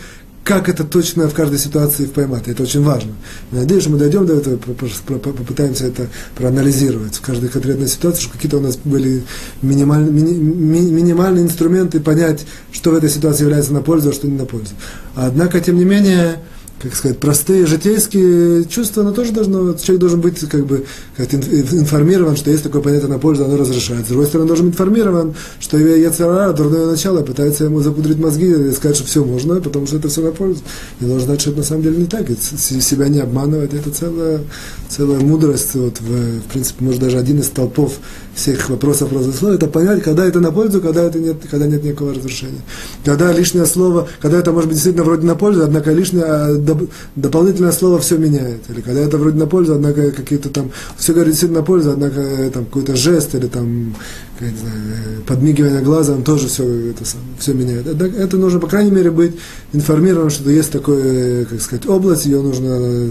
как 0.44 0.70
это 0.70 0.84
точно 0.84 1.28
в 1.28 1.34
каждой 1.34 1.58
ситуации 1.58 2.06
поймать. 2.06 2.48
Это 2.48 2.62
очень 2.62 2.82
важно. 2.82 3.12
Надеюсь, 3.52 3.82
что 3.82 3.92
мы 3.92 3.98
дойдем 3.98 4.24
до 4.24 4.36
этого, 4.36 4.56
попытаемся 4.56 5.86
это 5.86 6.06
проанализировать 6.36 7.16
в 7.16 7.20
каждой 7.20 7.50
конкретной 7.50 7.88
ситуации, 7.88 8.22
чтобы 8.22 8.36
какие-то 8.36 8.56
у 8.56 8.62
нас 8.62 8.78
были 8.82 9.24
минимальные, 9.60 10.10
мини, 10.10 10.90
минимальные 10.90 11.44
инструменты 11.44 12.00
понять, 12.00 12.46
что 12.72 12.92
в 12.92 12.94
этой 12.94 13.10
ситуации 13.10 13.42
является 13.42 13.74
на 13.74 13.82
пользу, 13.82 14.08
а 14.08 14.12
что 14.14 14.26
не 14.26 14.38
на 14.38 14.46
пользу. 14.46 14.72
Однако, 15.14 15.60
тем 15.60 15.76
не 15.76 15.84
менее, 15.84 16.40
как 16.80 16.94
сказать, 16.94 17.18
простые 17.18 17.66
житейские 17.66 18.64
чувства, 18.64 19.02
оно 19.02 19.12
тоже 19.12 19.32
должно, 19.32 19.74
человек 19.74 20.00
должен 20.00 20.20
быть 20.20 20.38
как 20.48 20.64
бы 20.64 20.84
как 21.16 21.32
информирован, 21.34 22.36
что 22.36 22.50
есть 22.50 22.62
такое 22.62 22.82
понятие 22.82 23.08
на 23.08 23.18
пользу, 23.18 23.44
оно 23.44 23.56
разрешает. 23.56 24.06
С 24.06 24.08
другой 24.08 24.26
стороны, 24.26 24.46
должен 24.46 24.66
быть 24.66 24.74
информирован, 24.74 25.34
что 25.58 25.76
Яцерара, 25.76 26.52
дурное 26.52 26.86
начало, 26.86 27.22
пытается 27.22 27.64
ему 27.64 27.80
запудрить 27.80 28.18
мозги 28.18 28.46
и 28.46 28.72
сказать, 28.72 28.96
что 28.96 29.06
все 29.06 29.24
можно, 29.24 29.60
потому 29.60 29.86
что 29.86 29.96
это 29.96 30.08
все 30.08 30.20
на 30.20 30.30
пользу. 30.30 30.60
И 31.00 31.04
должен 31.04 31.26
знать, 31.26 31.40
что 31.40 31.50
это 31.50 31.58
на 31.60 31.64
самом 31.64 31.82
деле 31.82 31.96
не 31.96 32.06
так, 32.06 32.30
и 32.30 32.36
себя 32.36 33.08
не 33.08 33.18
обманывать, 33.18 33.74
это 33.74 33.90
целая, 33.90 34.40
целая 34.88 35.18
мудрость, 35.18 35.74
вот, 35.74 36.00
в, 36.00 36.40
в 36.40 36.52
принципе, 36.52 36.84
может, 36.84 37.00
даже 37.00 37.18
один 37.18 37.40
из 37.40 37.46
столпов 37.46 37.94
всех 38.34 38.68
вопросов 38.70 39.12
разословия, 39.12 39.56
это 39.56 39.66
понять, 39.66 40.02
когда 40.02 40.24
это 40.24 40.38
на 40.38 40.52
пользу, 40.52 40.80
когда 40.80 41.02
это 41.02 41.18
нет, 41.18 41.38
когда 41.50 41.66
нет 41.66 41.82
никакого 41.82 42.14
разрушения. 42.14 42.60
Когда 43.04 43.32
лишнее 43.32 43.66
слово, 43.66 44.08
когда 44.20 44.38
это 44.38 44.52
может 44.52 44.68
быть 44.68 44.76
действительно 44.76 45.04
вроде 45.04 45.26
на 45.26 45.34
пользу, 45.34 45.64
однако 45.64 45.92
лишнее, 45.92 46.24
а 46.24 46.54
доп, 46.68 46.90
дополнительное 47.16 47.72
слово 47.72 47.98
все 47.98 48.18
меняет. 48.18 48.68
Или 48.68 48.80
когда 48.80 49.00
это 49.00 49.18
вроде 49.18 49.38
на 49.38 49.46
пользу, 49.46 49.74
однако 49.74 50.10
какие-то 50.10 50.50
там, 50.50 50.70
все 50.96 51.12
говорит 51.12 51.32
действительно 51.32 51.60
на 51.60 51.66
пользу, 51.66 51.90
однако 51.92 52.20
э, 52.20 52.50
там 52.50 52.64
какой-то 52.66 52.96
жест 52.96 53.34
или 53.34 53.46
там, 53.46 53.94
не 54.40 54.56
знаю, 54.56 54.76
э, 54.76 55.20
подмигивание 55.26 55.80
глазом 55.80 56.22
тоже 56.22 56.48
все, 56.48 56.90
это, 56.90 57.04
все 57.38 57.54
меняет. 57.54 57.86
Это, 57.86 58.06
это 58.06 58.36
нужно, 58.36 58.60
по 58.60 58.66
крайней 58.66 58.90
мере, 58.90 59.10
быть 59.10 59.36
информированным, 59.72 60.30
что 60.30 60.50
есть 60.50 60.70
такое, 60.70 61.44
как 61.46 61.60
сказать, 61.60 61.86
область, 61.86 62.26
ее 62.26 62.42
нужно 62.42 63.10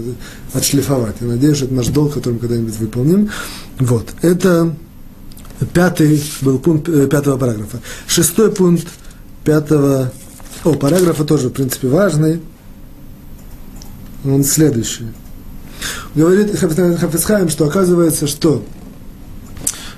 отшлифовать. 0.52 1.16
Я 1.20 1.26
надеюсь, 1.26 1.62
это 1.62 1.74
наш 1.74 1.88
долг, 1.88 2.14
который 2.14 2.34
мы 2.34 2.38
когда-нибудь 2.40 2.78
выполним. 2.78 3.30
Вот. 3.78 4.06
Это 4.22 4.74
Пятый 5.72 6.22
был 6.42 6.60
пункт 6.60 6.88
э, 6.88 7.08
пятого 7.08 7.36
параграфа. 7.36 7.80
Шестой 8.06 8.52
пункт 8.52 8.86
пятого 9.42 10.12
о, 10.64 10.74
параграфа 10.74 11.24
тоже, 11.24 11.48
в 11.48 11.52
принципе, 11.52 11.88
важный. 11.88 12.40
Он 14.34 14.44
следующий. 14.44 15.06
Говорит 16.14 16.58
Хафицхайм, 16.58 17.48
что 17.48 17.66
оказывается, 17.66 18.26
что, 18.26 18.64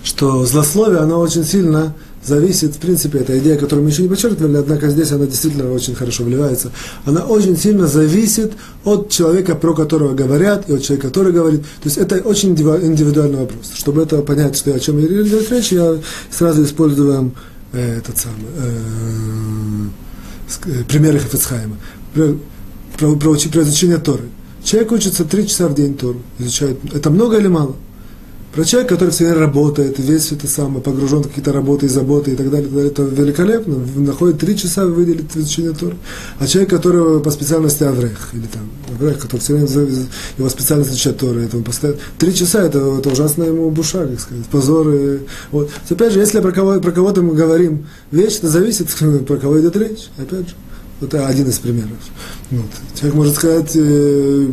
что 0.02 0.44
злословие, 0.44 0.98
оно 0.98 1.18
очень 1.18 1.44
сильно 1.44 1.94
зависит, 2.22 2.74
в 2.74 2.78
принципе, 2.78 3.20
эта 3.20 3.38
идея, 3.38 3.56
которую 3.56 3.84
мы 3.84 3.90
еще 3.90 4.02
не 4.02 4.08
подчеркивали, 4.08 4.58
однако 4.58 4.90
здесь 4.90 5.10
она 5.10 5.26
действительно 5.26 5.72
очень 5.72 5.94
хорошо 5.94 6.24
вливается, 6.24 6.70
она 7.06 7.24
очень 7.24 7.56
сильно 7.56 7.86
зависит 7.86 8.52
от 8.84 9.08
человека, 9.08 9.54
про 9.54 9.74
которого 9.74 10.14
говорят, 10.14 10.68
и 10.68 10.74
от 10.74 10.82
человека, 10.82 11.08
который 11.08 11.32
говорит. 11.32 11.62
То 11.62 11.86
есть 11.86 11.96
это 11.96 12.16
очень 12.16 12.50
индивидуальный 12.50 13.38
вопрос. 13.38 13.72
Чтобы 13.74 14.02
это 14.02 14.20
понять, 14.20 14.56
что, 14.56 14.74
о 14.74 14.78
чем 14.78 15.00
идет 15.00 15.50
речь, 15.50 15.72
я 15.72 15.96
сразу 16.30 16.64
использую 16.64 17.32
э, 17.72 17.98
этот 17.98 18.18
самый, 18.18 18.44
э, 18.58 18.70
э, 20.66 20.84
примеры 20.84 21.20
Хафицхайма. 21.20 21.76
Про, 23.00 23.34
изучение 23.34 23.96
Торы. 23.96 24.24
Человек 24.62 24.92
учится 24.92 25.24
три 25.24 25.48
часа 25.48 25.68
в 25.68 25.74
день 25.74 25.94
Тору, 25.94 26.20
изучает. 26.38 26.78
Это 26.92 27.08
много 27.08 27.38
или 27.38 27.48
мало? 27.48 27.74
Про 28.52 28.64
человека, 28.64 28.94
который 28.94 29.10
все 29.10 29.24
время 29.24 29.40
работает, 29.40 29.98
весь 29.98 30.32
это 30.32 30.46
самое, 30.48 30.82
погружен 30.82 31.22
в 31.22 31.28
какие-то 31.28 31.52
работы 31.52 31.86
и 31.86 31.88
заботы 31.88 32.32
и 32.32 32.36
так 32.36 32.50
далее, 32.50 32.88
это 32.88 33.02
великолепно, 33.04 33.76
находит 33.96 34.40
три 34.40 34.56
часа 34.56 34.86
выделить 34.86 35.34
изучение 35.34 35.72
Тора. 35.72 35.96
А 36.40 36.46
человек, 36.46 36.70
который 36.70 37.20
по 37.20 37.30
специальности 37.30 37.84
Аврех, 37.84 38.30
или 38.34 38.46
там, 38.52 38.68
Аврех, 38.92 39.20
который 39.20 39.40
все 39.40 39.54
время, 39.54 39.68
его 40.36 40.48
специальность 40.48 40.90
изучать 40.90 41.16
Тора, 41.16 41.38
это 41.38 41.56
он 41.56 41.62
постоянно, 41.62 42.00
три 42.18 42.34
часа, 42.34 42.60
это, 42.64 42.80
это 42.98 43.08
ужасно 43.08 43.44
ему 43.44 43.70
буша, 43.70 44.06
как 44.06 44.20
сказать, 44.20 44.44
позор. 44.46 44.90
И, 44.90 45.20
вот. 45.52 45.70
Опять 45.88 46.12
же, 46.12 46.18
если 46.18 46.40
про, 46.40 46.50
кого, 46.50 46.80
про 46.80 46.90
кого-то 46.90 47.22
мы 47.22 47.34
говорим 47.34 47.86
вещь, 48.10 48.38
это 48.38 48.48
зависит, 48.48 48.88
про 49.26 49.36
кого 49.36 49.60
идет 49.60 49.76
речь, 49.76 50.10
опять 50.18 50.48
же. 50.48 50.54
Это 51.00 51.26
один 51.26 51.48
из 51.48 51.58
примеров. 51.58 51.98
Вот. 52.50 52.70
Человек 52.94 53.14
может 53.14 53.34
сказать, 53.34 53.72
э, 53.74 54.48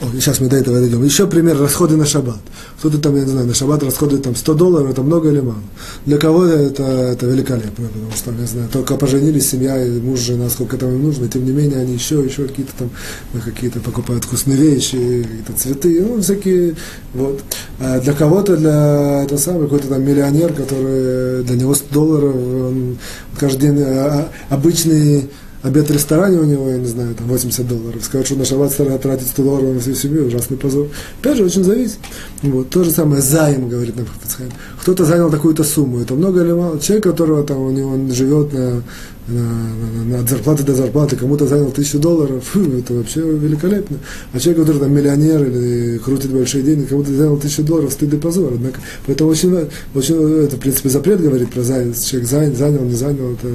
о, 0.00 0.06
сейчас 0.12 0.38
мы 0.38 0.48
до 0.48 0.56
этого 0.56 0.78
дойдем. 0.78 1.02
Еще 1.02 1.26
пример 1.26 1.58
расходы 1.58 1.96
на 1.96 2.06
шаббат. 2.06 2.38
Кто-то 2.78 2.98
там, 2.98 3.16
я 3.16 3.24
не 3.24 3.30
знаю, 3.30 3.48
на 3.48 3.54
шаббат 3.54 3.82
расходует 3.82 4.22
там 4.22 4.36
100 4.36 4.54
долларов, 4.54 4.90
это 4.90 5.02
много 5.02 5.28
или 5.30 5.40
мало? 5.40 5.58
Для 6.06 6.18
кого 6.18 6.44
это, 6.44 6.84
это 6.84 7.26
великолепно, 7.26 7.88
потому 7.88 8.12
что, 8.12 8.30
не 8.30 8.46
знаю, 8.46 8.68
только 8.72 8.94
поженились, 8.94 9.50
семья, 9.50 9.84
и 9.84 9.98
муж, 9.98 10.20
жена, 10.20 10.50
сколько 10.50 10.76
там 10.76 10.90
им 10.90 11.02
нужно, 11.02 11.28
тем 11.28 11.44
не 11.44 11.50
менее 11.50 11.80
они 11.80 11.94
еще, 11.94 12.22
еще 12.22 12.46
какие-то 12.46 12.72
там, 12.78 12.90
ну, 13.32 13.40
какие-то 13.40 13.80
покупают 13.80 14.24
вкусные 14.24 14.56
вещи, 14.56 15.24
какие-то 15.24 15.52
цветы, 15.54 16.00
ну, 16.00 16.22
всякие, 16.22 16.76
вот. 17.14 17.42
А 17.80 17.98
для 17.98 18.12
кого-то, 18.12 18.56
для, 18.56 19.24
это 19.24 19.36
самый, 19.36 19.64
какой-то 19.64 19.88
там 19.88 20.04
миллионер, 20.04 20.52
который, 20.52 21.42
для 21.42 21.56
него 21.56 21.74
100 21.74 21.92
долларов, 21.92 22.36
он 22.36 22.98
каждый 23.36 23.62
день 23.62 23.82
а, 23.82 24.30
а, 24.48 24.54
обычный 24.54 25.28
обед 25.68 25.88
в 25.88 25.92
ресторане 25.92 26.38
у 26.38 26.44
него, 26.44 26.68
я 26.68 26.78
не 26.78 26.86
знаю, 26.86 27.14
там 27.14 27.26
80 27.26 27.66
долларов. 27.66 28.04
Сказать, 28.04 28.26
что 28.26 28.36
на 28.36 28.44
шаббат 28.44 28.74
тратить 28.74 29.28
100 29.28 29.42
долларов 29.42 29.74
на 29.74 29.80
всю 29.80 29.94
семью, 29.94 30.26
ужасный 30.26 30.56
позор. 30.56 30.88
Опять 31.20 31.36
же, 31.36 31.44
очень 31.44 31.64
зависит. 31.64 31.98
Вот. 32.42 32.70
То 32.70 32.84
же 32.84 32.90
самое 32.90 33.22
займ, 33.22 33.68
говорит 33.68 33.96
нам 33.96 34.06
Хафицхайм. 34.06 34.50
Кто-то 34.80 35.04
занял 35.04 35.30
такую-то 35.30 35.64
сумму, 35.64 36.00
это 36.00 36.14
много 36.14 36.42
или 36.42 36.52
мало? 36.52 36.80
Человек, 36.80 37.04
которого 37.04 37.44
там 37.44 37.60
у 37.60 37.70
него 37.70 37.90
он 37.90 38.12
живет 38.12 38.52
на, 38.52 38.82
на, 39.28 40.20
от 40.20 40.28
зарплаты 40.28 40.62
до 40.62 40.74
зарплаты, 40.74 41.16
кому-то 41.16 41.46
занял 41.46 41.70
тысячу 41.70 41.98
долларов, 41.98 42.42
фу, 42.44 42.60
это 42.60 42.94
вообще 42.94 43.20
великолепно. 43.20 43.98
А 44.32 44.40
человек, 44.40 44.62
который 44.62 44.80
там 44.80 44.94
миллионер 44.94 45.44
или 45.44 45.98
крутит 45.98 46.32
большие 46.32 46.62
деньги, 46.62 46.86
кому-то 46.86 47.14
занял 47.14 47.36
тысячу 47.36 47.62
долларов, 47.62 47.92
стыд 47.92 48.12
и 48.14 48.16
позор. 48.16 48.54
Однако, 48.54 48.80
поэтому 49.06 49.30
очень, 49.30 49.68
очень, 49.94 50.44
это, 50.44 50.56
в 50.56 50.60
принципе, 50.60 50.88
запрет 50.88 51.20
говорит 51.20 51.52
про 51.52 51.62
занял. 51.62 51.94
Человек 51.94 52.28
занял, 52.28 52.56
занял, 52.56 52.84
не 52.84 52.94
занял, 52.94 53.32
это 53.32 53.48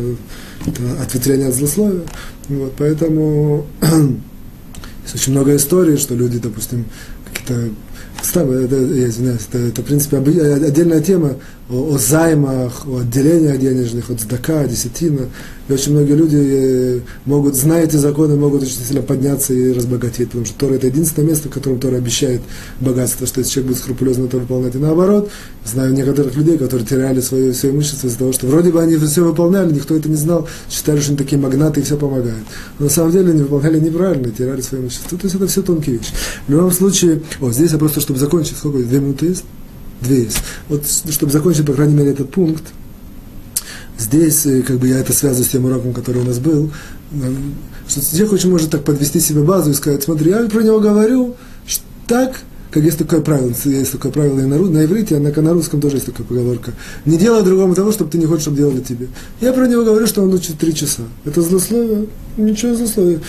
это 0.65 1.01
ответвление 1.01 1.49
от 1.49 1.55
злословия. 1.55 2.03
Вот, 2.49 2.73
поэтому 2.77 3.65
есть 3.81 5.15
очень 5.15 5.33
много 5.33 5.55
историй, 5.55 5.97
что 5.97 6.15
люди, 6.15 6.39
допустим, 6.39 6.85
какие-то 7.25 7.69
это, 8.25 8.75
я 8.75 9.09
извиняюсь, 9.09 9.41
это, 9.49 9.57
это, 9.57 9.81
в 9.81 9.85
принципе, 9.85 10.17
отдельная 10.17 11.01
тема 11.01 11.35
о, 11.69 11.95
о 11.95 11.97
займах, 11.97 12.85
о 12.85 12.99
отделениях 12.99 13.57
денежных, 13.57 14.09
от 14.09 14.19
сдака, 14.19 14.65
десятина. 14.65 15.29
И 15.69 15.73
очень 15.73 15.93
многие 15.93 16.15
люди 16.15 16.37
э, 16.37 16.99
могут, 17.25 17.55
зная 17.55 17.85
эти 17.85 17.95
законы, 17.95 18.35
могут 18.35 18.63
очень 18.63 18.79
сильно 18.85 19.01
подняться 19.01 19.53
и 19.53 19.71
разбогатеть, 19.71 20.27
потому 20.27 20.45
что 20.45 20.57
Тора– 20.59 20.73
это 20.75 20.87
единственное 20.87 21.29
место, 21.29 21.47
в 21.47 21.53
котором 21.53 21.79
Тора 21.79 21.95
обещает 21.95 22.41
богатство, 22.81 23.25
что 23.25 23.39
если 23.39 23.53
человек 23.53 23.71
будет 23.71 23.81
скрупулезно 23.81 24.25
это 24.25 24.39
выполнять. 24.39 24.75
И 24.75 24.77
наоборот, 24.77 25.29
знаю 25.63 25.93
некоторых 25.93 26.35
людей, 26.35 26.57
которые 26.57 26.85
теряли 26.85 27.21
свое, 27.21 27.53
свое 27.53 27.73
имущество 27.73 28.07
из-за 28.07 28.17
того, 28.17 28.33
что 28.33 28.47
вроде 28.47 28.71
бы 28.71 28.81
они 28.81 28.97
все 28.97 29.23
выполняли, 29.23 29.71
никто 29.71 29.95
это 29.95 30.09
не 30.09 30.17
знал, 30.17 30.49
считали, 30.69 30.99
что 30.99 31.09
они 31.11 31.17
такие 31.17 31.41
магнаты 31.41 31.79
и 31.79 31.83
все 31.83 31.95
помогают. 31.95 32.43
Но 32.77 32.85
на 32.85 32.91
самом 32.91 33.13
деле 33.13 33.31
они 33.31 33.41
выполняли 33.43 33.79
неправильно, 33.79 34.31
теряли 34.31 34.59
свое 34.59 34.83
имущество. 34.83 35.17
То 35.17 35.25
есть 35.25 35.35
это 35.35 35.47
все 35.47 35.61
тонкие 35.61 35.97
вещи. 35.97 36.11
В 36.45 36.51
любом 36.51 36.71
случае, 36.71 37.21
о, 37.39 37.53
здесь 37.53 37.71
я 37.71 37.77
просто, 37.77 38.01
чтобы 38.01 38.19
закончить, 38.19 38.57
сколько, 38.57 38.79
две 38.79 38.99
минуты 38.99 39.27
есть? 39.27 39.45
Две 40.03 40.23
есть. 40.23 40.39
Вот, 40.69 40.85
чтобы 40.87 41.31
закончить, 41.31 41.65
по 41.65 41.73
крайней 41.73 41.95
мере, 41.95 42.11
этот 42.11 42.31
пункт, 42.31 42.63
здесь, 43.97 44.45
э, 44.45 44.61
как 44.61 44.77
бы 44.77 44.87
я 44.87 44.99
это 44.99 45.13
связываю 45.13 45.45
с 45.45 45.49
тем 45.49 45.65
уроком, 45.65 45.93
который 45.93 46.21
у 46.21 46.25
нас 46.25 46.39
был, 46.39 46.71
э, 47.11 47.35
что 47.87 48.01
человек 48.01 48.33
очень 48.33 48.51
может 48.51 48.69
так 48.69 48.83
подвести 48.83 49.19
себе 49.19 49.43
базу 49.43 49.71
и 49.71 49.73
сказать, 49.73 50.03
смотри, 50.03 50.31
я 50.31 50.43
про 50.49 50.61
него 50.61 50.79
говорю, 50.79 51.35
так, 52.07 52.41
как 52.73 52.83
есть 52.83 52.97
такое 52.97 53.21
правило, 53.21 53.53
есть 53.65 53.91
такое 53.91 54.11
правило 54.11 54.39
и 54.39 54.45
на, 54.45 54.57
на 54.57 54.83
иврите, 54.83 55.15
а 55.17 55.19
на, 55.19 55.53
русском 55.53 55.79
тоже 55.79 55.97
есть 55.97 56.07
такая 56.07 56.25
поговорка. 56.25 56.71
Не 57.05 57.17
делай 57.17 57.43
другому 57.43 57.75
того, 57.75 57.91
чтобы 57.91 58.09
ты 58.09 58.17
не 58.17 58.25
хочешь, 58.25 58.43
чтобы 58.43 58.57
делали 58.57 58.79
тебе. 58.79 59.09
Я 59.41 59.53
про 59.53 59.67
него 59.67 59.83
говорю, 59.83 60.07
что 60.07 60.23
он 60.23 60.33
учит 60.33 60.57
три 60.57 60.73
часа. 60.73 61.03
Это 61.23 61.43
злословие? 61.43 62.07
Ничего 62.35 62.73
злословия. 62.73 63.19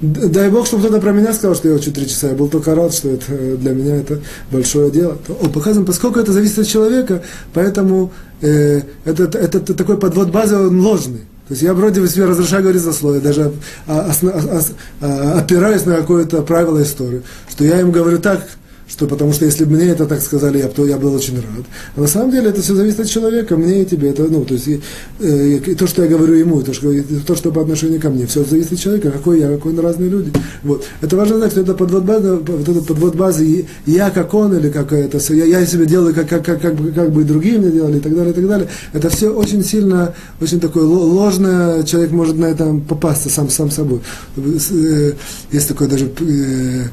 Дай 0.00 0.48
Бог, 0.48 0.66
чтобы 0.66 0.84
кто-то 0.84 0.98
про 0.98 1.12
меня 1.12 1.34
сказал, 1.34 1.54
что 1.54 1.68
я 1.68 1.74
учу 1.74 1.92
три 1.92 2.08
часа. 2.08 2.28
Я 2.28 2.34
был 2.34 2.48
только 2.48 2.74
рад, 2.74 2.94
что 2.94 3.10
это 3.10 3.56
для 3.58 3.72
меня 3.72 3.96
это 3.96 4.20
большое 4.50 4.90
дело. 4.90 5.18
О, 5.28 5.48
показываем, 5.50 5.84
поскольку 5.84 6.18
это 6.18 6.32
зависит 6.32 6.60
от 6.60 6.66
человека, 6.66 7.22
поэтому 7.52 8.12
э, 8.40 8.80
это, 9.04 9.24
это, 9.24 9.58
это 9.58 9.74
такой 9.74 9.98
подвод 9.98 10.30
базы, 10.30 10.56
он 10.56 10.80
ложный. 10.80 11.20
То 11.48 11.52
есть 11.52 11.62
я 11.62 11.74
вроде 11.74 12.00
бы 12.00 12.08
себе 12.08 12.26
разрешаю 12.26 12.62
говорить 12.62 12.80
за 12.80 12.92
слово, 12.92 13.18
даже 13.18 13.52
опираюсь 15.00 15.84
на 15.84 15.96
какое-то 15.96 16.42
правило 16.42 16.80
истории, 16.80 17.22
что 17.50 17.64
я 17.64 17.80
им 17.80 17.90
говорю 17.90 18.20
так, 18.20 18.46
что 18.90 19.06
потому 19.06 19.32
что 19.32 19.44
если 19.44 19.64
бы 19.64 19.76
мне 19.76 19.86
это 19.86 20.04
так 20.04 20.20
сказали, 20.20 20.58
я, 20.58 20.68
то 20.68 20.84
я 20.84 20.98
был 20.98 21.14
очень 21.14 21.36
рад. 21.36 21.64
А 21.94 22.00
на 22.00 22.06
самом 22.08 22.32
деле 22.32 22.50
это 22.50 22.60
все 22.60 22.74
зависит 22.74 23.00
от 23.00 23.08
человека, 23.08 23.56
мне 23.56 23.82
и 23.82 23.84
тебе. 23.86 24.10
Это, 24.10 24.24
ну, 24.24 24.44
то 24.44 24.54
есть 24.54 24.66
и, 24.66 24.80
э, 25.20 25.60
и 25.64 25.74
то, 25.76 25.86
что 25.86 26.02
я 26.02 26.08
говорю 26.08 26.34
ему, 26.34 26.60
то 26.62 26.72
что, 26.72 26.92
то, 27.26 27.36
что 27.36 27.52
по 27.52 27.62
отношению 27.62 28.00
ко 28.00 28.10
мне, 28.10 28.26
все 28.26 28.42
зависит 28.42 28.72
от 28.72 28.80
человека, 28.80 29.12
какой 29.12 29.38
я, 29.38 29.48
какой 29.48 29.72
он 29.72 29.78
разные 29.78 30.10
люди. 30.10 30.32
Вот. 30.64 30.84
Это 31.00 31.16
важно 31.16 31.36
знать, 31.36 31.52
что 31.52 31.60
это 31.60 31.74
подвод 31.74 32.02
базы, 32.02 32.34
вот 32.34 32.68
это 32.68 32.82
подвод 32.82 33.14
базы 33.14 33.46
и 33.46 33.66
я 33.86 34.10
как 34.10 34.34
он, 34.34 34.56
или 34.56 34.70
как 34.70 34.92
это, 34.92 35.18
я, 35.34 35.44
я 35.44 35.64
себе 35.66 35.86
делаю, 35.86 36.12
как, 36.12 36.28
как, 36.28 36.44
как, 36.44 36.60
как, 36.60 36.74
бы, 36.74 36.90
как 36.90 37.12
бы 37.12 37.22
и 37.22 37.24
другие 37.24 37.58
мне 37.58 37.70
делали, 37.70 37.98
и 37.98 38.00
так 38.00 38.14
далее, 38.14 38.32
и 38.32 38.34
так 38.34 38.48
далее. 38.48 38.68
Это 38.92 39.08
все 39.08 39.28
очень 39.28 39.62
сильно, 39.62 40.14
очень 40.40 40.58
такое 40.58 40.84
ложное, 40.84 41.84
человек 41.84 42.10
может 42.10 42.36
на 42.36 42.46
этом 42.46 42.80
попасться 42.80 43.30
сам, 43.30 43.50
сам 43.50 43.70
собой. 43.70 44.00
Э, 44.36 45.12
есть 45.52 45.68
такое 45.68 45.86
даже 45.86 46.10
э, 46.20 46.86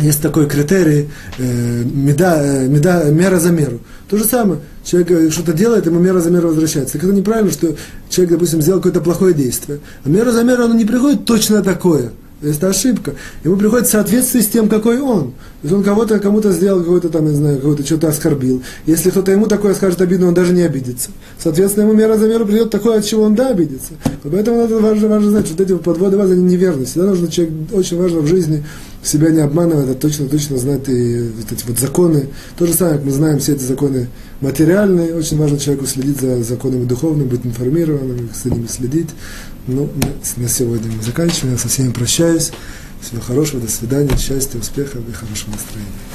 есть 0.00 0.22
такой 0.22 0.48
критерий, 0.48 1.08
э, 1.38 1.84
меда, 1.84 2.42
э, 2.42 2.68
меда, 2.68 3.04
мера 3.04 3.38
за 3.38 3.50
меру. 3.50 3.80
То 4.08 4.16
же 4.16 4.24
самое, 4.24 4.60
человек 4.84 5.10
э, 5.10 5.30
что-то 5.30 5.52
делает, 5.52 5.86
ему 5.86 5.98
мера 5.98 6.20
за 6.20 6.30
меру 6.30 6.48
возвращается. 6.48 6.94
Так 6.94 7.04
это 7.04 7.12
неправильно, 7.12 7.50
что 7.50 7.74
человек, 8.08 8.32
допустим, 8.34 8.62
сделал 8.62 8.80
какое-то 8.80 9.00
плохое 9.00 9.34
действие. 9.34 9.80
А 10.04 10.08
мера 10.08 10.30
за 10.30 10.44
меру, 10.44 10.64
оно 10.64 10.74
не 10.74 10.84
приходит 10.84 11.24
точно 11.24 11.62
такое. 11.62 12.10
Это 12.40 12.68
ошибка. 12.68 13.14
Ему 13.42 13.56
приходит 13.56 13.88
в 13.88 13.90
соответствии 13.90 14.40
с 14.40 14.46
тем, 14.46 14.68
какой 14.68 15.00
он. 15.00 15.32
То 15.32 15.64
есть 15.64 15.74
он 15.74 15.82
кого-то, 15.82 16.20
кому-то 16.20 16.52
сделал 16.52 16.80
какой-то 16.80 17.08
там, 17.08 17.28
не 17.28 17.34
знаю, 17.34 17.56
какой-то 17.56 17.84
что-то 17.84 18.08
оскорбил. 18.08 18.62
Если 18.86 19.10
кто-то 19.10 19.32
ему 19.32 19.46
такое 19.46 19.74
скажет 19.74 20.00
обидно, 20.00 20.28
он 20.28 20.34
даже 20.34 20.52
не 20.52 20.62
обидится. 20.62 21.10
Соответственно, 21.36 21.84
ему 21.86 21.94
мера 21.94 22.16
за 22.16 22.28
меру 22.28 22.46
придет 22.46 22.70
такое, 22.70 22.98
от 22.98 23.04
чего 23.04 23.24
он 23.24 23.34
да 23.34 23.48
обидится. 23.48 23.94
Поэтому 24.22 24.58
надо 24.58 24.78
важно, 24.78 25.08
важно 25.08 25.30
знать, 25.30 25.46
что 25.48 25.60
эти 25.60 25.76
подводы 25.76 26.16
вас, 26.16 26.30
они 26.30 26.42
неверны. 26.42 26.84
Всегда 26.84 27.06
нужно 27.06 27.28
человек, 27.28 27.54
очень 27.72 27.98
важно 27.98 28.20
в 28.20 28.28
жизни 28.28 28.64
себя 29.02 29.30
не 29.30 29.40
обманывать, 29.40 29.90
а 29.90 29.94
точно-точно 29.94 30.58
знать 30.58 30.88
и 30.88 31.30
вот 31.36 31.50
эти 31.50 31.66
вот 31.66 31.78
законы. 31.78 32.28
То 32.56 32.66
же 32.66 32.74
самое, 32.74 32.98
как 32.98 33.06
мы 33.06 33.10
знаем 33.10 33.38
все 33.40 33.54
эти 33.54 33.62
законы 33.62 34.08
материальные, 34.40 35.16
очень 35.16 35.38
важно 35.38 35.58
человеку 35.58 35.86
следить 35.86 36.20
за 36.20 36.42
законами 36.42 36.84
духовными, 36.84 37.28
быть 37.28 37.44
информированным, 37.44 38.28
за 38.32 38.50
ними 38.50 38.66
следить. 38.66 39.08
Ну, 39.68 39.86
на 40.38 40.48
сегодня 40.48 40.90
мы 40.90 41.02
заканчиваем. 41.02 41.52
Я 41.52 41.58
со 41.58 41.68
всеми 41.68 41.92
прощаюсь. 41.92 42.52
Всего 43.02 43.20
хорошего, 43.20 43.60
до 43.60 43.70
свидания, 43.70 44.16
счастья, 44.16 44.58
успехов 44.58 45.06
и 45.06 45.12
хорошего 45.12 45.50
настроения. 45.50 46.07